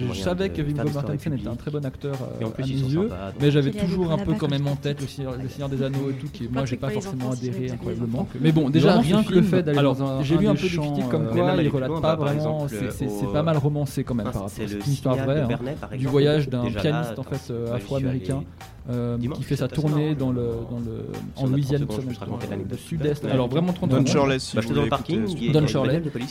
[12.92, 15.42] c'est pas mal romancé quand même par rapport à une histoire vraie.
[15.42, 15.98] Hein.
[15.98, 18.44] Du voyage d'un pianiste en fait euh, afro-américain.
[18.92, 21.06] Euh, qui fait sa tournée dans le, dans le,
[21.38, 23.24] en Louisiane, le euh, sud-est.
[23.26, 24.06] Alors vraiment 30 secondes.
[24.06, 24.22] Don
[24.56, 25.52] bah, le parking.
[25.52, 25.66] Don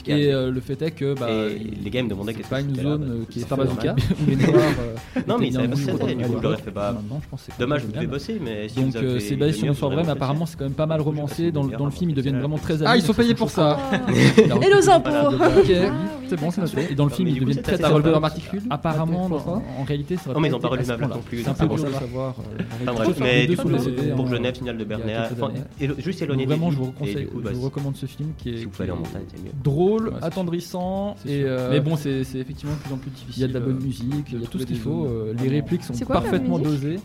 [0.07, 2.65] Et euh, le fait est que bah, les gars me demandaient qu'est-ce que c'est.
[2.65, 3.97] pas une zone qui est bazooka.
[5.27, 6.95] Non, mais ils savaient pas je fait pas.
[7.59, 10.59] Dommage, vous devez bosser, mais Donc c'est basé sur une histoire vraie, mais apparemment c'est
[10.59, 11.53] quand même pas mal romancé.
[11.53, 13.79] Dans le film, ils deviennent vraiment très Ah, ils sont payés pour ça
[14.37, 15.49] Et nos ah, impôts ah,
[16.29, 16.93] C'est bon, c'est noté.
[16.93, 17.77] Et dans le film, ils deviennent très.
[17.77, 19.31] Ça relevait en particulier Apparemment,
[19.79, 21.43] en réalité, ça Non, mais ils ont pas relevé non plus.
[21.43, 22.35] C'est un peu dur savoir
[23.21, 23.69] mais du coup,
[24.17, 25.31] pour Genève, Signal de Bernet,
[25.99, 28.69] juste éloigné des Vraiment, je vous recommande ce film qui est
[29.63, 31.17] drôle, attendrissant.
[31.27, 33.35] Euh, mais bon, c'est effectivement de plus en plus difficile.
[33.37, 35.07] Il y a de la bonne euh, musique, il y a tout ce qu'il faut.
[35.07, 36.99] Euh, les répliques sont parfaitement dosées.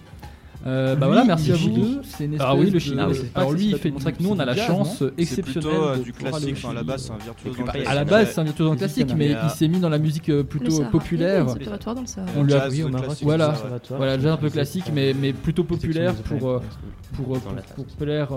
[0.68, 2.02] Euh, bah voilà, merci à vous.
[2.04, 3.00] C'est ah oui, le Chili.
[3.36, 3.94] Alors lui, il fait.
[3.96, 5.28] C'est vrai que nous, on a la chance exceptionnelle.
[5.28, 6.56] C'est plutôt euh, du classique.
[6.58, 8.70] Enfin, à la base, c'est un virtuose dans le À la base, c'est un virtuose
[8.70, 9.16] dans classique, hein.
[9.16, 11.46] mais il euh, s'est mis dans la musique plutôt populaire.
[12.36, 13.02] On lui a oui, on a.
[13.22, 13.54] Voilà,
[13.90, 16.62] voilà, déjà un peu classique, mais plutôt populaire pour
[17.16, 18.30] pour plaire.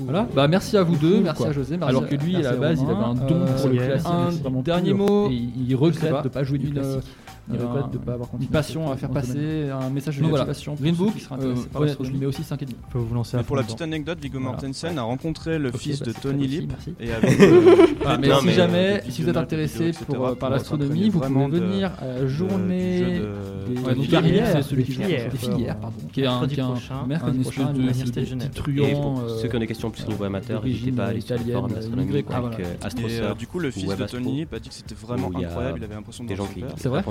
[0.00, 0.26] Voilà.
[0.34, 1.78] Bah merci à vous deux, merci à José.
[1.80, 4.62] Alors que lui, à la base, il avait un don pour le classique.
[4.64, 7.04] Dernier mot, il regrette de pas jouer du classique.
[7.52, 8.46] Il regrette de pas avoir continué.
[8.46, 10.74] Une passion à faire passer, un message de motivation.
[10.74, 12.66] Green Book, je lui mets aussi 5,5.
[12.90, 16.12] Faut vous lancer Pour la petite anecdote, Viggo Mortensen a rencontré le fils bah, de
[16.12, 16.72] Tony Lip.
[17.00, 21.20] Et euh, ah, mais si euh, jamais, si vous êtes intéressé euh, par l'astronomie, vous
[21.20, 23.20] pouvez venir à la journée
[23.68, 28.50] des carrières, celui des filières, pardon, qui est un mercredi prochain, l'université de Genève.
[28.54, 31.52] Ceux qui ont des questions plus au niveau amateur, n'hésitez pas à aller sur les
[31.52, 34.74] forums d'astronomie avec ah, Astro Du coup, le fils de Tony Lip a dit que
[34.74, 37.02] c'était vraiment incroyable, il avait l'impression de des gens qui C'est vrai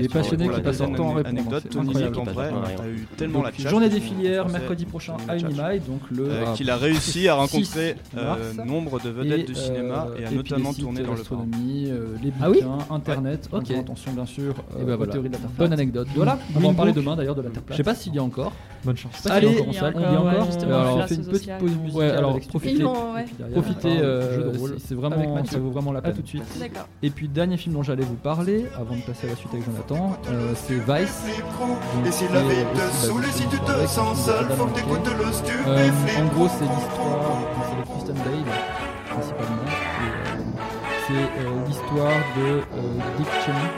[0.00, 1.28] les passionnés qui passent leur temps à répondre.
[1.28, 2.50] Anecdote, Tony en vrai,
[2.94, 6.30] eu tellement la Journée des filières, mercredi prochain à Inimai, donc le.
[6.30, 10.30] Euh, qu'il a réussi à rencontrer euh, nombre de vedettes du cinéma euh, et a
[10.30, 11.20] notamment tourné dans le
[12.22, 14.54] les ah bouquins, internet, attention bien sûr,
[14.86, 14.96] bah
[15.58, 16.08] Bonne anecdote.
[16.08, 16.16] Mmh.
[16.16, 17.76] Voilà, on va en parler demain d'ailleurs de la Terre plate.
[17.76, 18.52] Je sais pas s'il y a encore.
[18.84, 19.26] Bonne chance.
[19.26, 20.48] Allez, il y a encore.
[21.02, 22.16] On fait une petite pause musicale.
[22.16, 22.84] Alors profitez.
[23.52, 26.42] Profitez, ah, c'est vraiment ça vaut vraiment la peine tout de suite.
[27.02, 29.64] Et puis dernier film dont j'allais vous parler avant de passer à la suite avec
[29.70, 31.22] Jonathan, euh, c'est Vice.
[35.66, 37.38] Euh, en gros, c'est l'histoire,
[37.68, 37.84] c'est le
[39.10, 39.68] principalement.
[40.02, 40.44] Euh,
[41.06, 41.24] c'est
[41.68, 42.48] l'histoire de
[43.18, 43.70] Dick Cheney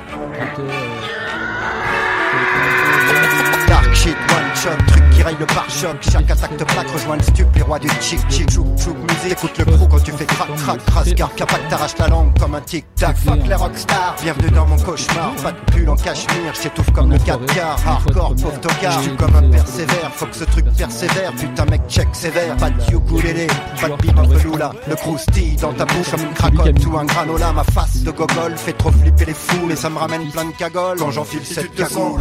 [4.03, 5.97] shit, one shot, truc qui raye le pare-choc.
[6.11, 9.33] Chaque attaque te plaque, rejoins le stup, les rois du chic, chic, choup, choup, musique.
[9.33, 12.55] Écoute le crew quand tu fais crac, crac, crasse, car capac t'arrache la langue comme
[12.55, 13.17] un tic tac.
[13.17, 15.33] Fuck les rockstars, bienvenue dans mon cauchemar.
[15.43, 17.79] Pas de pull en cachemire, j'étouffe comme le 4 quarts.
[17.87, 20.11] Hardcore, pauvre tocard, j'suis comme un persévère.
[20.15, 22.57] Faut que ce truc persévère, putain mec, check sévère.
[22.57, 23.47] Pas de ukulélé,
[23.81, 24.73] pas de bim là.
[24.89, 27.53] Le croustille dans ta bouche comme une cracotte ou un granola.
[27.53, 30.53] Ma face de gogol fait trop flipper les fous, mais ça me ramène plein de
[30.53, 32.21] cagoles quand j'enfile cette cagole.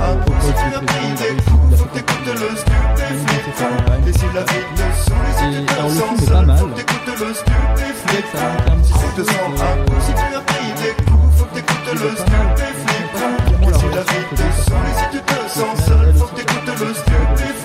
[0.56, 3.50] C'est le prix faut que t'écoutes le stud des flics.
[4.08, 6.58] Et si la vie ne sourit, c'est Alors le film est.
[6.58, 8.34] Faut que t'écoutes le stud des flics.
[8.84, 12.10] Si tu te sens un si tu as pris des coups, faut que t'écoutes le
[12.22, 13.16] stud des flics.
[13.52, 16.94] Et si la vie ne sourit, si tu te sens seul, faut que t'écoutes le
[16.94, 17.61] stud des flics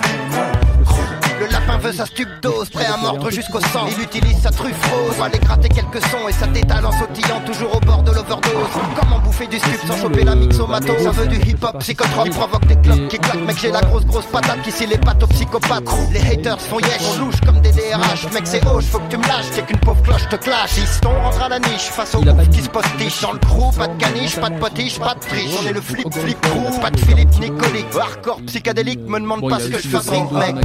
[1.66, 3.86] lapin veut sa stupe dose, prêt à mordre jusqu'au sang.
[3.97, 7.76] Il utilise sa truffe rose, aller gratter quelques sons et ça détale en sautillant toujours
[7.76, 8.52] au bord de l'overdose.
[8.98, 12.76] Comment bouffer du stup sans choper la mixomato Ça veut du hip-hop psychotrope, provoque des
[12.76, 13.47] cloques qui claquent.
[13.47, 15.84] Mec, j'ai la grosse grosse patate qui scie les pattes aux psychopathes.
[16.12, 18.32] Les haters font yesh, louche comme des DRH.
[18.32, 20.76] Mec, c'est hoche, faut que tu me lâches, t'es qu'une pauvre cloche te clash.
[20.78, 23.20] Iston rentre à la niche face aux ouf qui se postiche.
[23.22, 25.51] Dans le crew, pas de caniche, pas de potiche, pas de triche.
[25.59, 27.86] On le flip flip crew, pas de Philippe Nicolique.
[27.98, 30.56] Hardcore psychédélique, me demande pas ce que je fabrique, mec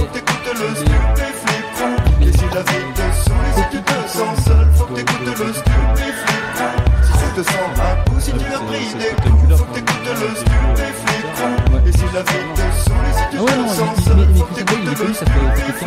[0.00, 1.64] faut que t'écoutes le stupéflip.
[2.22, 5.52] Et si la vie te sourit, si tu te sens seul, faut que t'écoutes le
[5.52, 6.39] stupéflip
[7.42, 9.56] te sens à bout si tu as pris des coups.
[9.56, 11.24] Faut que t'écoutes le stupéflic.
[11.86, 13.96] Et si la vie te saoule, si tu te le sens,
[14.36, 15.80] faut que t'écoutes le stupéflic.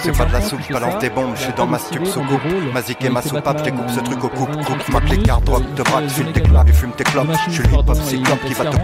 [0.00, 2.40] C'est pas de la soupe, balance tes bombes, je suis dans ma stup sous coupe.
[2.72, 4.88] Mazik et ma soupape, découpe ce truc au coupe, coupe.
[4.90, 7.26] Moi que les cartes droite te braque, file tes claves et fume tes clopes.
[7.48, 8.76] Je suis le hip-hop cyclope qui va te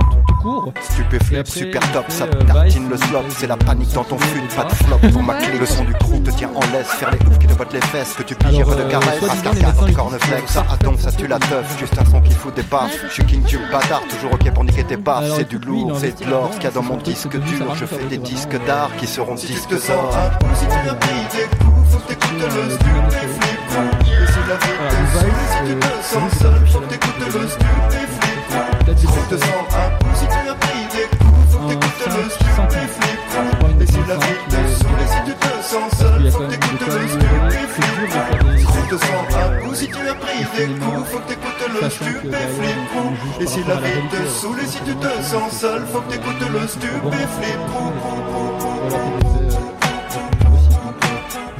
[0.42, 0.72] court.
[0.80, 3.24] Stupéflip, super top, ça tartine le slop.
[3.30, 4.98] C'est la panique dans ton flux, pas de flop.
[5.12, 6.88] Pour ma clé, le son du crew te tient en laisse.
[6.88, 9.20] Faire les oufs qui te bottent les fesses, que tu pires de caresses.
[9.20, 12.62] Parce qu'un corneflex, ça attend, ça tue la teuf, juste un son qui fout des
[12.62, 13.04] baffes.
[13.08, 15.32] Je suis King Tube bâtard, toujours ok pour niquer tes baffes.
[15.36, 17.74] C'est du lourd, c'est de l'or, ce qu'il y a dans mon disque dur.
[17.74, 20.14] Je fais des disques d'art qui seront Si tu disques te sens d'or.
[29.74, 33.20] un coup, si tu as pris des coups, faut que t'écoutes le stupéflip.
[33.80, 37.08] Et si la vie te saoule, si tu te sens seul, faut que t'écoutes le
[37.08, 37.70] stupéflip.
[37.74, 37.80] Si
[38.38, 38.53] tu
[38.98, 43.12] que un coup, si tu as pris des coups, faut que t'écoutes le stupéflipou.
[43.40, 46.40] Et si la vie te saoule, et si tu te sens seul, faut que t'écoutes
[46.52, 47.92] le stupéflipou.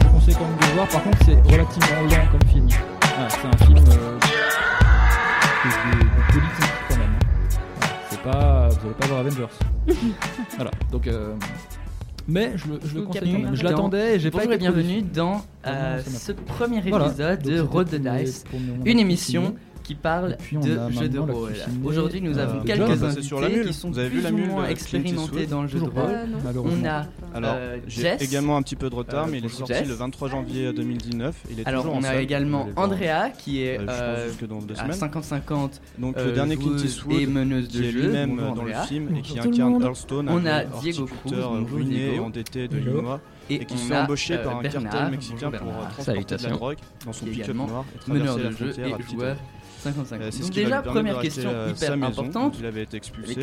[0.01, 2.69] Je conseille quand même de voir, par contre c'est relativement lent comme film.
[2.69, 4.19] C'est un film euh,
[5.65, 7.19] de, politique quand même.
[8.11, 8.69] C'est pas.
[8.69, 9.47] Vous n'allez pas voir Avengers.
[10.57, 11.35] voilà, donc euh,
[12.27, 13.55] mais je, le, je.
[13.57, 14.57] Je l'attendais et j'ai pas été.
[14.57, 18.45] bienvenue dans euh, ce premier épisode de Road the Dice,
[18.85, 21.53] une émission qui parle de jeu de rôle.
[21.85, 25.79] Aujourd'hui, nous avons quelques invités qui sont Vous plus ou moins expérimentés dans le jeu
[25.79, 26.19] de rôle.
[26.65, 27.07] On a
[27.37, 27.79] euh,
[28.21, 31.35] également un petit peu de retard, mais il est euh, sorti le 23 janvier 2019.
[31.51, 35.81] Il est alors on a également Andrea qui est à 50-50.
[35.99, 37.27] Donc le dernier Clint Eastwood et
[37.93, 41.35] lui-même euh, dans le film et qui incarne Earl Stone, on a Diego Cruz,
[41.93, 43.21] et endetté de Illinois.
[43.51, 46.49] Et, qui se fait embaucher euh, par un Bernard, cartel mexicain pour transporter de la
[46.49, 48.73] drogue dans son pick-up noir et traverser la jeu.
[48.73, 48.95] frontière.
[48.95, 49.37] à
[49.85, 52.57] donc déjà, première question hyper importante.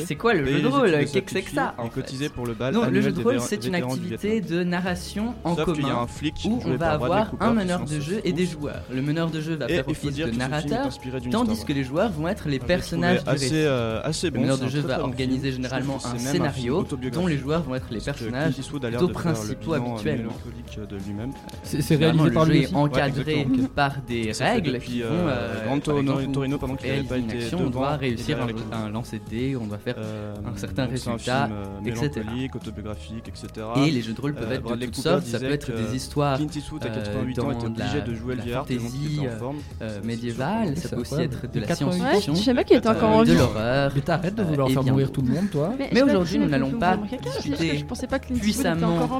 [0.06, 2.72] C'est quoi le jeu de rôle Qu'est-ce que c'est ça le.
[2.72, 6.08] Non, le jeu de rôle, c'est une activité de narration en commun
[6.46, 8.84] où on va avoir un meneur de jeu et des joueurs.
[8.92, 10.90] Le meneur de jeu va faire office de narrateur,
[11.32, 13.54] tandis que les joueurs vont être les personnages du récit.
[13.54, 18.02] Le meneur de jeu va organiser généralement un scénario dont les joueurs vont être les
[18.02, 20.34] personnages plutôt principaux habituellement.
[21.64, 25.28] C'est réalisé par lui encadré par des règles qui vont
[26.32, 29.56] Torino n'avait pas une été action, devant, On doit réussir un, un lancer de dés,
[29.56, 32.22] on doit faire euh, un certain résultat, un film, euh, etc.
[32.56, 33.48] autobiographique, etc.
[33.78, 35.96] Et les jeux de rôle euh, peuvent être de toutes sortes, ça peut être des
[35.96, 36.38] histoires.
[36.38, 38.66] Clint Eastwood à euh, 88 ans était obligé de jouer le VR,
[40.04, 42.36] médiévale, ça peut aussi être de la science-fiction.
[42.36, 43.32] Je savais qu'il était encore en vie.
[43.32, 43.92] De l'horreur.
[43.96, 45.74] Mais t'arrêtes de vouloir eh faire mourir tout le monde, toi.
[45.92, 47.86] Mais aujourd'hui, nous n'allons pas discuter
[48.40, 49.20] puissamment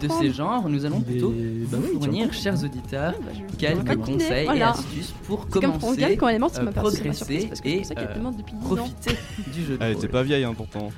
[0.00, 1.32] de ces genres, nous allons plutôt
[1.70, 3.14] bah vous fournir, chers auditeurs,
[3.58, 6.18] quelques conseils et astuces pour commencer
[6.52, 9.16] Vraiment, m'a progresser parce que et ça depuis euh, profiter
[9.52, 10.90] du jeu de ah, Elle était pas vieille hein, pourtant.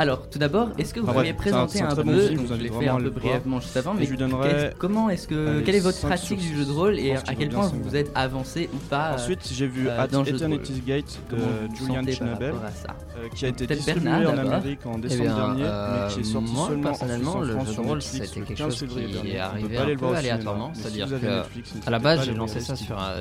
[0.00, 3.00] Alors, tout d'abord, est-ce que vous ah, m'avez présenter un, peu, je l'ai fait un
[3.00, 6.56] peu brièvement juste avant, mais je donnerai comment est-ce que, quelle est votre pratique du
[6.56, 9.88] jeu de rôle et à quel point vous êtes avancé ou pas Ensuite, j'ai vu
[9.88, 11.38] euh, At Eternity's Gate de
[11.76, 16.20] Julian Schnabel, euh, qui a été distribué en Amérique en décembre eh dernier, mais qui
[16.20, 19.96] est sorti seulement personnellement, le jeu de rôle, c'était quelque chose qui est arrivé un
[19.96, 23.14] peu aléatoirement, c'est-à-dire que à la base, j'ai lancé ça sur un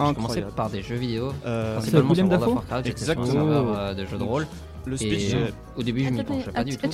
[0.00, 3.26] j'ai commencé par des jeux vidéo, euh, principalement sur World of Warcraft, j'étais sur un
[3.26, 4.46] serveur euh, de jeux de rôle.
[4.86, 5.34] Le speech.
[5.34, 6.88] Euh, euh, au début, je m'y penchais pas du tout.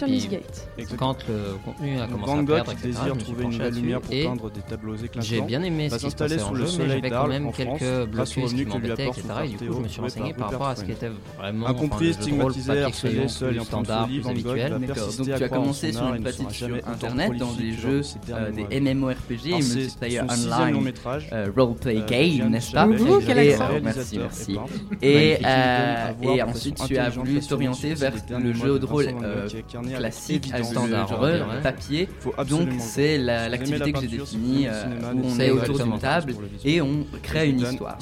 [0.97, 3.75] quand le contenu a commencé Van Gogh à perdre, etc., désire je trouver une nouvelle
[3.75, 5.21] lumière pour peindre des tableaux éclatants.
[5.21, 8.55] J'ai bien aimé ce qui se passait en jeu, mais j'avais quand même quelques blocus
[8.55, 9.25] qui m'embêtaient, etc.
[9.45, 12.15] Et du coup, je me suis renseigné par rapport à ce qui était vraiment incompris,
[12.15, 14.73] stigmatisé, harcelé, seul et en train habituel.
[15.19, 19.53] Donc tu as commencé sur une platine sur Internet dans des jeux, euh, des MMORPG,
[19.53, 20.93] multiplayer online,
[21.57, 24.59] roleplay game, n'est-ce pas Merci, merci.
[25.03, 25.39] Et
[26.43, 29.49] ensuite, tu as voulu t'orienter vers le jeu de rôle euh,
[29.97, 31.21] classique, à standard
[31.63, 32.09] papier.
[32.49, 34.85] Donc c'est l'activité que j'ai définie euh,
[35.15, 36.35] où on est autour d'une table
[36.65, 37.99] et on crée une histoire.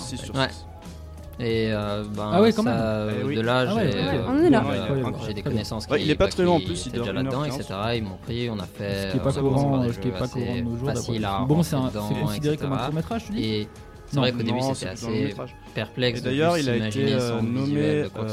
[1.41, 2.75] Et euh, ben, ah ouais, quand même.
[2.77, 6.97] Euh, de là, ah j'ai des connaissances il est pas très long en plus, il
[6.97, 7.65] est déjà là-dedans, etc.
[7.97, 9.09] Ils m'ont pris, on a fait.
[9.09, 11.47] Ce qui est pas courant, ce qui est pas courant de nos jours.
[11.47, 11.77] Bon, c'est
[12.21, 13.69] considéré comme un court métrage, tu dis.
[14.11, 15.35] C'est vrai qu'au début c'était assez
[15.75, 16.23] perplexe.
[16.23, 18.25] D'ailleurs, il a été euh, nommé quoi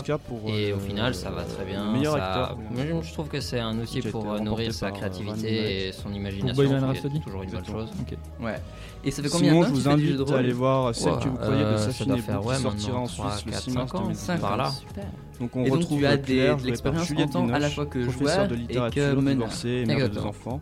[0.00, 1.92] que euh, pour et au euh, final ça va très bien.
[3.02, 6.64] Je trouve que c'est un outil pour nourrir sa créativité et son imagination.
[6.94, 7.90] C'est toujours une bonne chose.
[8.40, 8.56] Ouais.
[9.04, 11.64] Et ça fait combien Sinon, je vous invite à aller voir celle que vous croyez
[11.64, 12.14] de Safin
[12.94, 14.40] en Suisse le 6 2005.
[14.40, 14.72] Par là.
[15.40, 18.08] Donc on et donc retrouve tu as des, de l'expérience en à la fois que
[18.08, 19.34] joueur et que meneur.
[19.34, 20.60] divorcée, mère de deux enfants.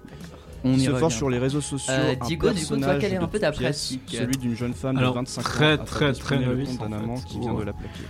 [0.65, 3.17] On se forge sur les réseaux sociaux Euh, un Diego, du coup, toi, quelle est
[3.17, 6.13] un de peu ta pratique celui d'une jeune femme Alors, de 25 très, ans très,
[6.13, 8.05] très le novice, d'un amant qui vient de la plaquer.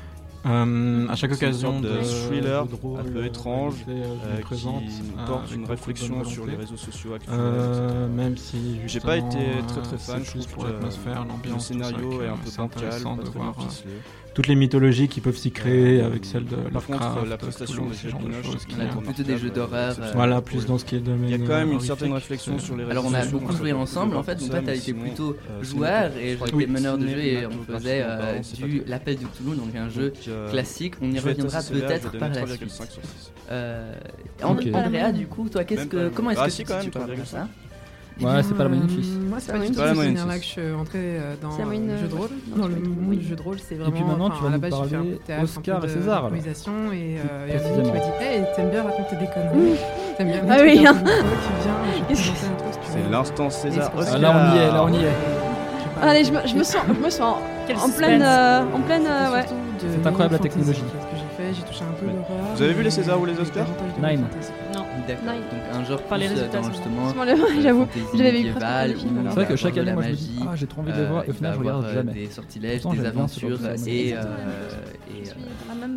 [0.44, 4.40] Euh, à chaque occasion de de thriller de drôle, un peu euh, étrange euh, euh,
[4.40, 7.36] présente, qui euh, porte une réflexion sur les réseaux sociaux actuels.
[7.38, 9.38] Euh, même si j'ai pas été
[9.68, 12.36] très très euh, fan, je trouve pour que l'atmosphère, le l'ambiance, ça, scénario est un
[12.36, 13.92] peu bancal, pas de très voir, bien euh, ficelé.
[14.34, 17.86] Toutes les mythologies qui peuvent s'y créer avec celle de Par contre, Lovecraft, la prestation
[17.86, 19.94] de ce genre de choses On a plutôt des jeux d'horreur.
[20.00, 21.28] euh, Voilà, plus dans ce qui est domaine.
[21.28, 23.72] Il y a quand même une certaine réflexion sur les Alors on a beaucoup joué
[23.72, 27.18] ensemble en fait, donc toi t'as été plutôt euh, joueur et j'étais meneur de jeu
[27.18, 31.18] et on faisait euh, du l'appel du Cthulhu, donc un jeu euh, classique, on y
[31.18, 32.70] reviendra peut-être par la 3,5 suite.
[32.70, 33.32] sur 6.
[33.50, 33.92] Euh,
[34.44, 34.66] Ok.
[34.72, 35.62] And- Andrea du coup, toi
[36.14, 37.24] comment est-ce Ah, que tu parles de 3,5.
[37.26, 37.48] ça
[38.20, 39.08] Ouais, c'est pas la euh, moyenne fixe.
[39.28, 40.28] Moi, c'est pas, pas, pas la moyenne fixe.
[40.28, 42.28] C'est que je suis entré dans le jeu de rôle.
[42.56, 43.90] Dans le jeu de rôle, c'est vraiment.
[43.90, 46.30] Et puis maintenant, tu vas nous parler Oscar et César.
[46.34, 46.40] Et
[47.18, 49.78] euh, tu m'as dit, hey, t'aimes bien raconter des conneries.
[50.16, 50.42] T'aimes bien.
[50.48, 50.94] Ah oui, hein.
[52.12, 53.90] C'est l'instant César.
[54.18, 55.12] Là, on y est, là, on y est.
[56.02, 57.36] Allez, je me, je me, sens, je me sens
[57.76, 59.44] en pleine, euh, en pleine, euh, ouais.
[59.78, 60.82] C'est incroyable la technologie.
[61.66, 62.06] Touché un peu
[62.54, 63.66] Vous avez vu les Césars ou les Oscars
[64.00, 64.24] Nine.
[64.74, 65.24] Non autodidacte.
[65.24, 67.08] Donc un genre enfin, plus euh, dans justement.
[67.08, 68.52] Euh, j'avoue, j'avais vu.
[68.52, 71.24] C'est vrai que euh, chaque année, moi, je dis, ah, j'ai trop envie de voir.
[71.24, 72.12] Et au final, je regarde jamais.
[72.12, 74.14] Des sortilèges, des aventures et.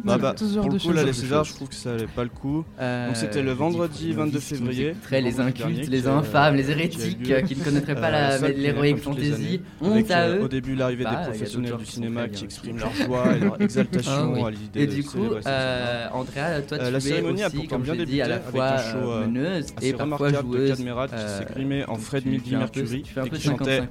[0.04, 2.30] Bah, bah, pour le coup, là, les Césars, je trouve que ça allait pas le
[2.30, 2.66] coup.
[2.80, 4.96] Donc, c'était le vendredi 22 février.
[5.04, 9.62] Très les incultes, les infâmes, les hérétiques qui ne connaîtraient pas l'héroïque fantasy.
[9.82, 10.42] Honte à eux.
[10.44, 13.64] Au début, l'arrivée des bah, professionnels du cinéma qui expriment leur joie et leur ah,
[13.64, 17.96] exaltation à l'idée de Et du coup, Andrea, toi, tu La cérémonie a pourtant bien
[17.96, 20.70] débuté avec un plutôt meneuse assez et parfois joueuse.
[20.70, 23.84] de Cadmerat qui s'est euh, grimée en Fred Midi Mercury et qui chantait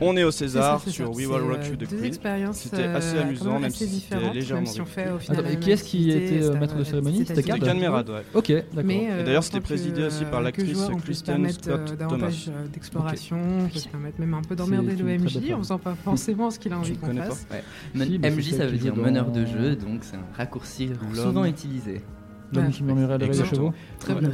[0.00, 2.12] On est au César sur We Will Rock You de Queen.
[2.52, 4.70] C'était assez amusant, même si c'était légèrement.
[5.50, 8.22] Et qui est-ce qui était maître de cérémonie C'était Cadmerat, ouais.
[8.34, 8.90] Ok, d'accord.
[8.90, 12.30] Et d'ailleurs, c'était présidé aussi par l'actrice Kristen Scott Thomas.
[12.72, 13.38] d'exploration,
[13.72, 16.78] qui permettent même un peu d'emmerder le MJ en faisant pas forcément ce qu'il a
[16.78, 17.46] envie qu'on fasse.
[17.94, 22.02] MJ, ça veut dire meneur de jeu, donc c'est un raccourci souvent utilisé.
[22.52, 23.72] L'homme ouais, qui murmurait à l'oreille des chevaux.
[24.00, 24.28] Très bien,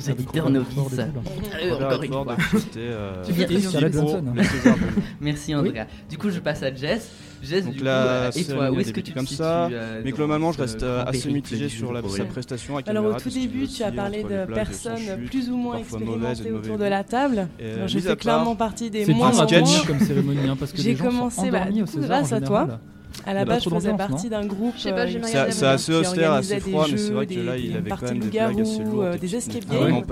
[0.44, 0.98] nos novices.
[0.98, 2.36] Euh, encore une fois.
[2.72, 3.32] Tu
[5.20, 5.86] Merci Andrea.
[6.09, 7.10] Du coup, je passe à Jess.
[7.43, 10.52] Jess, du coup, euh, et toi, où est-ce que tu comme ça euh, Mais globalement,
[10.52, 12.78] je reste assez mitigé sur sa prestation.
[12.86, 16.84] Alors, au tout début, tu as parlé de personnes plus ou moins expérimentées autour de
[16.84, 17.48] la table.
[17.60, 19.32] Je fais clairement partie des moins.
[19.32, 21.66] C'est comme cérémonie, parce que j'ai commencé bah,
[21.98, 22.80] grâce à toi.
[23.24, 24.74] À la base, je faisais partie d'un groupe.
[24.76, 25.52] Je sais pas, euh, j'ai regardé.
[25.52, 28.28] C'est assez austère, assez froid, mais c'est vrai que là, il avait quand même des
[28.28, 29.05] blagues assez lourdes.
[29.05, 30.05] Euh, des escape ah games.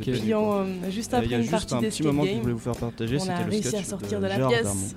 [0.00, 2.58] Puis euh, juste après une partie d'escape game,
[3.20, 4.94] on a réussi à sortir de la pièce.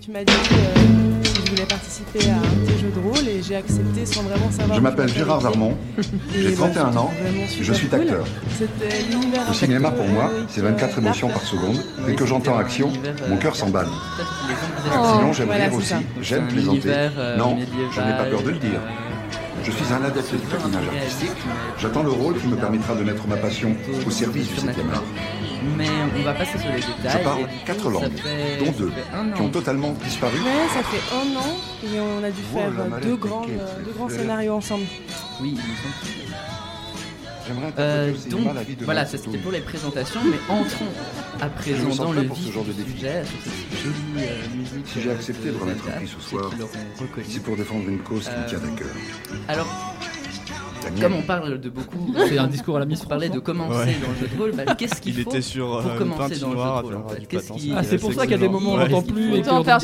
[0.00, 1.17] Tu m'as dit
[1.48, 4.76] je voulais participer à un petit jeu de rôle et j'ai accepté sans vraiment savoir.
[4.76, 5.74] Je m'appelle Gérard Darmon,
[6.34, 7.10] j'ai ben, 31 ans,
[7.60, 8.26] je suis acteur.
[9.48, 11.82] Le cinéma pour moi, c'est 24 euh, émotions par seconde.
[12.06, 12.92] Dès que j'entends action,
[13.28, 13.88] mon cœur s'emballe.
[13.88, 16.90] Oh, Sinon, j'aime rire aussi, j'aime plaisanter.
[17.38, 17.56] Non,
[17.94, 18.80] je n'ai pas peur de le dire.
[19.68, 21.30] Je suis un adepte du patinage artistique.
[21.78, 23.76] J'attends le rôle qui me permettra de mettre ma passion
[24.06, 25.02] au service du 7 art.
[25.76, 25.88] Mais
[26.18, 27.18] on va passer sur les détails.
[27.18, 28.12] Je parle quatre langues,
[28.60, 28.92] dont deux,
[29.34, 30.38] qui ont totalement disparu.
[30.42, 32.70] Mais ça fait un an et on a dû faire
[33.02, 34.84] deux grands, deux grands scénarios ensemble.
[35.40, 35.56] Oui,
[37.78, 38.40] euh, donc
[38.82, 40.92] voilà, c'était pour les présentations, mais entrons
[41.40, 46.08] à présent dans le vif sujet, Si euh, j'ai euh, accepté de remettre un prix
[46.08, 46.50] ce soir,
[47.28, 48.88] c'est pour défendre une cause qui me tient à cœur.
[49.48, 49.66] Alors,
[51.00, 53.02] comme on parle de beaucoup, c'est un discours à la mise.
[53.04, 53.42] On parlait de hein.
[53.42, 54.52] commencer dans le jeu de rôle.
[54.52, 57.32] Bah, Qu'est-ce qu'il faut sur, pour euh, commencer dans le jeu de rôle en fait.
[57.32, 57.72] -ce.
[57.76, 59.32] Ah, c'est pour ça qu'à des moments où on n'entend plus.
[59.34, 59.78] Autant faire.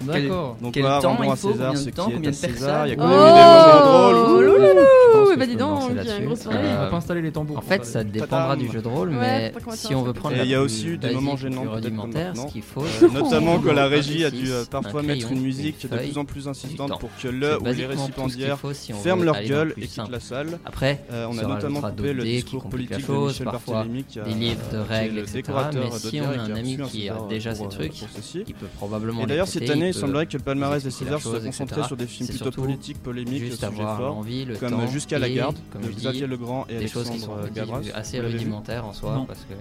[0.00, 0.56] D'accord.
[0.72, 3.08] Quel temps il faut Combien de temps Combien de personnes Il y a oh, quand
[3.08, 4.46] même des moments drôles.
[5.14, 6.58] Oh, oh, bah dis donc, il y a un gros sourire.
[6.86, 7.58] On peut installer les tambours.
[7.58, 10.36] En fait, ça dépendra du jeu de rôle, mais si on veut prendre.
[10.36, 12.84] Il y a aussi eu des moments gênants alimentaire, ce qu'il faut.
[13.12, 16.48] Notamment que la régie a dû euh, parfois mettre une musique de plus en plus
[16.48, 18.58] insistante pour que le ou les récipiendaires
[19.02, 19.74] ferment leur gueule
[20.10, 20.58] la salle.
[20.64, 25.18] Après, euh, on a notamment coupé le discours politique chose, parfois des livres de règles,
[25.18, 25.42] etc.
[25.74, 28.02] Mais si on a un ami qui a déjà ces euh, trucs,
[28.34, 29.22] il peut probablement.
[29.22, 31.96] Et d'ailleurs, cette année, il semblerait euh, que le palmarès des Césars soit concentré sur
[31.96, 34.24] des films plutôt politiques, polémiques, sujets forts,
[34.60, 37.80] comme Jusqu'à la garde de Xavier Legrand et Alexandre Gavras.
[37.94, 39.54] assez rudimentaire en soi, parce que.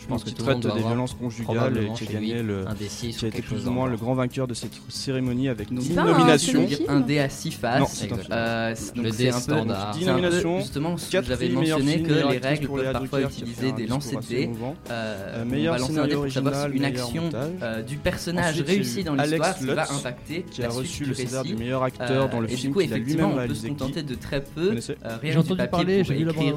[0.00, 2.64] Je pense que traite des violences conjugales et euh, qui a gagné le.
[3.00, 6.66] Qui a été plus ou moins le grand vainqueur de cette cérémonie avec 10 nominations.
[6.88, 8.06] Un dé à 6 faces.
[8.96, 9.94] Le dé standard.
[10.58, 14.50] Justement, j'avais mentionné que les règles peuvent parfois utiliser des lancers de dés.
[14.90, 16.74] Euh, euh, meilleur scénario original.
[16.74, 17.28] Une action
[17.86, 20.44] du personnage réussi dans l'histoire qui va impacter.
[20.50, 23.68] Qui a reçu le César du meilleur acteur dans le film qu'il a lui-même réalisé.
[23.70, 24.76] On peut se contenter de très peu.
[25.20, 26.56] Rien du papier pour écrire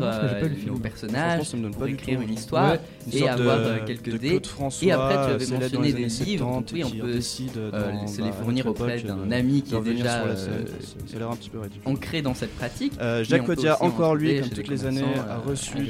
[0.68, 2.78] nos personnages, pour écrire une histoire.
[3.12, 3.28] Et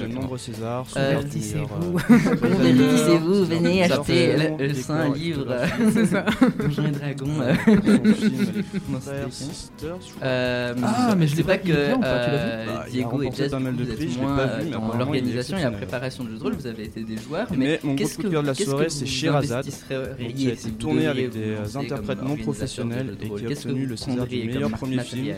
[0.08, 0.86] nombreux Césars.
[0.98, 1.94] Euh, souvent Convertissez-vous.
[1.94, 5.38] meilleur, euh, Convertissez-vous, euh, venez ça acheter fait le- vraiment le des saint corps livre,
[5.40, 5.92] photographiques.
[5.94, 6.26] C'est ça.
[6.60, 7.76] Donjons et Dragons, euh, Son
[8.16, 8.36] film,
[8.90, 9.34] dans les ce Frères truc.
[9.34, 10.24] Sisters, je crois.
[10.24, 12.38] Euh, Ah, mais je c'est l'ai pas pas que vu, bien ou pas, tu l'as
[12.38, 13.92] vu euh, Bah, il a Diego et remporté Jess, pas du mal coup, de vous
[13.92, 16.54] êtes je moins euh, mais dans est l'organisation et la préparation du jeu de rôle,
[16.54, 17.33] vous avez été des joueurs.
[17.52, 19.66] Mais, mais mon gros coup de cœur de la soirée, c'est Sherazade,
[20.36, 24.28] qui a été tourné avec des interprètes non professionnels et qui a obtenu le César
[24.28, 25.36] du meilleur premier film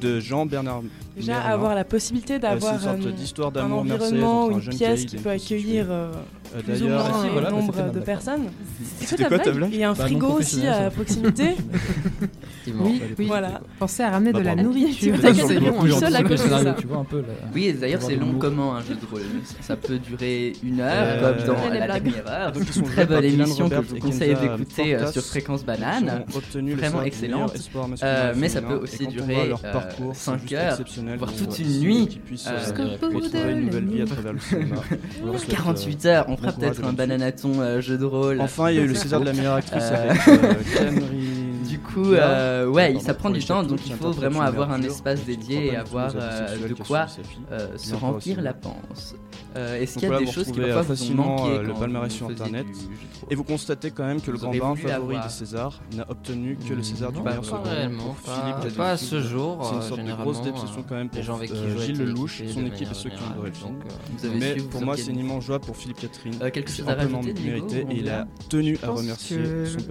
[0.00, 0.82] de Jean-Bernard.
[1.16, 2.96] Déjà, avoir la possibilité d'avoir euh,
[3.54, 5.86] un environnement, ou une pièce qui peut accueillir
[6.54, 8.50] euh, D'ailleurs, ah, si, euh, voilà, nombre bah, de personnes.
[9.00, 11.56] C'était quoi ta blague Il y a un bah, frigo aussi à proximité.
[12.66, 13.60] oui, oui, voilà.
[13.78, 15.14] Pensez à ramener bah, de la nourriture.
[15.20, 18.94] C'est long, je suis seul un peu, là, oui, d'ailleurs, c'est long comme un jeu
[18.94, 19.22] de rôle.
[19.60, 22.52] Ça peut durer une heure, comme dans la dernière heure.
[22.52, 26.24] Donc, une très bonne émission que je vous conseille d'écouter euh, sur Fréquence Banane.
[26.76, 27.54] Vraiment excellente.
[28.02, 29.52] Euh, mais ça peut aussi durer
[30.12, 30.78] 5 heures,
[31.18, 32.20] voire toute une nuit.
[33.00, 34.04] Pour trouver une nouvelle vie
[35.48, 38.40] 48 heures, peut-être un bananaton euh, jeu de rôle.
[38.40, 40.90] Enfin, il y a eu le César de la meilleure actrice euh, avec euh,
[41.96, 45.66] coup, euh, ouais, ça prend du temps, donc il faut vraiment avoir un espace dédié
[45.66, 47.06] et avoir de quoi
[47.76, 49.14] se remplir la panse.
[49.54, 52.66] Est-ce qu'il y a des choses qui parfois vous manquaient le palmarès sur internet
[53.30, 56.74] Et vous constatez quand même que le grand bain favori des Césars n'a obtenu que
[56.74, 57.62] le César du meilleur second
[57.98, 59.64] pour Philippe Pas à ce jour.
[59.64, 61.22] C'est une sorte de grosse déception quand même pour
[61.80, 64.30] Gilles Lelouch, son équipe et ceux qui ont adoré le.
[64.38, 66.38] Mais pour moi, c'est une immense joie pour Philippe Catherine.
[66.50, 69.38] Quelque chose à mérité et il a tenu à remercier.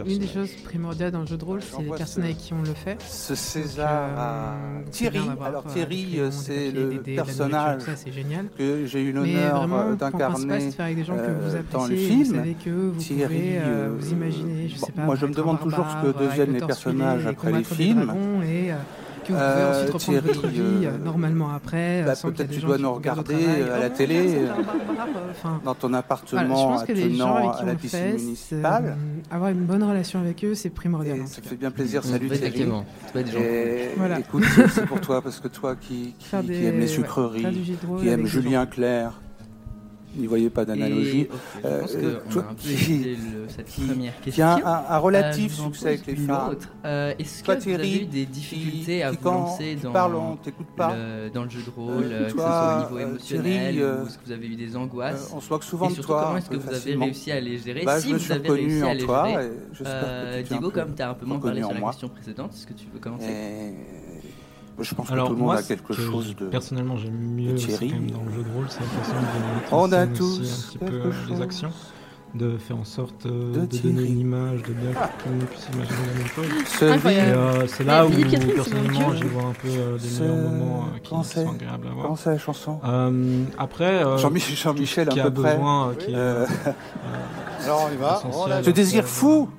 [0.06, 2.74] Une des choses primordiales dans le jeu de rôle, c'est personnes avec qui on le
[2.74, 2.98] fait.
[3.08, 5.20] Ce César Donc, euh, Thierry.
[5.44, 8.48] Alors euh, Thierry, c'est le des, personnage ça, génial.
[8.58, 12.44] que j'ai eu l'honneur euh, d'incarner euh, dans le film.
[12.66, 13.58] Vous Thierry,
[13.98, 17.26] vous imaginez, je sais pas, moi je me demande toujours ce que deviennent les personnages
[17.26, 18.14] après les films.
[19.26, 22.04] Puis vous pouvez ensuite euh, Thierry, euh, normalement après.
[22.04, 24.42] Bah, peut-être tu dois nous regarder euh, à la télé,
[25.64, 28.98] dans ton appartement, attenant à la piscine municipale.
[29.32, 31.22] Avoir une bonne relation avec eux, c'est primordial.
[31.26, 32.04] Ça fait bien plaisir.
[32.04, 32.68] Salut Thierry.
[34.20, 37.46] Écoute, c'est pour toi, parce que toi qui aimes les sucreries,
[38.00, 39.20] qui aimes Julien Clerc,
[40.22, 41.28] n'y voyez pas d'analogie.
[41.30, 41.84] Okay, euh,
[42.36, 42.54] euh
[44.32, 46.56] qui, a un, un relatif euh, succès avec les femmes.
[46.86, 50.08] Euh, est-ce que tu as eu des difficultés qui, à vous lancer dans, pas.
[50.96, 54.26] Le, dans le jeu de rôle, que ce soit au niveau émotionnel, ou est-ce que
[54.26, 56.24] vous avez eu des angoisses On se moque souvent et surtout, de toi.
[56.26, 58.94] Comment est-ce que vous avez réussi à les gérer bah, Si vous avez réussi à
[58.94, 62.68] les gérer, Diego, comme tu as un peu moins parlé sur la question précédente, est-ce
[62.68, 63.26] que tu veux commencer
[64.80, 66.46] je pense Alors, que moi, quelque chose de.
[66.46, 67.90] Personnellement, j'aime mieux Thierry.
[67.90, 71.12] Dans le jeu de rôle, c'est la façon de On a tous euh,
[72.34, 75.08] de faire en sorte euh, de, donner une image, de bien ah.
[75.08, 76.46] que tout le monde puisse imaginer la même chose.
[76.82, 81.88] Euh, c'est là où, personnellement, j'y vois un peu des meilleurs moments qui sont agréables
[81.88, 82.18] à voir.
[82.26, 82.80] La chanson.
[83.58, 85.58] après, Jean-Michel, peu près.
[87.64, 88.22] Alors, on y va.
[88.26, 89.50] Oh fou!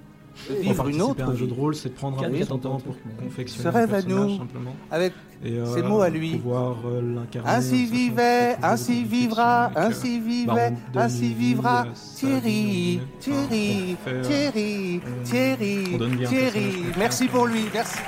[0.60, 1.22] vivre une autre.
[1.22, 1.38] À un vie.
[1.38, 4.38] jeu de rôle, c'est prendre un peu temps pour confectionner ce rêve un à nous,
[4.38, 4.76] simplement.
[4.90, 5.12] avec
[5.44, 6.36] et, euh, ces mots à lui.
[6.36, 11.86] Pouvoir, euh, ainsi vivait, ainsi vivra, ainsi vivait, ainsi vivra.
[12.14, 16.72] Thierry, Thierry, Thierry, Thierry, Thierry.
[16.98, 17.98] Merci pour lui, merci.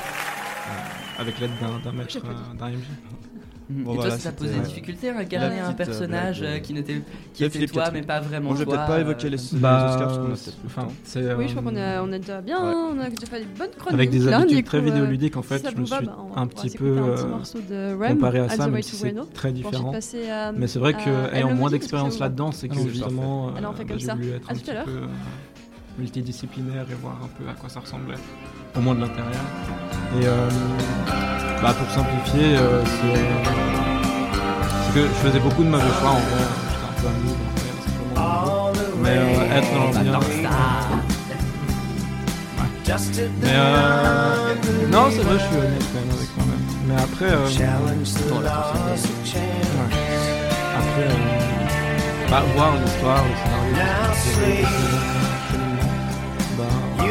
[1.18, 1.50] Avec l'aide
[1.84, 2.20] d'un maître,
[2.58, 2.86] d'un MJ.
[3.70, 3.84] Mhm.
[3.84, 6.72] Bon, et toi, ça t'a posé des difficultés à incarner un euh, personnage euh, qui
[6.72, 7.02] n'était
[7.34, 8.64] qui était toi, mais pas vraiment bon, toi.
[8.64, 10.26] Je vais peut-être pas euh, évoquer les, bah, Oscars
[10.64, 10.88] enfin.
[11.36, 13.70] Oui, je crois qu'on a, on a déjà bien, on a déjà fait des bonnes
[13.76, 13.92] chroniques.
[13.92, 17.14] Avec des habitudes très vidéoludiques, en fait, je me suis bah, un petit peu
[18.08, 19.92] comparé à ça, mais c'est très différent.
[20.56, 23.52] Mais c'est vrai qu'ayant moins d'expérience là-dedans, c'est ah que justement,
[23.96, 25.00] j'ai voulu être un petit peu
[25.98, 28.14] multidisciplinaire et voir un peu à quoi ça ressemblait
[28.76, 29.44] au moins de l'intérieur.
[30.20, 30.48] Et euh,
[31.62, 33.26] bah pour simplifier, euh, c'est
[34.94, 36.44] que je faisais beaucoup de mauvais choix en vrai.
[36.96, 37.08] Fait,
[39.02, 40.28] Mais euh, être dans le
[42.90, 43.54] euh,
[44.46, 44.56] ouais.
[44.80, 46.64] Mais non, c'est vrai, je suis honnête quand même avec moi-même.
[46.86, 47.28] Mais après.
[47.28, 48.96] Attends, là, ouais.
[50.78, 51.08] Après,
[52.30, 54.66] bah, voir l'histoire, le scénario,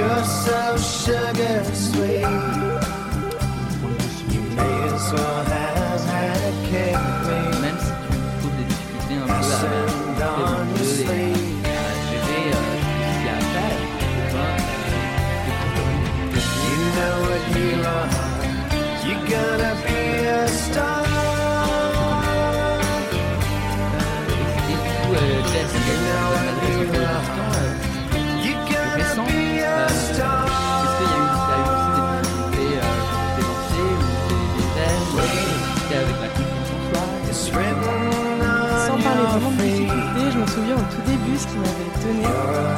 [0.07, 2.21] You're so sugar sweet.
[4.33, 5.76] You may as well have.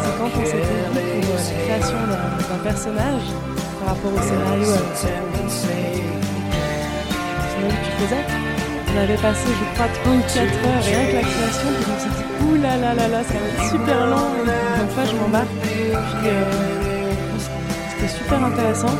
[0.04, 2.00] C'est quand on s'était vu pour la création
[2.50, 3.28] d'un personnage
[3.80, 4.74] par rapport au scénario
[7.68, 8.26] que tu faisais.
[8.92, 12.14] On avait passé, je crois, 34 heures rien que la création, puis je me dit,
[12.44, 15.56] ouh là là là ça va être super lent, donc fois je m'embarque.
[15.62, 15.94] Puis
[16.26, 16.44] euh,
[17.92, 18.96] c'était super intéressant.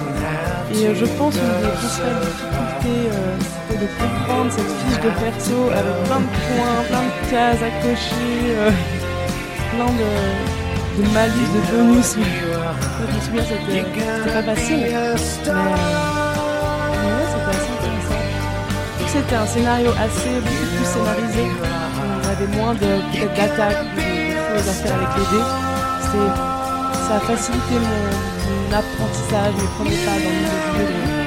[0.72, 3.36] Et euh, je pense que les principales difficultés, euh,
[3.68, 7.72] c'était de comprendre cette fiche de perso avec plein de points, plein de cases à
[7.82, 8.99] cocher,
[9.80, 12.16] plein de, de malus, de bonus.
[12.16, 13.86] Je me souviens, c'était
[14.18, 14.80] c'était pas facile.
[14.82, 15.16] Mais, euh,
[17.00, 18.24] mais ouais, c'était assez intéressant.
[19.08, 21.44] C'était un scénario assez beaucoup plus scénarisé,
[22.06, 22.92] on avait moins de
[23.36, 25.48] d'attaques, de, de choses à faire avec les dés.
[27.08, 28.02] Ça a facilité mon,
[28.48, 31.19] mon apprentissage, mes premiers pas dans le monde du jeu.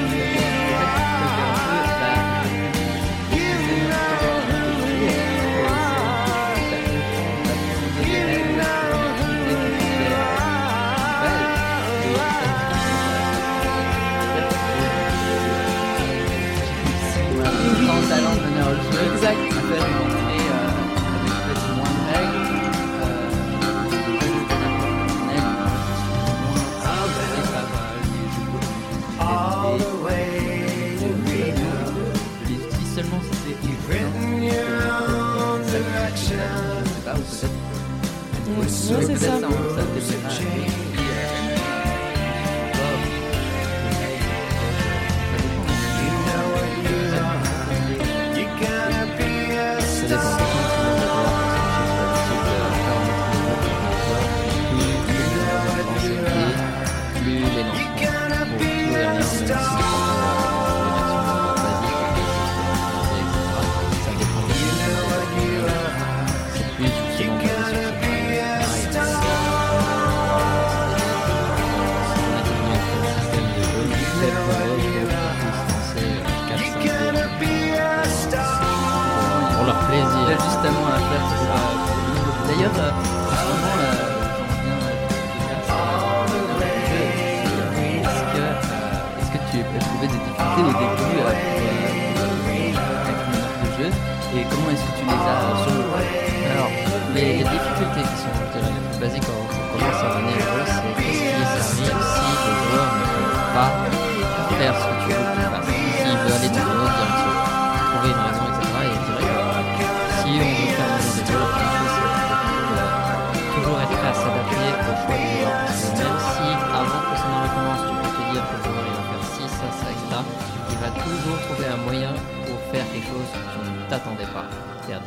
[39.01, 39.42] C'est ça.
[82.63, 82.93] D'ailleurs,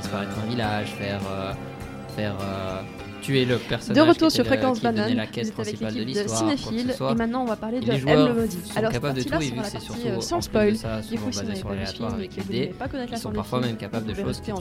[0.06, 1.20] disparaître un village, faire.
[1.28, 1.52] euh,
[2.16, 2.34] faire
[3.26, 3.96] euh, tuer le personnage.
[4.04, 6.38] De retour sur le- Fréquence Banane, la quête principale de l'équipe de l'histoire.
[6.38, 8.58] Cinéphile, et maintenant on va parler de M le maudit.
[8.76, 10.72] Alors cette capables de tout, partie-là et vu c'est surtout sans spoil.
[10.72, 10.90] Du souvent
[11.26, 14.14] coup, si n'avez sur pas film avec les dés, fin sont parfois même capables de
[14.14, 14.52] choses que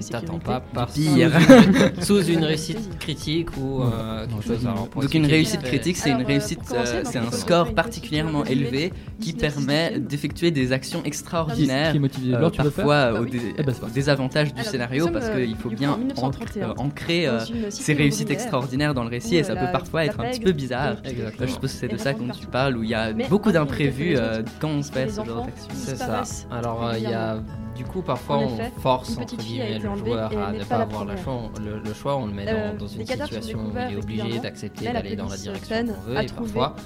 [0.00, 1.30] tu t'attends pas par Pire.
[2.02, 3.82] sous une réussite critique ou
[4.28, 4.62] quelque chose.
[4.94, 6.60] Donc une réussite critique, c'est une réussite,
[7.04, 13.12] c'est on un score particulièrement élevé qui permet d'effectuer des actions extraordinaires, euh, tu parfois
[13.12, 13.30] Bah au, oui.
[13.30, 17.28] dé- Eh désavantage du scénario parce qu'il faut bien en 1931, ancrer-
[17.70, 20.52] ces réussites ouvrière extraordinaires dans le récit et ça peut parfois être un petit peu
[20.52, 20.96] bizarre.
[21.04, 22.40] Je suppose que c'est de ça partout.
[22.40, 24.92] tu parles où il y a beaucoup d'imprévus euh, quand on ce
[25.24, 25.68] genre enfants d'action.
[25.74, 26.22] C'est ça.
[26.50, 27.38] Alors euh, il y a
[27.76, 31.50] du coup parfois on force entre guillemets le joueur à ne pas avoir la chance,
[31.60, 34.38] le, le choix, on le met dans, Euh, dans une situation où il est obligé
[34.38, 36.76] d'accepter d'aller dans la direction qu'on veut et parfois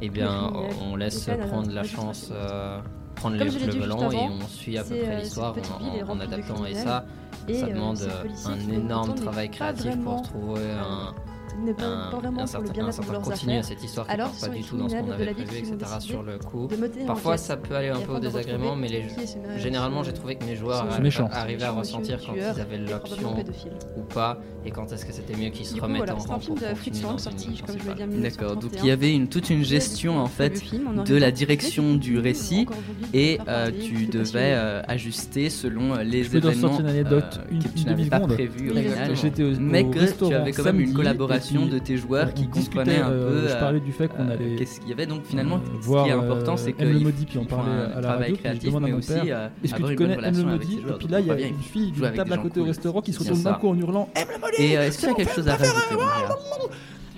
[0.00, 0.52] eh bien
[0.82, 2.78] on laisse prendre la chance euh,
[3.14, 5.54] prendre Comme le juste volant et on suit à peu près l'histoire
[6.06, 7.04] en, en adaptant et ça
[7.48, 11.14] Et, ça euh, demande euh, un énorme travail créatif pour trouver un
[11.62, 14.30] n'est pas, pas vraiment un pour le bien-être de leurs à cette histoire qui Alors,
[14.30, 15.76] part pas du tout dans ce qu'on avait prévu, etc.
[16.00, 16.68] sur le coup.
[17.06, 19.06] Parfois ça peut aller un peu au désagrément, mais les,
[19.58, 20.86] généralement j'ai trouvé que mes joueurs
[21.32, 23.36] arrivaient à ressentir quand ils avaient l'option
[23.96, 26.40] ou pas, et quand est-ce que c'était mieux qu'ils se remettent en rang
[28.22, 28.82] D'accord, donc 1931.
[28.82, 30.62] il y avait une, toute une gestion en fait
[31.04, 32.66] de la direction du récit
[33.12, 38.20] et euh, tu de devais euh, ajuster selon euh, les événements que tu n'avais pas
[38.20, 38.72] prévus
[39.60, 42.98] mais que tu avais quand même une collaboration et de tes joueurs on qui comprenaient
[42.98, 45.06] un euh, peu je parlais du fait qu'on euh, allait, qu'est-ce qu'il y avait.
[45.06, 48.00] Donc finalement euh, ce qui est important c'est que M maudit puis on parlait à
[48.00, 50.94] la travail radio créatif mais aussi est-ce que tu connais M joueurs.
[50.94, 53.12] et puis là il y a une fille d'une table à côté au restaurant qui
[53.12, 54.08] se retourne d'un coup en hurlant
[54.58, 55.96] et euh, est-ce qu'il y a quelque chose à rajouter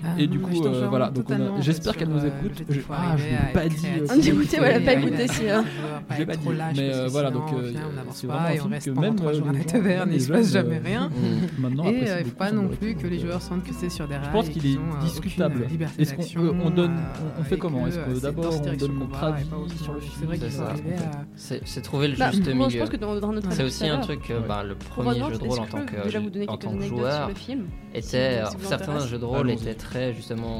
[0.03, 2.63] Maria et du coup euh, voilà donc on a- totalement, j'espère qu'elle nous euh, écoute
[2.69, 5.49] Je- ah je l'ai pas dit On dit, écoutez, si, voilà, si, pas écouté, si,
[5.49, 5.65] hein.
[6.11, 7.71] je l'ai pas dit mais euh, voilà donc euh,
[8.11, 10.77] c'est vraiment un film que même trois jours à la taverne, il se passe jamais
[10.79, 11.09] rien.
[11.57, 14.15] maintenant Et il faut pas non plus que les joueurs sentent que c'est sur des
[14.15, 14.25] rails.
[14.27, 15.67] Je pense qu'il est discutable.
[15.97, 16.95] Est-ce qu'on donne,
[17.39, 17.87] on fait comment?
[17.87, 19.45] Est-ce que d'abord on donne notre avis
[19.81, 20.69] sur le film C'est C'est faut ça.
[20.69, 22.79] arriver à- C'est c'est trouver le Bah, juste moi, je milieu.
[22.85, 23.71] pense que dans, dans notre C'est avis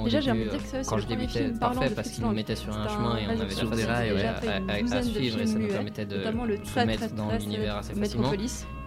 [0.04, 2.56] Déjà, j'ai envie de dire que euh, quand je débutais, parfait parce qu'ils nous mettaient
[2.56, 5.68] sur un chemin et on avait sur des rails euh, à, suivre et ça nous
[5.68, 8.32] permettait de se mettre dans l'univers assez facilement.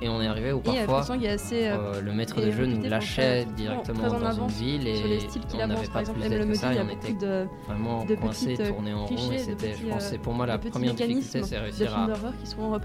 [0.02, 2.82] Et on est arrivé où parfois et, assez, euh, euh, le maître de jeu nous
[2.88, 5.18] lâchait directement dans une ville et
[5.54, 9.04] on n'avait pas plus d'aide que ça et on était de, vraiment coincé, tourné en
[9.04, 12.08] rond et c'était, je pensais pour moi la première difficulté c'est réussir à,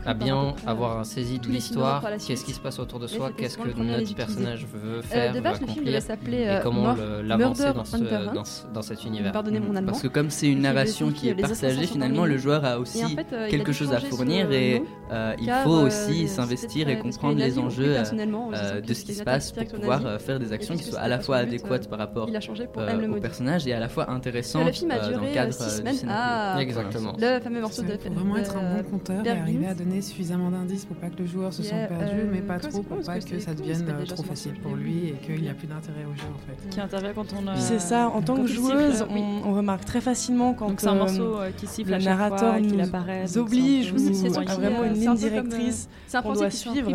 [0.09, 3.57] à, bien avoir un saisi de l'histoire, qu'est-ce qui se passe autour de soi, qu'est-ce
[3.57, 7.71] que notre personnage veut faire, accomplir et comment l'avancer
[8.73, 9.31] dans cet univers.
[9.31, 13.15] Parce que comme c'est une narration qui est partagée finalement, le joueur a aussi
[13.49, 14.81] quelque chose à fournir et
[15.39, 18.03] il faut aussi s'investir et comprendre les enjeux euh,
[18.53, 21.07] euh, de ce qui se passe pour pouvoir euh, faire des actions qui soient à
[21.07, 25.55] la fois adéquates par rapport au personnage et à la fois intéressantes dans le cadre
[26.57, 27.15] du Exactement.
[27.17, 30.51] Le fameux morceau de Pour vraiment être un bon compteur et arriver à donner suffisamment
[30.51, 33.39] d'indices pour pas que le joueur se sente perdu, mais pas trop pour pas que
[33.39, 36.39] ça devienne trop facile pour lui et qu'il n'y a plus d'intérêt au jeu en
[36.39, 36.69] fait.
[36.69, 37.55] Qui intervient quand on.
[37.57, 41.67] C'est ça, en tant que joueuse, on remarque très facilement quand c'est un morceau qui
[41.67, 46.94] siffle le narrateur nous oblige ou vraiment une ligne directrice qu'on doit suivre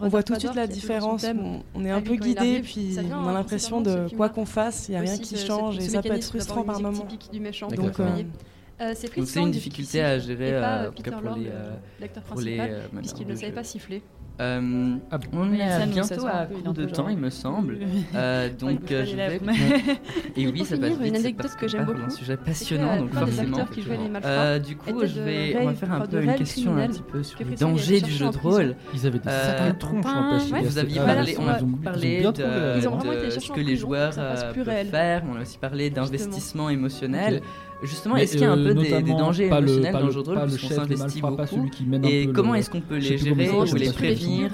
[0.00, 1.24] on voit tout de suite la différence.
[1.74, 4.96] On, est un peu guidé, puis on a l'impression de quoi qu'on fasse, il n'y
[4.96, 7.06] a rien qui change et ça peut être frustrant par moment.
[8.78, 13.52] C'est une difficulté à gérer pas, euh, Peter Lord, euh, l'acteur principal, euh, ne savait
[13.52, 14.02] pas siffler.
[14.40, 14.96] Euh,
[15.32, 17.78] on est à bientôt à court de temps, il me semble.
[18.60, 19.40] Donc je vais.
[20.36, 21.08] Et oui, ça passe vite.
[21.08, 22.02] Une anecdote que j'aime beaucoup.
[22.02, 23.58] Un sujet passionnant, donc forcément.
[24.24, 27.22] Euh, du coup, je vais on va faire un peu une question un petit peu
[27.24, 28.76] sur les dangers du jeu de rôle.
[28.94, 34.14] Ils avaient des certains tronches parlé, on a beaucoup parlé de ce que les joueurs
[34.14, 35.24] peuvent faire.
[35.28, 37.42] On a aussi parlé d'investissement émotionnel.
[37.82, 40.22] Justement, est-ce qu'il y a un peu des, des, dangers pas émotionnels dans le jeu
[40.22, 41.70] de rôle puisqu'on s'investit beaucoup
[42.04, 44.50] Et comment est-ce qu'on peut les gérer ou les prévenir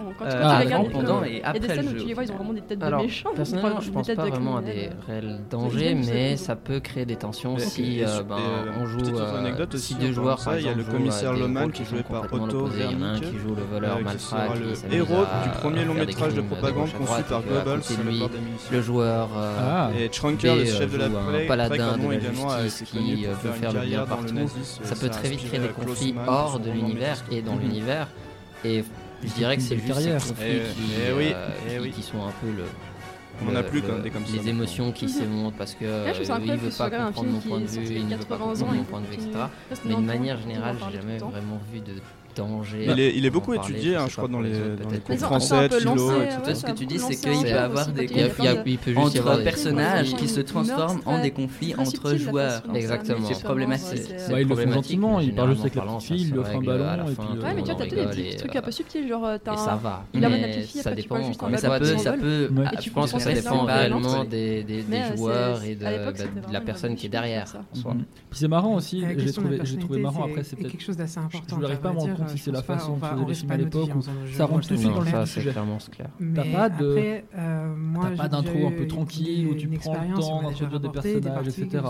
[0.92, 2.36] pendant et après le jeu Il a des scènes où tu les vois, ils ont
[2.36, 3.30] vraiment des têtes de méchants.
[3.34, 7.56] Personnellement, je pense pas vraiment à des réels dangers, mais ça peut créer des tensions
[7.58, 9.00] si euh, ben, euh, on joue.
[9.16, 12.32] Euh, si deux joueurs, par exemple, il y a le commissaire Loman qui joué par
[12.32, 16.40] Otto Vernick, qui joue le voleur Malfrat, qui le héros du premier long métrage de
[16.40, 17.80] propagande conçu par Goebbels,
[18.70, 19.28] le joueur
[19.98, 21.08] et Trunker, le chef de la
[21.46, 22.48] paladin également,
[22.84, 24.48] qui euh, veut faire le bien partout,
[24.82, 28.08] ça peut très vite créer des conflits hors de l'univers et dans l'univers.
[28.64, 28.84] Et
[29.22, 30.60] je dirais que c'est juste ces conflits
[31.92, 32.64] qui, sont un peu le.
[33.46, 36.70] On a plus comme des Les émotions qui s'émontent parce que euh, lui ne veut
[36.70, 39.14] pas comprendre mon point de vue, il ne veut pas comprendre mon point de vue,
[39.14, 39.30] etc.
[39.84, 41.94] Mais de manière générale, j'ai jamais vraiment vu de
[42.38, 45.80] il est, beaucoup étudié, je, hein, crois, dans les, dans les cours français, etc.
[46.54, 48.48] Ce que tu dis, c'est qu'il peut avoir des conflits
[48.96, 52.62] entre personnages qui se transforment en des conflits entre joueurs.
[52.74, 53.28] Exactement.
[53.28, 54.10] C'est problématique.
[54.30, 56.60] Il le fait gentiment, il parle juste avec euh, la petite fille, ils l'offrent un
[56.60, 57.04] ballon.
[57.06, 59.56] Ouais, mais tu vois, tous des trucs un peu subtils, genre t'as.
[59.56, 60.04] Ça va.
[60.12, 60.22] Il
[60.66, 61.32] ça dépend.
[61.56, 62.50] Ça peut, ça peut.
[62.80, 64.84] Je pense que ça dépend réellement des
[65.16, 67.54] joueurs et bah, de la personne qui est derrière.
[67.72, 71.58] Puis c'est marrant aussi, j'ai trouvé marrant après, c'est quelque chose d'assez important.
[71.82, 73.90] Pas à m'en même si c'est la pas, façon dont tu à l'époque,
[74.32, 75.54] ça rentre tout de suite dans le vif du sujet.
[76.34, 80.80] T'as pas de, t'as pas d'intro un peu tranquille où tu prends le temps d'introduire
[80.80, 81.84] des personnages, etc.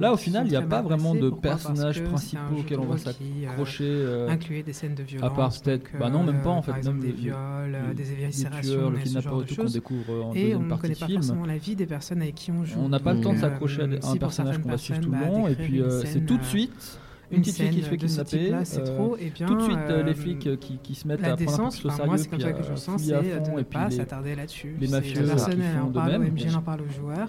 [0.00, 3.84] Là, au final, il n'y a pas vraiment de personnages principaux auxquels on va s'accrocher.
[3.84, 5.30] Euh, Incluer des scènes de violence.
[5.30, 8.98] À part peut-être, bah non, même pas en fait, même des viols, des éviscérations, le
[8.98, 11.46] kidnappage, tout qu'on découvre euh, en deuxième partie du film.
[11.46, 12.78] la vie des personnes avec qui on joue.
[12.80, 15.18] On n'a pas le temps de s'accrocher à un personnage qu'on va suivre tout le
[15.18, 16.98] long, et puis c'est tout de suite
[17.30, 18.64] une une petite fille qui se fait de kidnapper.
[18.64, 21.08] c'est euh, trop, et bien, tout de suite euh, les euh, flics qui, qui se
[21.08, 22.70] mettent la à prendre un peu décence, au sérieux, moi c'est comme ça que je
[22.70, 24.76] le sens, fouiller c'est à de fond, ne et puis pas s'attarder là-dessus.
[24.80, 26.22] les mafieux personne en de parle, même.
[26.22, 27.28] OMG en parle au joueur.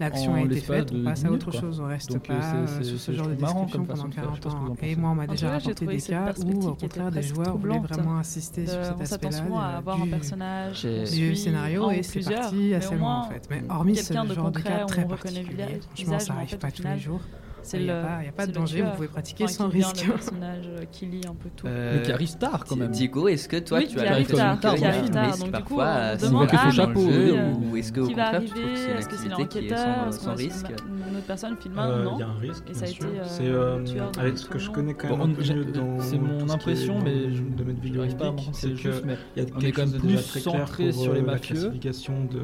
[0.00, 1.60] L'action a été faite, on de passe 10 à autre quoi.
[1.60, 4.40] chose, on reste Donc, pas sur ce genre de description pendant de faire, je sais
[4.40, 4.76] pas ce 40 que vous en ans.
[4.82, 8.18] Et moi on m'a déjà raconté des cas où au contraire des joueurs voulaient vraiment
[8.18, 10.10] insister sur De- cet on s'attend aspect-là souvent à de- avoir un du-
[11.36, 13.46] scénario en et c'est plusieurs, parti mais assez au loin en fait.
[13.50, 16.82] Mais hormis ce de genre de cas très particulier, franchement ça arrive pas au tous
[16.82, 17.20] les jours.
[17.62, 20.04] C'est Il y a le- pas- a de danger, vous pouvez pratiquer Enfin, sans risque.
[20.06, 21.66] le personnage euh, qui lie un peu tout.
[21.66, 22.90] Euh, Mais qui arrive tard quand même.
[22.90, 24.88] Diego, est-ce que toi Oui, tu qui as arrive l'impression tard, qu'il qui y a
[24.94, 25.30] arrive tard.
[25.30, 25.84] Donc, du coup, parfois,
[26.22, 26.70] on demande, va ah,
[27.38, 29.16] euh, ou est-ce qu'au qui va contraire tu trouves que arriver c'est une Est-ce que
[29.16, 32.12] c'est activité qui est sans, risque une autre personne filme un Euh, Non.
[32.16, 34.94] Il y a un risque, Et ça a été C'est avec ce que je connais
[34.94, 38.20] quand même un peu mieux dans c'est mon impression, mais je- domaine pas à vidéoludique,
[38.20, 40.28] renseigner c'est que juste, mais il y a quelque quand même chose de déjà plus
[40.30, 41.54] très clair sur les la mafieux.
[41.54, 42.40] classification de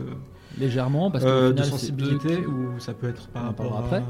[0.59, 4.01] légèrement parce que euh, de sensibilité ou ça peut être par rapport à après.
[4.01, 4.05] des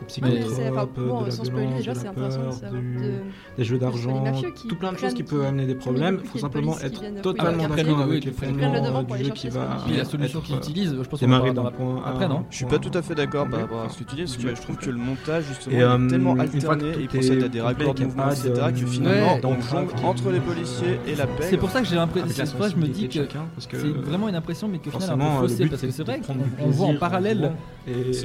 [0.00, 2.10] Mais psychologies c'est- enfin, hip-hop, bon, de la sans spoiler, violence, déjà, de c'est la
[2.10, 3.12] intéressant de peur, savoir du- de-
[3.56, 4.24] des jeux d'argent,
[4.68, 6.18] tout plein de choses qui peuvent amener des problèmes.
[6.22, 10.40] Il faut simplement être totalement d'accord avec les fondements du jeu qui va la solution
[10.40, 13.02] qu'ils euh, utilisent, je pense qu'on d'un point après, non Je suis pas tout à
[13.02, 14.96] fait d'accord par rapport à ce que tu dis, parce que je trouve que le
[14.98, 18.86] montage, justement, est euh, tellement alterné et procède à des raccords de mouvements, etc., que
[18.86, 21.46] finalement, on jongle entre les policiers et la paix.
[21.50, 23.08] C'est pour ça que j'ai l'impression, Avec la c'est pour ça que je me dis
[23.08, 23.20] que
[23.58, 26.20] c'est vraiment une impression, mais que finalement faussée, but, parce c'est vrai
[26.66, 27.52] du voit en parallèle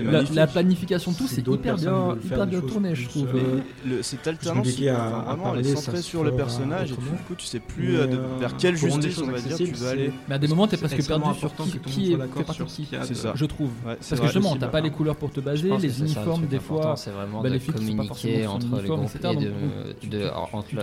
[0.03, 3.27] la, la planification, tout, c'est hyper bien, hyper bien tourné, je trouve.
[3.33, 3.41] Mais
[3.97, 6.95] le- cette alternance, compliqué à- enfin, à vraiment, elle est centrée sur le personnage, et
[6.95, 9.73] du coup, tu sais plus euh, de- euh, vers quelle justice, on va dire, tu
[9.83, 10.11] vas aller.
[10.27, 12.87] Mais à des moments, t'es presque perdu sur qui, est partie sur de qui,
[13.35, 13.69] je trouve.
[13.85, 17.11] Parce que justement, t'as pas les couleurs pour te baser, les uniformes, des fois, c'est
[17.11, 19.51] vraiment bah, de communiquer entre les groupes et de,
[20.01, 20.25] tu te-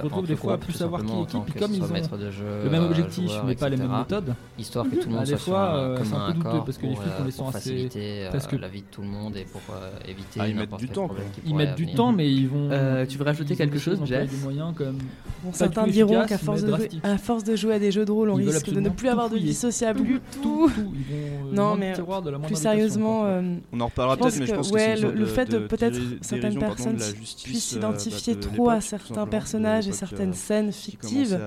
[0.04, 1.86] retrouves des fois plus savoir qui est qui, puis comme ils ont
[2.64, 5.38] le même euh, objectif, mais pas les mêmes méthodes, histoire que tout le monde soit
[5.38, 5.74] sur fois,
[6.16, 8.82] un accord parce que les on euh, les sent pour assez euh, presque la vie
[8.82, 11.08] de tout le monde et pour euh, éviter Ah, ils mettent du temps,
[11.46, 11.96] ils mettent du venir.
[11.96, 12.68] temps, mais ils vont.
[12.70, 14.98] Euh, tu veux rajouter quelque chose, Jess des moyens comme.
[15.42, 17.00] Bon, certains diront qu'à force, mais de jouer- drastique.
[17.04, 19.08] à force de jouer à des jeux de rôle, on Ils risque de ne plus
[19.08, 19.54] avoir de vie fouiller.
[19.54, 20.68] sociable du Tout, tout.
[20.68, 21.94] tout, ils vont, euh, Non, mais
[22.44, 24.96] plus sérieusement, euh, On en reparlera je pense peut-être, mais je que, pense que ouais,
[24.96, 29.88] le, fait de, de peut-être certaines personnes puissent bah, s'identifier de trop à certains personnages
[29.88, 31.38] et certaines euh, scènes fictives.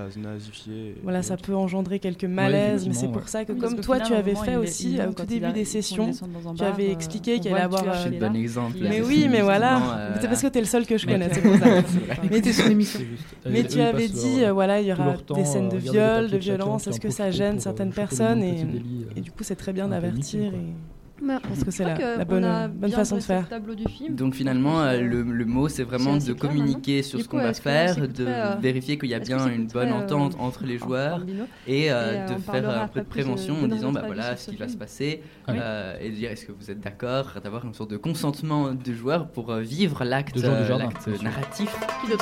[1.04, 4.14] Voilà, ça peut engendrer quelques malaises, mais c'est pour ça que parce comme toi tu
[4.14, 6.94] avais fait aussi au tout début des sessions, descente dans un tu bar, avais euh,
[6.94, 7.82] expliqué qu'il allait avoir.
[7.84, 8.20] C'est là.
[8.20, 8.78] le bon exemple.
[8.80, 9.78] Là, Mais oui, mais voilà.
[9.98, 11.66] euh, C'est parce que t'es le seul que je connais, c'est pour ça.
[12.32, 13.00] Mais t'es sur l'émission.
[13.00, 13.26] C'est juste.
[13.50, 16.38] Mais Eux, tu avais dit, euh, voilà, il y aura des scènes de viol, de
[16.38, 19.88] violence, est-ce que ça gêne euh, certaines personnes et, euh, du coup c'est très bien
[19.88, 20.74] d'avertir et
[21.22, 23.42] Bah, je pense que c'est la, bonne, a bonne bien façon de faire.
[23.44, 24.16] le tableau du film.
[24.16, 27.38] Donc finalement, euh, le, le mot, c'est vraiment de clair communiquer sur Du ce qu'on
[27.38, 30.78] va faire, de euh, vérifier qu'il y a bien une bonne euh, entente entre les
[30.80, 31.22] joueurs
[31.68, 34.36] et euh, Et, euh, de faire un peu de de- prévention en disant bah voilà
[34.36, 37.74] ce qui va se passer euh, et dire est-ce que vous êtes d'accord d'avoir une
[37.76, 40.78] sorte de consentement de joueurs pour euh, vivre l'acte De euh,
[41.22, 41.70] narratif
[42.04, 42.18] Qui euh,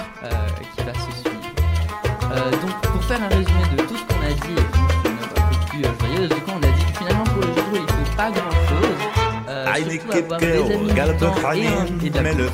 [0.86, 1.40] va se suivre.
[2.32, 5.40] Euh, donc pour faire un résumé de tout ce qu'on a dit, et une note
[5.40, 7.80] un peu plus euh, joyeuse, du coup on a dit que finalement pour de rôle
[7.88, 8.79] il faut pas grand chose.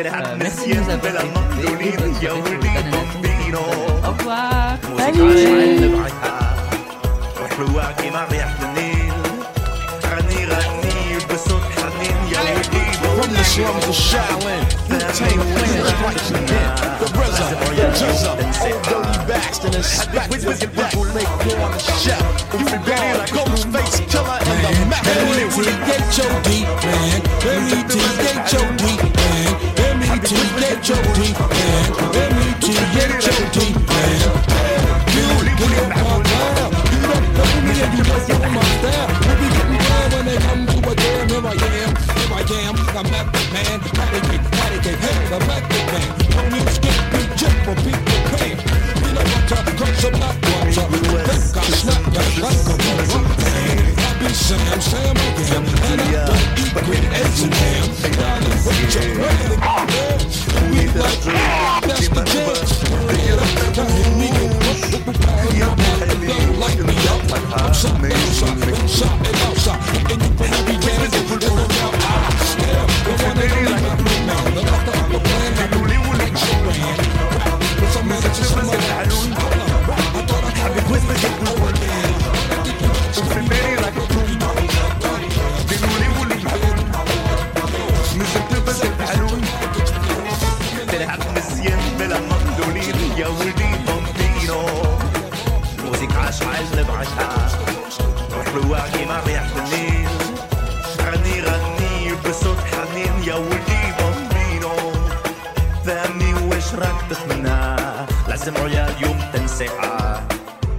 [0.05, 1.11] euh, Merci de nous avoir
[3.01, 3.35] écoutés.
[4.03, 4.77] Au revoir.
[4.97, 5.97] Salut.
[19.67, 20.29] in his spec.
[20.29, 22.23] With his little lake on the chef.
[22.53, 25.05] You regard like ghost face killer in the map.
[25.07, 27.21] M-E-T-H-O-D, man.
[27.43, 28.83] M-E-T-H-O-D,
[29.17, 29.49] man.
[29.91, 31.91] M-E-T-H-O-D, man.
[33.55, 33.76] Man.
[49.97, 50.89] so pop watch up.
[50.91, 52.75] Think I'm snap that like a
[53.09, 53.33] rock
[53.97, 55.65] I be Sam, Sam again.
[55.89, 57.85] And I don't eat green eggs and ham.
[58.17, 60.17] Darling, what you ready to go there?
[60.71, 61.21] We like,
[61.87, 62.55] that's the jam.
[63.73, 64.49] Tell him we can
[65.03, 65.17] put
[66.57, 67.21] like me up.
[67.57, 69.81] I'm sorry, I'm sorry, I'm sorry, I'm sorry.
[70.11, 72.49] And you better be to put it on your eyes.
[72.57, 73.66] Yeah,
[98.57, 100.09] كيما ريحة النيل
[101.01, 104.75] غني غني بصوت حنين يا ولدي بومبينو
[105.85, 107.75] فهمني واش راك تتمنى.
[108.27, 110.27] لازم عيا اليوم تنسيها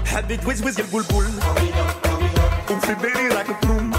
[0.06, 1.26] حبيت وزوز يا البلبل.
[2.70, 3.92] وفي بالي راك تنوم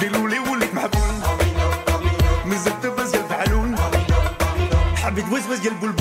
[0.00, 1.14] دلولي وليت محبول.
[2.46, 3.74] نزلت بس يا الفعلول
[5.02, 5.95] حبيت وزوز يا البلبل.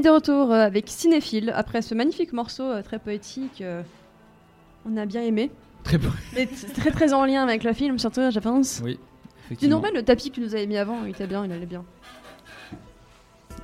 [0.00, 3.60] Est de retour euh, avec Cinéphile après ce magnifique morceau euh, très poétique.
[3.60, 3.82] euh,
[4.86, 5.50] on a bien aimé.
[5.84, 5.98] Très.
[6.34, 8.80] Mais très très en lien avec le film, surtout, je pense.
[8.84, 8.98] Oui,
[9.46, 9.76] effectivement.
[9.76, 11.84] normal, le tapis que tu nous avais mis avant, il était bien, il allait bien.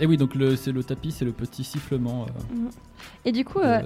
[0.01, 2.25] Et oui, donc le, c'est le tapis, c'est le petit sifflement.
[2.27, 2.71] euh, Mhm.
[3.25, 3.81] Et du coup, de- euh,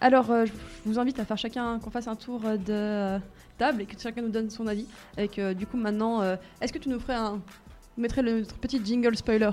[0.00, 0.52] alors euh, je
[0.88, 3.18] vous invite à faire chacun qu'on fasse un tour de
[3.58, 4.86] table et que chacun nous donne son avis.
[5.16, 6.22] Avec euh, du coup maintenant,
[6.60, 7.32] est-ce que tu nous ferais un,
[7.96, 9.50] vous mettrais le notre petit jingle spoiler?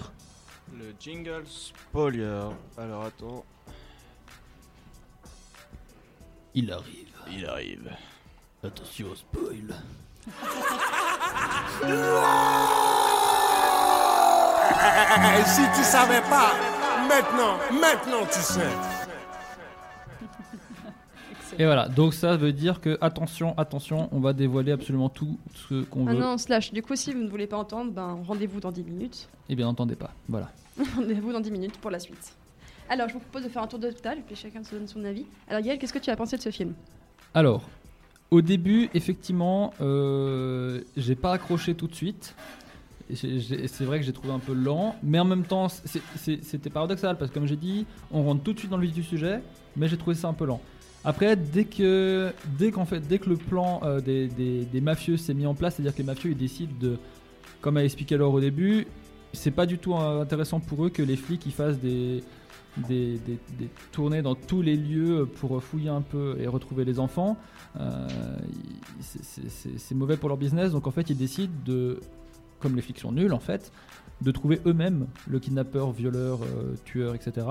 [0.73, 2.49] Le jingle spoiler.
[2.77, 3.45] Alors attends.
[6.53, 7.07] Il arrive.
[7.31, 7.91] Il arrive.
[8.63, 9.75] Attention au spoil.
[15.37, 16.53] Et si tu savais pas,
[17.07, 18.94] maintenant, maintenant tu sais.
[21.57, 25.37] Et voilà, donc ça veut dire que attention, attention, on va dévoiler absolument tout
[25.69, 26.19] ce qu'on Ah veut.
[26.19, 26.73] non, slash.
[26.73, 29.29] Du coup, si vous ne voulez pas entendre, ben rendez-vous dans 10 minutes.
[29.49, 30.11] Et bien entendez pas.
[30.27, 30.51] Voilà.
[30.95, 32.33] rendez-vous dans 10 minutes pour la suite.
[32.89, 35.03] Alors, je vous propose de faire un tour de table, puis chacun se donne son
[35.05, 35.25] avis.
[35.47, 36.73] Alors, Gaël, qu'est-ce que tu as pensé de ce film?
[37.33, 37.63] Alors,
[38.31, 42.35] au début, effectivement, euh, j'ai pas accroché tout de suite.
[43.13, 47.29] C'est vrai que j'ai trouvé un peu lent, mais en même temps, c'était paradoxal parce
[47.29, 49.41] que, comme j'ai dit, on rentre tout de suite dans le vif du sujet,
[49.77, 50.59] mais j'ai trouvé ça un peu lent.
[51.05, 55.33] Après, dès que, dès qu'en fait, dès que le plan euh, des, des- mafieux s'est
[55.35, 56.97] mis en place, c'est-à-dire que les mafieux ils décident de,
[57.61, 58.87] comme a expliqué Laure au début,
[59.33, 62.23] c'est pas du tout euh, intéressant pour eux que les flics ils fassent des,
[62.77, 66.99] des, des- des tournées dans tous les lieux pour fouiller un peu et retrouver les
[66.99, 67.37] enfants.
[67.79, 68.07] Euh,
[69.01, 71.99] c'est mauvais pour leur business, donc en fait ils décident de,
[72.59, 73.71] comme les flics sont nuls en fait,
[74.21, 77.47] de trouver eux-mêmes le kidnappeur, violeur, euh, tueur, etc.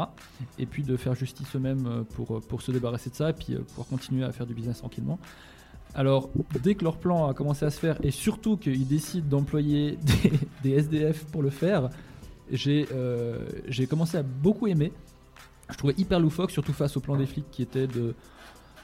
[0.59, 3.55] Et puis de faire justice eux-mêmes euh, pour, pour se débarrasser de ça et puis
[3.55, 5.19] euh, pouvoir continuer à faire du business tranquillement.
[5.95, 6.31] Alors,
[6.63, 9.99] dès que leur plan a commencé à se faire, et surtout qu'ils décident d'employer
[10.63, 11.89] des, SDF pour le faire,
[12.51, 14.93] j'ai euh, j'ai commencé à beaucoup aimer.
[15.71, 18.15] Je trouvais hyper loufoque, surtout face au plan des flics qui était de,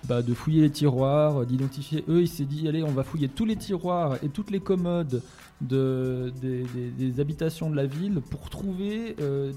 [0.08, 2.04] bah, de fouiller les tiroirs, euh, d'identifier.
[2.08, 5.22] Eux, il s'est dit, allez, on va fouiller tous les tiroirs et toutes les commodes
[5.60, 9.52] de, des, des- des habitations de la ville pour trouver euh,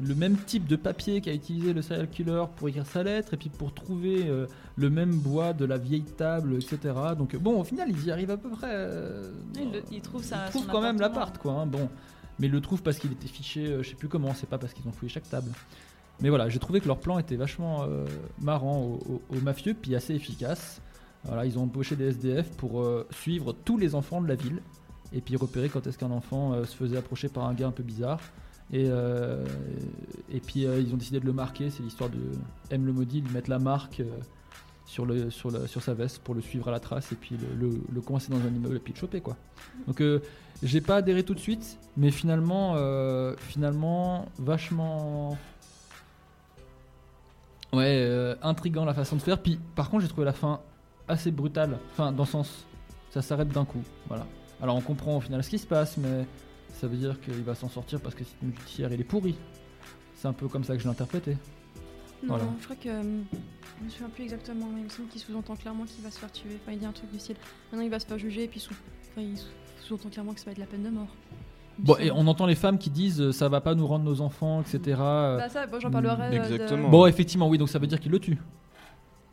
[0.00, 3.36] le même type de papier qu'a utilisé le serial killer pour écrire sa lettre, et
[3.36, 4.46] puis pour trouver euh,
[4.76, 6.78] le même bois de la vieille table, etc.
[7.18, 8.70] Donc bon, au final, ils y arrivent à peu près.
[8.70, 10.44] euh, Il, le- il trouve ça.
[10.46, 11.52] ils trouvent son quand même l'appart, quoi.
[11.54, 11.88] hein, bon,
[12.38, 14.32] mais ils le trouvent parce qu'il était fiché, je sais plus comment.
[14.34, 15.50] C'est pas parce qu'ils ont fouillé chaque table.
[16.22, 18.06] Mais voilà, j'ai trouvé que leur plan était vachement euh,
[18.40, 20.80] marrant aux, mafieux, puis assez efficace.
[21.24, 24.60] Voilà, ils ont embauché des SDF pour euh, suivre tous les enfants de la ville
[25.12, 27.72] et puis repérer quand est-ce qu'un enfant euh, se faisait approcher par un gars un
[27.72, 28.20] peu bizarre.
[28.72, 28.88] Et,
[30.32, 31.70] et puis ils ont décidé de le marquer.
[31.70, 32.20] C'est l'histoire de
[32.70, 34.00] M le maudit, lui mettre la marque
[34.86, 37.66] sur, le, sur, sur sa veste pour le suivre à la trace et puis le,
[37.66, 39.36] le, le coincer dans un immeuble et puis le choper quoi.
[39.88, 40.00] Donc
[40.62, 42.76] j'ai pas adhéré tout de suite, mais finalement,
[43.38, 45.36] finalement vachement
[47.72, 49.40] Ouais, euh, intriguant la façon de faire.
[49.40, 50.60] Puis par contre, j'ai trouvé la fin
[51.08, 51.78] assez brutale.
[51.92, 52.66] Enfin, dans le sens,
[53.10, 53.82] ça s'arrête d'un coup.
[54.08, 54.26] Voilà.
[54.62, 56.26] Alors on comprend au final ce qui se passe, mais
[56.74, 59.36] ça veut dire qu'il va s'en sortir parce que le système judiciaire il est pourri.
[60.14, 61.32] C'est un peu comme ça que je l'ai interprété.
[62.22, 62.44] Non, Voilà.
[62.60, 62.88] je crois que.
[62.88, 63.02] euh,
[63.80, 66.18] je me souviens plus exactement, mais il me semble qu'il sous-entend clairement qu'il va se
[66.18, 66.58] faire tuer.
[66.62, 67.36] Enfin, il dit un truc du style.
[67.72, 68.74] Maintenant, il va se faire juger, et puis sous...
[69.12, 69.46] enfin, il sous-
[69.86, 71.08] sous-entend clairement que ça va être la peine de mort.
[71.82, 74.20] Bon, et on entend les femmes qui disent euh, ça va pas nous rendre nos
[74.20, 74.96] enfants, etc.
[74.98, 76.88] Bah, ça, bon, j'en parlerai, euh, de- Exactement.
[76.88, 78.38] Bon, effectivement, oui, donc ça veut dire qu'il le tue.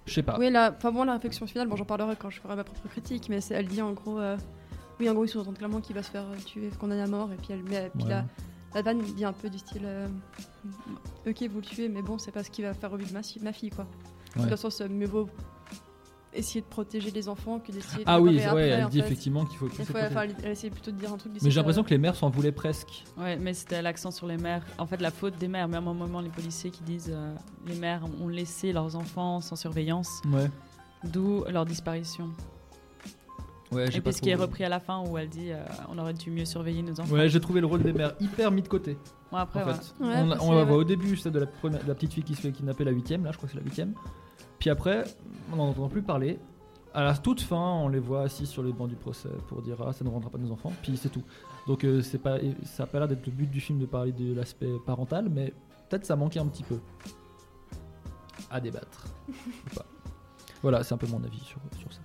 [0.05, 0.37] Je sais pas.
[0.39, 2.87] Oui, là, enfin bon, la réflexion finale, bon, j'en parlerai quand je ferai ma propre
[2.87, 4.37] critique, mais c'est- elle dit en gros, euh,
[4.99, 7.35] oui, en gros, il sous-entend clairement qu'il va se faire tuer, condamner à mort, et
[7.35, 8.23] puis elle, mais, puis la,
[8.73, 10.07] la vanne dit un peu du style, euh,
[11.27, 13.53] ok, vous le tuez, mais bon, c'est pas ce qui va faire revivre ma, ma
[13.53, 13.85] fille, quoi.
[14.37, 14.49] Ouais.
[14.49, 15.27] Le sens, euh, mieux vaut
[16.37, 18.99] essayer de protéger les enfants que d'essayer de Ah oui, réparer ouais, après, elle dit
[18.99, 19.05] fait.
[19.05, 21.49] effectivement qu'il faut Il pousser faut- enfin, elle, essaie plutôt de dire un truc Mais
[21.49, 23.03] j'ai l'impression que les mères s'en voulaient presque.
[23.17, 24.63] Ouais, mais c'était l'accent sur les mères.
[24.77, 25.67] En fait, la faute des mères.
[25.67, 27.33] Même à un moment, les policiers qui disent euh,
[27.65, 30.21] les mères ont laissé leurs enfants sans surveillance.
[30.31, 30.49] Ouais.
[31.03, 32.29] D'où leur disparition.
[33.71, 35.57] Ouais, Et puis ce qui est repris à la fin où elle dit euh,
[35.89, 37.13] on aurait dû mieux surveiller nos enfants.
[37.13, 38.97] Ouais, j'ai trouvé le rôle des mères hyper mis de côté.
[39.33, 39.73] Ouais, après, en ouais.
[39.73, 39.93] fait.
[40.05, 40.81] Ouais, on, la voit ouais.
[40.81, 42.91] au début, c'est de la, première- de la petite fille qui se fait kidnapper la
[42.91, 43.93] huitième, là je crois que c'est la huitième.
[44.59, 45.03] Puis après,
[45.51, 46.39] on n'en entend plus parler.
[46.93, 49.77] À la toute fin, on les voit assis sur les bancs du procès pour dire
[49.85, 51.21] ah ça ne rendra pas nos enfants, puis c'est tout.
[51.67, 54.11] Donc euh, c'est pas, ça a pas l'air d'être le but du film de parler
[54.13, 55.53] de l'aspect parental, mais
[55.89, 56.79] peut-être ça manquait un petit peu.
[58.49, 59.07] À débattre.
[59.29, 59.85] ou pas.
[60.63, 61.99] Voilà, c'est un peu mon avis sur, sur ça.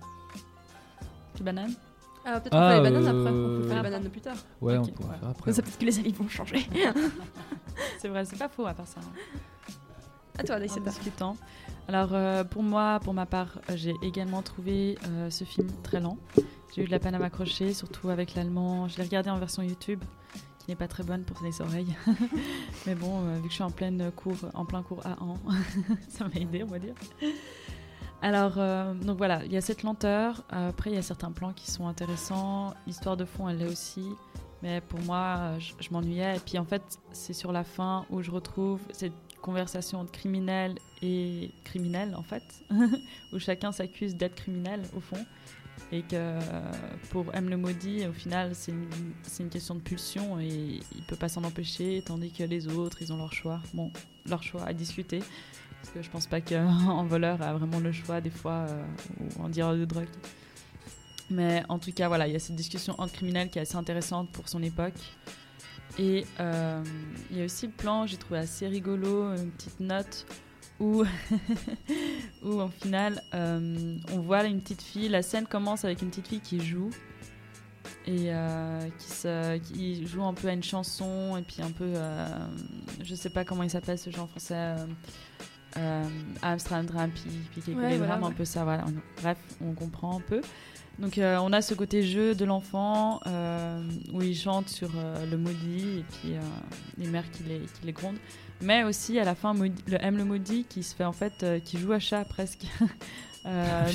[1.35, 1.73] Tu bananes
[2.23, 4.37] Ah, peut-être qu'on fait les bananes après, on euh, peut faire les bananes plus tard.
[4.61, 5.19] Ouais, on pourra ouais.
[5.19, 5.51] faire après.
[5.53, 6.67] Peut-être que les avis vont changer.
[7.97, 8.99] c'est vrai, c'est pas faux à part ça.
[10.37, 10.89] À toi, En Daïseta.
[10.89, 11.35] discutant.
[11.87, 15.99] Alors euh, pour moi, pour ma part, euh, j'ai également trouvé euh, ce film très
[15.99, 16.17] lent.
[16.73, 18.87] J'ai eu de la peine à m'accrocher, surtout avec l'allemand.
[18.87, 20.01] Je l'ai regardé en version YouTube,
[20.59, 21.93] qui n'est pas très bonne pour les oreilles.
[22.87, 25.37] Mais bon, vu que je suis en, pleine cours, en plein cours A1,
[26.09, 26.95] ça m'a aidé, on va dire.
[28.23, 28.55] Alors,
[28.95, 30.43] donc voilà, il y a cette lenteur.
[30.49, 32.73] Après, il y a certains plans qui sont intéressants.
[32.87, 34.07] L'histoire de fond, elle l'est aussi.
[34.63, 36.37] Mais pour moi, je, je m'ennuyais.
[36.37, 36.81] Et puis en fait,
[37.11, 42.43] c'est sur la fin où je retrouve cette conversation entre criminel et criminel, en fait,
[43.33, 45.23] où chacun s'accuse d'être criminel, au fond.
[45.91, 46.39] Et que
[47.11, 47.49] pour M.
[47.49, 48.87] le maudit, au final, c'est une,
[49.39, 53.13] une question de pulsion et il peut pas s'en empêcher, tandis que les autres, ils
[53.13, 53.61] ont leur choix.
[53.73, 53.91] Bon,
[54.25, 55.19] leur choix à discuter.
[55.81, 58.83] Parce que je pense pas qu'un voleur a vraiment le choix, des fois, euh,
[59.19, 60.07] ou en dealer de drogue.
[61.29, 63.75] Mais en tout cas, voilà, il y a cette discussion entre criminels qui est assez
[63.75, 64.93] intéressante pour son époque.
[65.99, 66.83] Et euh,
[67.29, 70.25] il y a aussi le plan, j'ai trouvé assez rigolo, une petite note
[70.79, 71.03] où,
[72.43, 75.07] où en final, euh, on voit une petite fille.
[75.09, 76.89] La scène commence avec une petite fille qui joue
[78.05, 81.85] et euh, qui, se, qui joue un peu à une chanson et puis un peu,
[81.95, 82.27] euh,
[83.03, 84.75] je sais pas comment il s'appelle ce genre en français.
[85.77, 86.03] euh,
[86.41, 88.33] Amsterdam, puis, puis quelques Ouais, voilà, grammes, un ouais.
[88.33, 88.85] peu ça, voilà.
[89.21, 90.41] Bref, on comprend un peu.
[90.99, 93.81] Donc euh, on a ce côté jeu de l'enfant euh,
[94.13, 96.33] où il chante sur euh, le maudit et puis
[96.97, 98.17] les mères qui les, qui les grondent.
[98.61, 101.45] Mais aussi à la fin maudit- le M le maudit qui se fait en fait
[101.65, 102.65] qui joue à chat presque.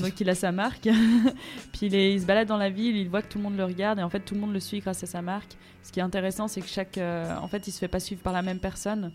[0.02, 0.88] Donc il a sa marque.
[1.72, 3.56] puis il, est- il se balade dans la ville, il voit que tout le monde
[3.56, 5.56] le regarde et en fait tout le monde le suit grâce à sa marque.
[5.84, 8.32] Ce qui est intéressant c'est que chaque en fait il se fait pas suivre par
[8.32, 9.12] la même personne.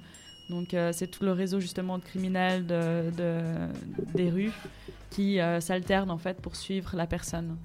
[0.49, 3.67] Donc euh, c'est tout le réseau justement de criminels de, de-
[4.15, 4.51] des rues
[5.11, 7.57] qui euh, s'alternent en fait pour suivre la personne.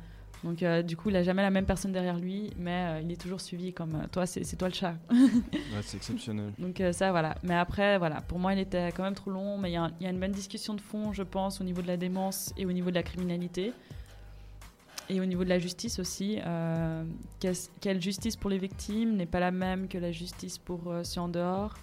[0.45, 3.11] Donc euh, du coup il a jamais la même personne derrière lui, mais euh, il
[3.11, 4.95] est toujours suivi comme euh, toi c'est toi le chat.
[5.11, 6.53] Ouais, c'est exceptionnel.
[6.59, 7.35] Donc ça voilà.
[7.43, 9.91] Mais après voilà, pour moi il était quand même trop long, mais il y, a
[10.01, 12.73] y une bonne discussion de fond je pense au niveau de la démence et au
[12.73, 13.73] niveau de la criminalité.
[15.11, 16.39] Et au niveau de la justice aussi,
[17.81, 21.29] quelle justice pour les victimes n'est pas la même que la justice pour ceux en
[21.29, 21.79] dehors.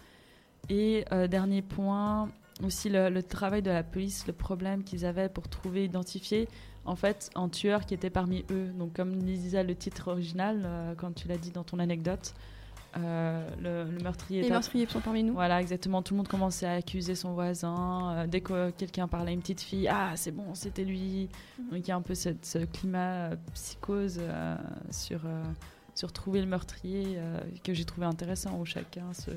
[0.70, 2.30] Et dernier point,
[2.64, 6.48] aussi le, le travail de la police, le problème qu'ils avaient pour trouver, identifier
[6.86, 8.68] en fait un tueur qui était parmi eux.
[8.78, 12.34] Donc comme disait le titre original, euh, quand tu l'as dit dans ton anecdote,
[12.98, 14.42] euh, le, le meurtrier.
[14.42, 15.34] Les meurtriers sont parmi nous.
[15.34, 16.02] Voilà, exactement.
[16.02, 18.14] Tout le monde commençait à accuser son voisin.
[18.16, 21.28] Euh, dès que quelqu'un parlait à une petite fille, ah c'est bon, c'était lui.
[21.60, 21.70] Mhm.
[21.72, 24.56] Donc il y a un peu cette- ce climat euh, psychose euh,
[24.92, 25.44] sur euh,
[25.94, 29.32] sur trouver le meurtrier euh, que j'ai trouvé intéressant où chacun se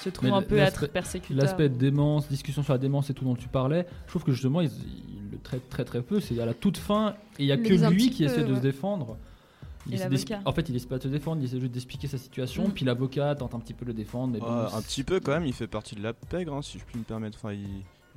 [0.00, 0.30] se trouve.
[0.30, 1.36] Mais un peu l'aspect- être persécuteur.
[1.36, 4.60] L'aspect démence, discussion sur la démence et tout dont tu parlais, je trouve que justement
[4.60, 6.20] ils, ils le traitent très très peu.
[6.20, 8.50] C'est à la toute fin et il y a que lui qui peu, essaie de
[8.50, 8.56] ouais.
[8.56, 9.16] se défendre.
[9.88, 10.02] Il
[10.44, 12.66] en fait, il essaie pas de se défendre, il essaie juste d'expliquer sa situation.
[12.66, 12.72] Mm.
[12.72, 14.32] Puis l'avocat tente un petit peu de le défendre.
[14.32, 16.78] Mais bon, un petit peu quand même, il fait partie de la pègre, hein, si
[16.78, 17.38] je puis me permettre.
[17.40, 17.66] Enfin, il,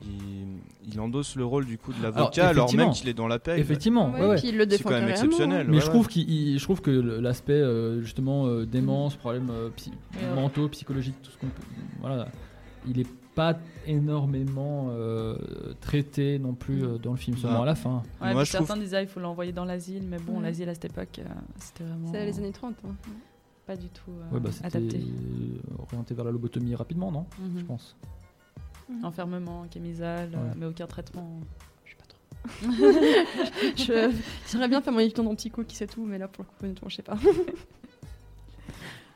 [0.03, 2.85] il, il endosse le rôle du coup de l'avocat alors, effectivement.
[2.85, 3.59] même qu'il est dans la pègre.
[3.59, 4.37] Effectivement, ouais, ouais.
[4.37, 5.67] C'est quand même exceptionnel.
[5.67, 5.91] Mais ouais, je ouais.
[5.91, 9.91] trouve, qu'il, il- je trouve que le- l'aspect euh, justement euh, démence, problèmes euh, psy-
[10.15, 10.35] Ouais.
[10.35, 11.61] mentaux, psychologiques, tout ce qu'on peut,
[12.01, 12.27] voilà,
[12.87, 13.57] il est pas
[13.87, 15.35] énormément euh,
[15.79, 18.03] traité non plus euh, dans le film, seulement Bah, à la fin.
[18.21, 20.43] Ouais, puis certains disaient ah, il faut l'envoyer dans l'asile, mais bon, Mhm.
[20.43, 21.23] l'asile à cette époque, euh,
[21.57, 22.11] c'était vraiment.
[22.11, 22.75] C'est les années 30.
[22.85, 22.95] hein.
[23.65, 24.99] Pas du tout euh, Ouais, bah, adapté.
[25.77, 27.25] orienté vers la lobotomie rapidement, non?
[27.39, 27.59] Mhm.
[27.59, 27.95] Je pense.
[29.03, 30.53] Enfermement, camisole, euh, Ouais.
[30.57, 31.39] mais aucun traitement.
[31.85, 32.71] Je sais pas trop.
[33.77, 34.11] je
[34.51, 36.55] j'aimerais bien faire mon étudiant dans psycho qui sait tout, mais là pour le coup,
[36.65, 37.17] honnêtement, je sais pas.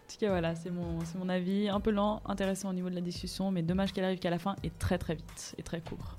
[0.05, 1.69] En tout cas, voilà, c'est mon, c'est mon avis.
[1.69, 4.37] Un peu lent, intéressant au niveau de la discussion, mais dommage qu'elle arrive qu'à la
[4.37, 6.17] fin et très très vite et très court.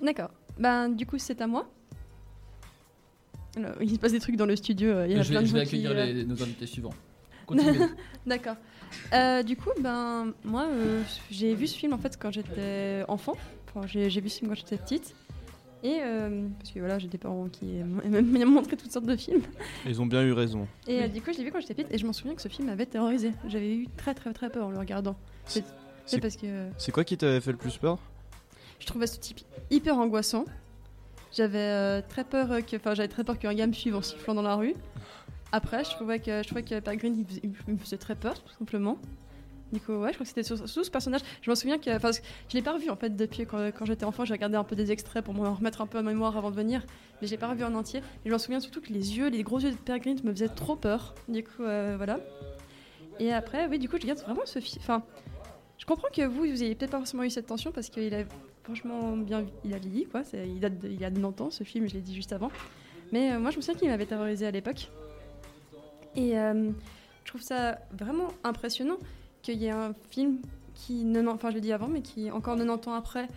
[0.00, 0.30] D'accord.
[0.58, 1.68] Ben, du coup, c'est à moi.
[3.56, 4.88] Alors, il se passe des trucs dans le studio.
[4.88, 6.24] euh, Il y a je plein vais, de je vais gens qui, accueillir euh, les-
[6.24, 6.94] nos invités suivants.
[7.46, 7.78] Continuez.
[8.26, 8.56] D'accord.
[9.12, 13.36] Euh, du coup, ben, moi, euh, j'ai vu ce film en fait quand j'étais enfant.
[13.68, 15.14] Enfin, j'ai vu ce film quand j'étais petite.
[15.82, 19.16] Et euh, parce que voilà, j'ai des parents qui m'ont m'ont montré toutes sortes de
[19.16, 19.42] films.
[19.86, 20.66] Ils ont bien eu raison.
[20.88, 22.48] Et du coup, je l'ai vu quand j'étais petite et je m'en souviens que ce
[22.48, 23.32] film m'avait terrorisé.
[23.46, 25.16] J'avais eu très très très peur en le regardant.
[25.44, 27.98] C'est parce que C'est quoi qui t'avait fait le plus peur?
[28.78, 29.40] je trouvais ce type
[29.70, 30.44] hyper angoissant.
[31.32, 34.42] J'avais très peur que, enfin, j'avais très peur qu'un gars me suive en sifflant dans
[34.42, 34.74] la rue.
[35.56, 36.50] Après, je trouvais que, je
[37.66, 38.98] il me faisait très peur, tout simplement.
[39.72, 41.22] Du coup, ouais, je crois que c'était sur ce personnage.
[41.40, 44.26] Je m'en souviens que, enfin, je l'ai pas revu en fait depuis quand, j'étais enfant.
[44.26, 46.56] J'ai regardé un peu des extraits pour me remettre un peu en mémoire avant de
[46.56, 46.84] venir,
[47.22, 48.00] mais j'ai pas revu en entier.
[48.00, 50.30] Et je m'en souviens surtout que les yeux, les gros yeux de Peter Green me
[50.30, 51.14] faisaient trop peur.
[51.26, 52.20] Du coup, euh, voilà.
[53.18, 54.82] Et après, oui, du coup, je regarde vraiment ce film.
[54.82, 55.02] Enfin,
[55.78, 58.24] je comprends que vous, vous ayez peut-être pas forcément eu cette tension parce qu'il a
[58.62, 60.20] franchement bien, il a vieilli quoi.
[60.34, 62.50] Il date de- il a 90 ans ce film, je l'ai dit juste avant.
[63.10, 64.90] Mais euh, moi, je me souviens qu'il m'avait terrorisé à l'époque.
[66.16, 66.70] Et euh,
[67.24, 68.96] je trouve ça vraiment impressionnant
[69.42, 70.38] qu'il y ait un film
[70.74, 73.28] qui, 90 enfin je l'ai dit avant, mais qui encore 90 ans après,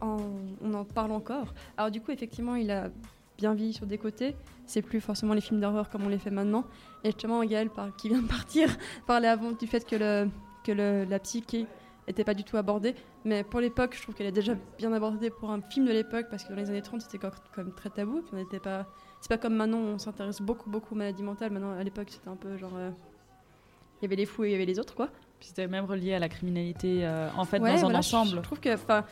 [0.00, 1.54] on en parle encore.
[1.76, 2.90] Alors du coup, effectivement, il a
[3.38, 4.36] bien vieilli sur des côtés.
[4.66, 6.64] C'est plus forcément les films d'horreur comme on les fait maintenant.
[7.02, 8.68] Et justement, Gaël, qui vient de partir,
[9.06, 10.28] parlait avant du fait que, le,
[10.64, 11.66] que le- la psyché
[12.06, 12.94] était pas du tout abordée.
[13.24, 16.26] Mais pour l'époque, je trouve qu'elle est déjà bien abordée pour un film de l'époque,
[16.30, 18.22] parce que dans les années 30, c'était quand même très tabou.
[18.22, 18.86] puis n'était pas...
[19.24, 21.50] C'est pas comme maintenant, on s'intéresse beaucoup, beaucoup aux maladies mentales.
[21.50, 22.76] Maintenant, à l'époque, c'était un peu genre...
[22.76, 22.90] euh,
[23.98, 25.08] Il y avait les fous et il y avait les autres, quoi.
[25.40, 28.36] Puis c'était même relié à la criminalité, euh, en fait, Ouais, dans un voilà, ensemble.
[28.36, 29.02] Je trouve que, enfin,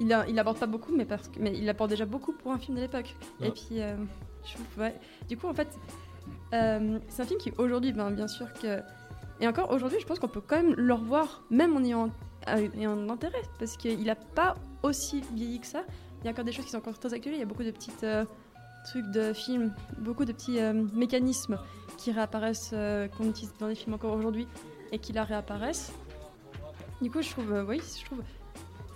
[0.00, 2.50] il, a- il aborde pas beaucoup, mais parce que, mais il aborde déjà beaucoup pour
[2.50, 3.14] un film de l'époque.
[3.40, 3.94] Et puis, euh,
[4.44, 4.96] je trouve, ouais.
[5.28, 5.68] Du coup, en fait,
[6.50, 8.80] c'est un film qui aujourd'hui, ben, bien sûr que,
[9.40, 12.10] et encore aujourd'hui, je pense qu'on peut quand même le revoir, même en ayant,
[12.48, 15.84] un intérêt, parce qu'il a pas aussi vieilli que ça.
[16.22, 17.34] Il y a encore des choses qui sont encore très actuelles.
[17.34, 18.02] Il y a beaucoup de petites
[18.84, 21.58] trucs de films, beaucoup de petits euh, mécanismes
[21.96, 24.46] qui réapparaissent, euh, qu'on utilise dans les films encore aujourd'hui,
[24.92, 25.92] et qui là réapparaissent.
[27.00, 28.22] Du coup, je trouve, euh, oui, je trouve,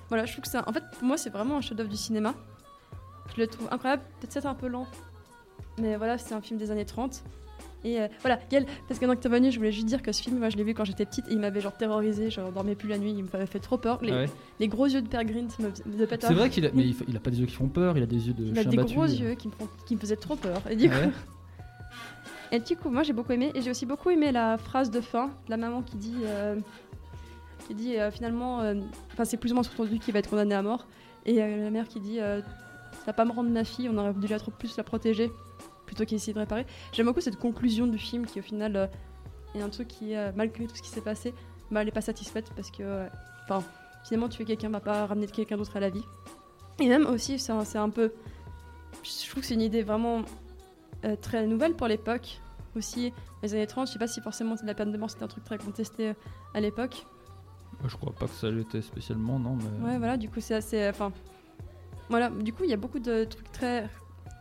[0.09, 2.35] voilà, je trouve que ça, en fait, pour moi, c'est vraiment un chef-d'œuvre du cinéma.
[3.35, 4.87] Je le trouve incroyable, peut-être un peu lent,
[5.79, 7.23] mais voilà, c'est un film des années 30.
[7.85, 10.39] Et euh, voilà, Gaël, parce que dans venu, je voulais juste dire que ce film,
[10.39, 12.89] moi, je l'ai vu quand j'étais petite et il m'avait genre terrorisé, je dormais plus
[12.89, 13.99] la nuit, il m'avait fait trop peur.
[14.03, 16.71] Les, Ah ouais les gros yeux de Père Green me, faisaient C'est vrai qu'il a,
[16.73, 18.33] mais il, fa- il a pas des yeux qui font peur, il a des yeux
[18.33, 18.95] de il a des battu.
[18.95, 20.63] gros yeux qui me, font- qui me faisaient trop peur.
[20.71, 21.13] Et du Ah coup, ouais
[22.53, 23.51] et du coup, moi j'ai beaucoup aimé.
[23.55, 26.55] Et j'ai aussi beaucoup aimé la phrase de fin de la maman qui dit, euh,
[27.67, 28.75] qui dit euh, finalement, euh,
[29.13, 30.87] enfin c'est plus ou moins sous-entendu qu'il va être condamné à mort.
[31.27, 32.43] Et la mère qui dit, ça
[33.07, 35.31] va pas me rendre ma fille, on aurait dû la trop plus la protéger
[35.95, 36.67] plutôt qu'essayer de réparer.
[36.93, 38.87] J'aime beaucoup cette conclusion du film qui au final euh,
[39.55, 41.35] est un truc qui, euh, malgré tout ce qui s'est passé,
[41.71, 43.07] bah, elle est pas satisfaite parce que, euh,
[43.45, 43.63] enfin,
[44.05, 46.05] finalement tuer quelqu'un va pas ramener quelqu'un d'autre à la vie.
[46.81, 48.13] Et même aussi, c'est un, peu.
[49.03, 50.23] Je trouve que c'est une idée vraiment
[51.05, 52.41] euh, très nouvelle pour l'époque.
[52.77, 53.13] Aussi,
[53.43, 55.45] les années 30, je sais pas si forcément la peine de mort c'était un truc
[55.45, 56.15] très contesté
[56.55, 57.07] à l'époque.
[57.87, 59.57] Je crois pas que ça l'était spécialement, non.
[59.57, 59.87] Mais...
[59.87, 60.89] Ouais, voilà, du coup, c'est assez.
[60.89, 61.13] Enfin.
[62.09, 63.89] Voilà, du coup, il y a beaucoup de trucs très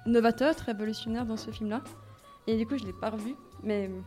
[0.06, 1.82] novateurs, très révolutionnaires dans ce film-là.
[2.48, 4.00] Et du coup, je l'ai pas revu, mais euh,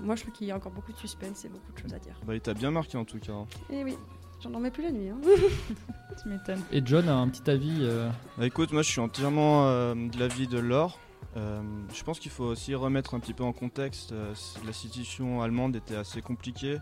[0.00, 1.98] moi, je trouve qu'il y a encore beaucoup de suspense et beaucoup de choses à
[1.98, 2.14] dire.
[2.26, 3.32] Bah, il t'a bien marqué en tout cas.
[3.32, 3.46] hein.
[3.70, 3.96] Et oui,
[4.42, 5.08] j'en dormais plus la nuit.
[5.08, 5.18] Hein.
[6.22, 6.62] tu m'étonnes.
[6.72, 7.78] Et John a un petit avis.
[7.80, 10.98] euh, Bah écoute, moi je suis entièrement euh, de l'avis de Laure.
[11.36, 11.60] Euh,
[11.94, 14.12] je pense qu'il faut aussi remettre un petit peu en contexte.
[14.12, 14.34] euh,
[14.66, 16.78] la situation allemande était assez compliquée.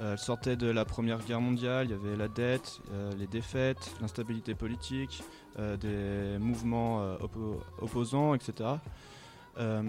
[0.00, 3.28] Euh, elle sortait de la Première Guerre mondiale, il y avait la dette, euh, les
[3.28, 5.22] défaites, l'instabilité politique,
[5.58, 8.70] des mouvements euh, oppo- opposants, etc.
[9.58, 9.82] Euh,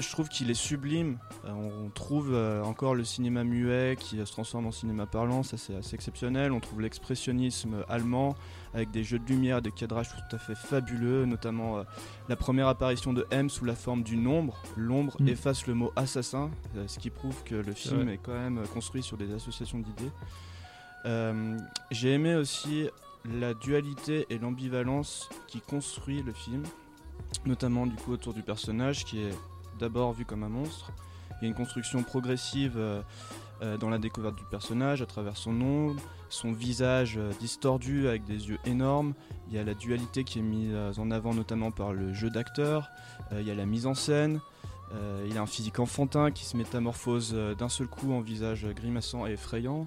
[0.00, 1.18] je trouve qu'il est sublime.
[1.44, 5.42] Euh, on, trouve euh, encore le cinéma muet qui euh, se transforme en cinéma parlant,
[5.42, 6.52] ça c'est assez exceptionnel.
[6.52, 8.36] On trouve l'expressionnisme allemand
[8.74, 11.82] avec des jeux de lumière, des cadrages tout à fait fabuleux, notamment euh,
[12.28, 14.62] la première apparition de M sous la forme d'une ombre.
[14.76, 15.28] L'ombre Mm.
[15.28, 18.66] efface le mot assassin, euh, ce qui prouve que le film est quand même euh,
[18.66, 20.12] construit sur des associations d'idées.
[21.06, 21.58] Euh,
[21.90, 22.88] J'ai aimé aussi
[23.24, 26.62] la dualité et l'ambivalence qui construit le film,
[27.46, 29.34] notamment du coup autour du personnage qui est
[29.78, 30.92] d'abord vu comme un monstre.
[31.40, 33.00] Il y a une construction progressive euh,
[33.62, 38.24] euh, dans la découverte du personnage à travers son ombre, son visage euh, distordu avec
[38.24, 39.14] des yeux énormes.
[39.48, 42.90] Il y a la dualité qui est mise en avant notamment par le jeu d'acteur.
[43.32, 44.40] Il y a la mise en scène.
[45.26, 49.32] Il a un physique enfantin qui se métamorphose d'un seul coup en visage grimaçant et
[49.32, 49.86] effrayant.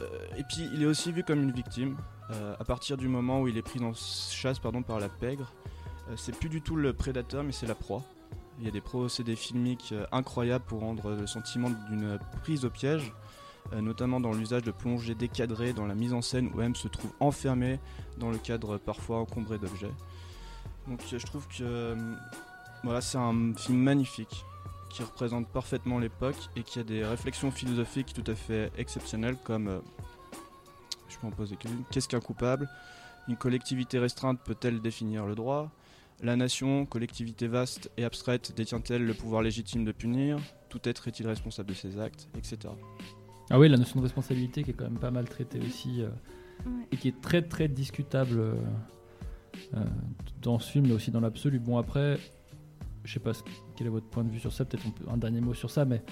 [0.00, 0.06] Euh,
[0.36, 1.96] et puis il est aussi vu comme une victime.
[2.30, 5.52] Euh, à partir du moment où il est pris en chasse par la pègre,
[6.08, 8.02] euh, c'est plus du tout le prédateur mais c'est la proie.
[8.58, 13.12] Il y a des procédés filmiques incroyables pour rendre le sentiment d'une prise au piège,
[13.74, 17.12] notamment dans l'usage de plongées décadrées, dans la mise en scène où M se trouve
[17.20, 17.78] enfermé
[18.16, 19.92] dans le cadre parfois encombré d'objets.
[20.88, 21.94] Donc je trouve que
[22.82, 24.46] voilà, c'est un film magnifique
[24.96, 29.68] qui représente parfaitement l'époque et qui a des réflexions philosophiques tout à fait exceptionnelles comme
[29.68, 29.78] euh,
[31.10, 32.66] je peux en poser quelques Qu'est-ce qu'un coupable?
[33.28, 35.70] Une collectivité restreinte peut-elle définir le droit?
[36.22, 40.38] La nation, collectivité vaste et abstraite, détient-elle le pouvoir légitime de punir?
[40.70, 42.56] Tout être est-il responsable de ses actes Etc.
[43.50, 46.08] Ah oui, la notion de responsabilité qui est quand même pas mal traitée aussi euh,
[46.90, 49.84] et qui est très très discutable euh,
[50.40, 51.58] dans ce film, mais aussi dans l'absolu.
[51.58, 52.18] Bon après,
[53.06, 53.42] je sais pas ce-
[53.76, 54.64] quel est votre point de vue sur ça.
[54.64, 56.02] Peut-être un dernier mot sur ça, mais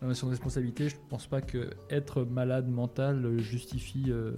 [0.00, 4.32] la notion de responsabilité, je pense pas que être malade mental justifie euh,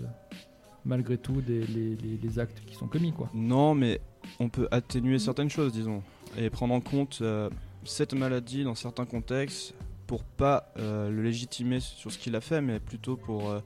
[0.84, 3.28] malgré tout des, les, les- les actes qui sont commis, quoi.
[3.34, 4.00] Non, mais
[4.40, 6.02] on peut atténuer certaines choses, disons,
[6.38, 7.50] et prendre en compte euh,
[7.84, 9.74] cette maladie dans certains contextes
[10.06, 13.58] pour pas euh, le légitimer sur ce qu'il a fait, mais plutôt pour, euh,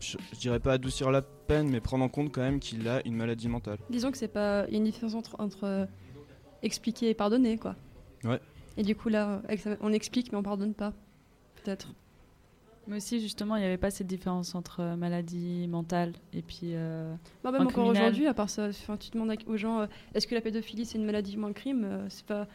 [0.00, 3.06] je, je dirais pas adoucir la peine, mais prendre en compte quand même qu'il a
[3.06, 3.78] une maladie mentale.
[3.88, 4.64] Disons que c'est pas.
[4.66, 5.86] Il y a une différence entre, entre euh,
[6.64, 7.76] expliquer et pardonner, quoi.
[8.24, 8.40] Ouais.
[8.76, 9.42] Et du coup, là,
[9.80, 10.92] on explique, mais on pardonne pas.
[11.62, 11.92] Peut-être.
[12.86, 16.74] Mais aussi, justement, il n'y avait pas cette différence entre euh, maladie mentale et puis.
[16.74, 18.68] euh, Bah, encore aujourd'hui, à part ça,
[18.98, 21.84] tu demandes aux gens euh, est-ce que la pédophilie c'est une maladie ou un crime
[21.84, 22.46] euh, C'est pas.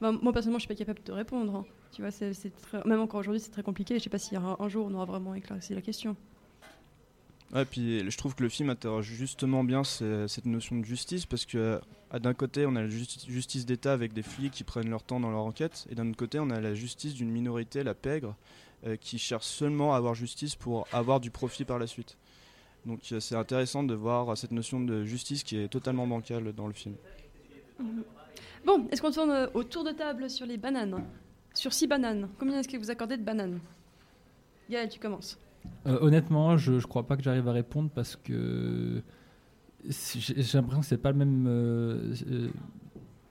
[0.00, 1.54] moi personnellement, je suis pas capable de te répondre.
[1.56, 1.64] hein.
[1.92, 3.98] Tu vois, c'est c'est très- même encore aujourd'hui, c'est très compliqué.
[3.98, 6.16] Je sais pas si un, un jour on aura vraiment éclairci la question.
[7.52, 11.24] Ouais, puis je trouve que le film interroge justement bien ce- cette notion de justice
[11.24, 11.80] parce que
[12.10, 15.02] ah, d'un côté on a la justi- justice d'État avec des flics qui prennent leur
[15.04, 17.94] temps dans leur enquête et d'un autre côté on a la justice d'une minorité, la
[17.94, 18.34] pègre,
[18.86, 22.16] euh, qui cherche seulement à avoir justice pour avoir du profit par la suite.
[22.86, 26.66] Donc euh, c'est intéressant de voir cette notion de justice qui est totalement bancale dans
[26.66, 26.96] le film.
[28.64, 31.04] Bon, est-ce qu'on tourne euh, au tour de table sur les bananes?
[31.52, 33.60] Sur six bananes, combien est-ce que vous accordez de bananes?
[34.68, 35.38] Gaël, tu commences.
[35.86, 39.02] Euh, honnêtement, je, je crois pas que j'arrive à répondre parce que
[39.86, 42.48] j'ai l'impression que c'est pas le même euh, euh,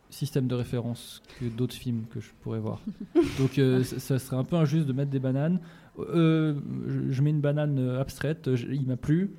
[0.10, 2.80] système de référence que d'autres films que je pourrais voir.
[3.40, 5.60] Donc euh, ça, ça serait un peu injuste de mettre des bananes.
[5.98, 6.56] Je,
[7.10, 9.32] je mets une banane abstraite, je- il m'a plu.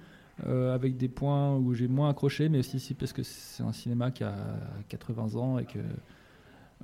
[0.45, 4.11] avec des points où j'ai moins accroché, mais aussi si- parce que c'est un cinéma
[4.11, 4.35] qui a
[4.89, 5.79] 80 ans et que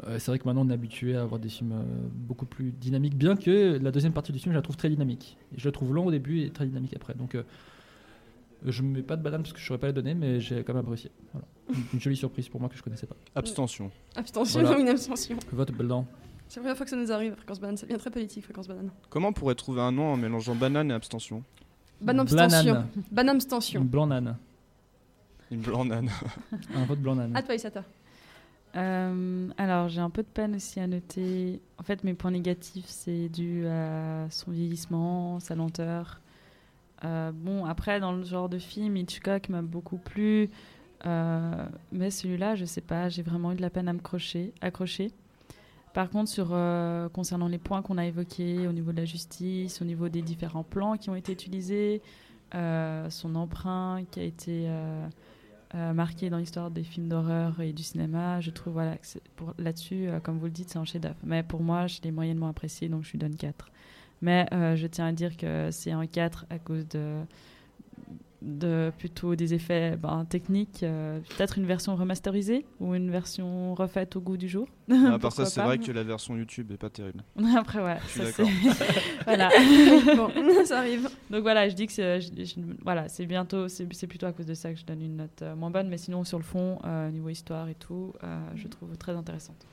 [0.06, 2.72] euh, c'est vrai que maintenant on est habitué à avoir des films euh, beaucoup plus
[2.72, 5.36] dynamiques, bien que la deuxième partie du film je la trouve très dynamique.
[5.54, 7.14] Et je la trouve long au début et très dynamique après.
[7.14, 7.42] Donc euh,
[8.64, 10.40] je ne mets pas de banane parce que je ne saurais pas les donner, mais
[10.40, 11.10] j'ai quand même apprécié.
[11.32, 11.46] Voilà.
[11.92, 13.16] Une, jolie surprise pour moi que je connaissais pas.
[13.34, 13.90] Abstention.
[14.16, 14.78] Abstention, Voilà.
[14.78, 15.36] une abstention.
[15.52, 16.06] Vote blanc.
[16.48, 17.76] C'est la première fois que ça nous arrive, Fréquence Banane.
[17.76, 18.90] Ça devient très politique, Fréquence Banane.
[19.08, 21.44] Comment on pourrait trouver un nom en mélangeant banane et abstention?
[22.00, 22.62] Banane abstention.
[22.62, 22.88] Blanane.
[23.12, 23.80] Banane abstention.
[23.82, 24.36] Une blanc-nane.
[25.52, 26.10] Une blanc-nane.
[26.74, 27.36] un vote blanc-nane.
[27.36, 27.84] À toi, Isata.
[28.76, 31.60] Euh, alors, j'ai un peu de peine aussi à noter.
[31.78, 36.20] En fait, mes points négatifs, c'est dû à son vieillissement, sa lenteur.
[37.04, 40.50] Euh, bon, après, dans le genre de film, Hitchcock m'a beaucoup plu.
[41.06, 44.52] Euh, mais celui-là, je sais pas, j'ai vraiment eu de la peine à me crocher,
[44.60, 45.10] accrocher.
[45.94, 50.08] Par contre, concernant les points qu'on a évoqués au niveau de la justice, au niveau
[50.08, 52.00] des différents plans qui ont été utilisés,
[52.52, 54.70] son emprunt qui a été
[55.74, 58.96] euh, marqué dans l'histoire des films d'horreur et du cinéma, je trouve voilà,
[59.58, 61.14] là-dessus, euh, comme vous le dites, c'est un chef-d'œuvre.
[61.22, 63.70] Mais pour moi, je l'ai moyennement apprécié, donc je lui donne 4.
[64.20, 67.20] Mais euh, je tiens à dire que c'est un 4 à cause de,
[68.42, 74.16] de plutôt des effets ben, techniques, euh, peut-être une version remasterisée ou une version refaite
[74.16, 74.66] au goût du jour.
[74.90, 77.22] À part ça, c'est vrai que la version YouTube est pas terrible.
[77.56, 78.42] Après, ouais, Je suis ça,
[79.26, 79.50] voilà.
[80.16, 80.30] Bon,
[80.64, 81.08] ça arrive.
[81.30, 84.32] Donc voilà, je dis que c'est, je- je- voilà, c'est bientôt, c'est, c'est plutôt à
[84.32, 86.44] cause de ça que je donne une note euh, moins bonne, mais sinon sur le
[86.44, 89.66] fond, euh, niveau histoire et tout, euh, je trouve très intéressante.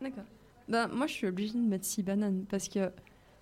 [0.00, 0.24] D'accord.
[0.68, 2.90] Bah, moi, je suis obligée de mettre 6 bananes parce que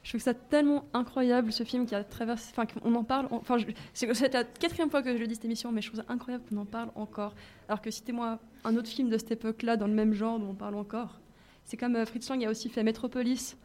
[0.03, 2.51] je trouve ça tellement incroyable ce film qui a traversé.
[2.51, 3.29] Enfin, qu'on en parle.
[3.31, 3.57] Enfin,
[3.93, 6.45] c'est la quatrième fois que je le dis cette émission, mais je trouve ça incroyable
[6.49, 7.35] qu'on en parle encore.
[7.69, 10.55] Alors que citez-moi un autre film de cette époque-là, dans le même genre, dont on
[10.55, 11.21] parle encore.
[11.65, 13.57] C'est comme euh, Fritz Lang a aussi fait Metropolis,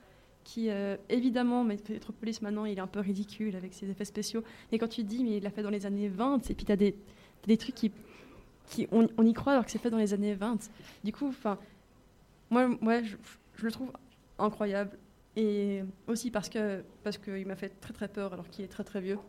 [0.44, 4.44] qui euh, évidemment, Metropolis maintenant, il est un peu ridicule avec ses effets spéciaux.
[4.72, 6.72] Mais quand tu dis, mais il l'a fait dans les années 20, et puis tu
[6.72, 6.94] as des,
[7.42, 7.92] t'as des trucs qui.
[8.68, 10.70] qui on, y croit alors que c'est fait dans les années 20.
[11.04, 11.58] Du coup, enfin.
[12.50, 13.92] Moi, ouais, je le trouve
[14.40, 14.98] incroyable.
[15.38, 18.84] Et aussi parce que parce qu'il m'a fait très très peur alors qu'il est très
[18.84, 19.20] très vieux.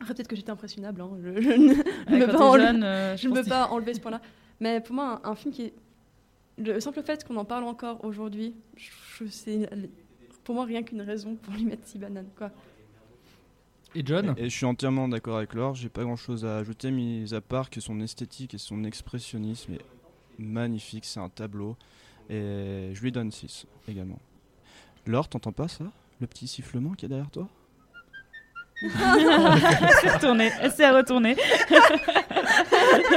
[0.00, 1.00] Après, peut-être que j'étais impressionnable.
[1.00, 3.44] hein, Je, je ne, je Ouais, pas enlever- jeune, euh, je je ne pense peux
[3.44, 4.20] que- pas enlever ce point-là.
[4.60, 5.74] Mais pour moi, un, un film qui est.
[6.58, 8.54] Le simple fait qu'on en parle encore aujourd'hui,
[9.30, 9.68] c'est
[10.42, 12.30] pour moi rien qu'une raison pour lui mettre six bananes.
[12.36, 12.50] Quoi.
[13.94, 14.34] Et John?
[14.38, 17.40] Et je suis entièrement d'accord avec Laure, j'ai pas grand chose à ajouter, mis à
[17.42, 19.84] part que son esthétique et son expressionnisme est
[20.38, 21.76] magnifique, c'est un tableau.
[22.30, 24.18] Et je lui donne 6 également.
[25.06, 25.84] Laure, t'entends pas ça?
[26.20, 27.48] Le petit sifflement qu'il y a derrière toi?
[28.82, 30.50] elle s'est retournée.
[30.60, 31.36] Elle s'est retournée.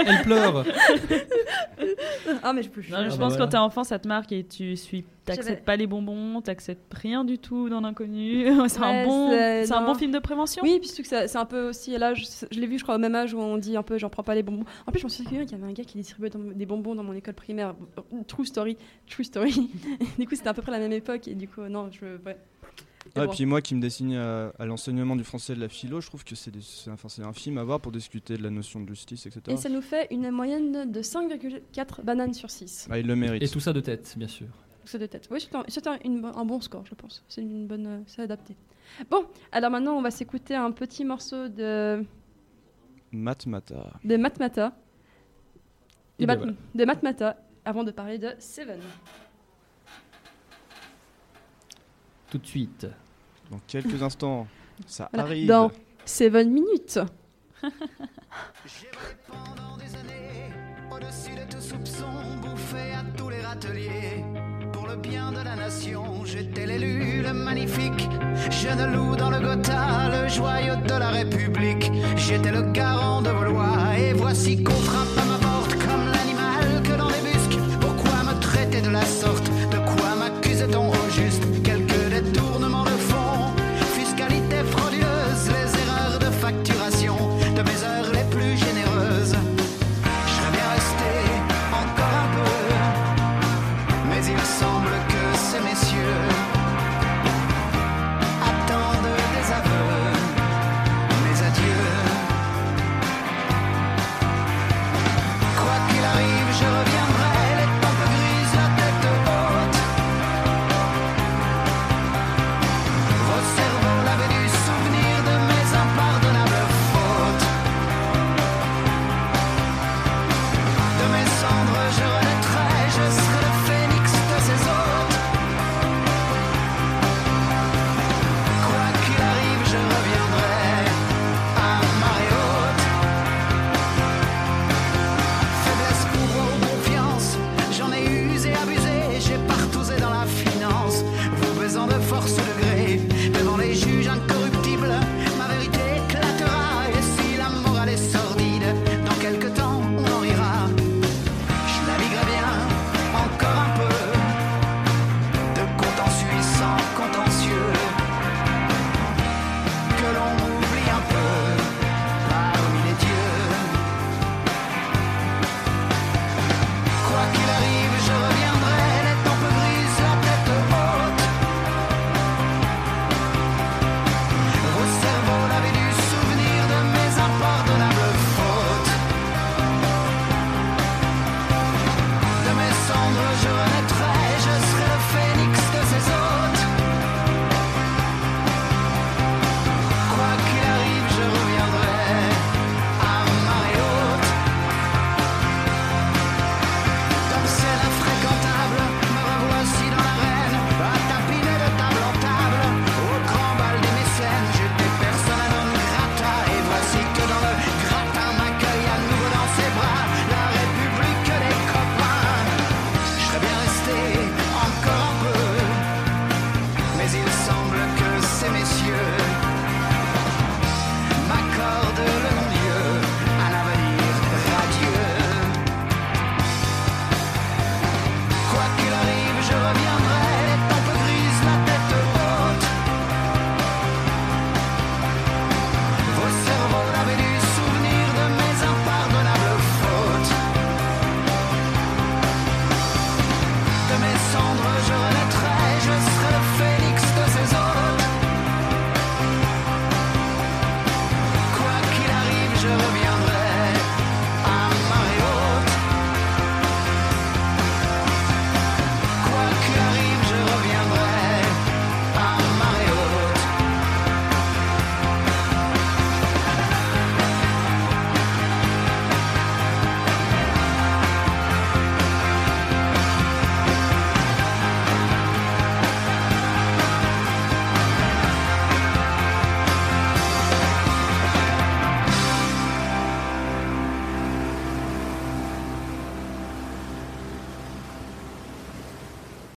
[0.08, 0.66] Elle pleure.
[2.44, 2.82] ah, mais je peux.
[2.82, 3.36] Non, je Ah bah pense voilà.
[3.36, 6.94] que quand t'es enfant, ça te marque et tu suis, t'acceptes pas les bonbons, t'acceptes
[6.94, 8.46] rien du tout dans l'inconnu.
[8.70, 10.62] c'est un bon, c'est- un bon film de prévention.
[10.64, 12.84] Oui, puis surtout que ça- c'est un peu aussi là, je, je l'ai vu, je
[12.84, 14.66] crois, au même âge où on dit un peu, j'en prends pas les bonbons.
[14.88, 16.66] En plus, je me suis souviens qu'il y avait un gars qui distribuait dans- des
[16.66, 17.76] bonbons dans mon école primaire.
[18.28, 18.78] True story,
[19.10, 19.70] true story.
[20.18, 22.06] du coup, c'était à peu près la même époque et du coup, non, je.
[22.26, 22.38] Ouais.
[23.16, 23.32] Ah, bon.
[23.34, 26.08] puis moi qui me dessine à, à l'enseignement du français et de la philo, je
[26.08, 26.52] trouve que c'est
[26.90, 29.42] enfin, un film à voir pour discuter de la notion de justice, etc.
[29.50, 32.88] Et ça nous fait une moyenne de 5,4 bananes sur 6.
[32.92, 33.42] Ah, il le mérite.
[33.42, 34.48] Et tout ça de tête, bien sûr.
[34.86, 35.28] C'est de tête.
[35.32, 37.24] Oui, c'est un, bon score, je pense.
[37.28, 38.56] C'est une bonne, euh, c'est adapté.
[39.12, 42.04] Bon, alors maintenant, on va s'écouter un petit morceau de
[43.12, 43.94] Matmata.
[44.04, 44.76] de Matmata.
[46.18, 46.54] Et De, ben Mat- voilà.
[46.76, 48.80] de Matmata, avant de parler de Seven.
[52.30, 52.88] Tout de suite.
[53.50, 54.48] Dans quelques instants,
[54.86, 55.48] ça Voilà, arrive.
[55.48, 55.72] Dans
[56.06, 57.00] Seven minutes.
[60.92, 62.06] Au-dessus de tout soupçon,
[62.42, 64.24] bouffé à tous les râteliers.
[64.74, 68.08] Pour le bien de la nation, j'étais l'élu, le magnifique.
[68.52, 71.92] Jeune loup dans le Gotha, le joyau de la République.
[72.16, 76.84] J'étais le garant de vos lois, et voici qu'on frappe à ma porte comme l'animal
[76.84, 77.60] que l'on débusque.
[77.80, 79.39] Pourquoi me traiter de la sorte?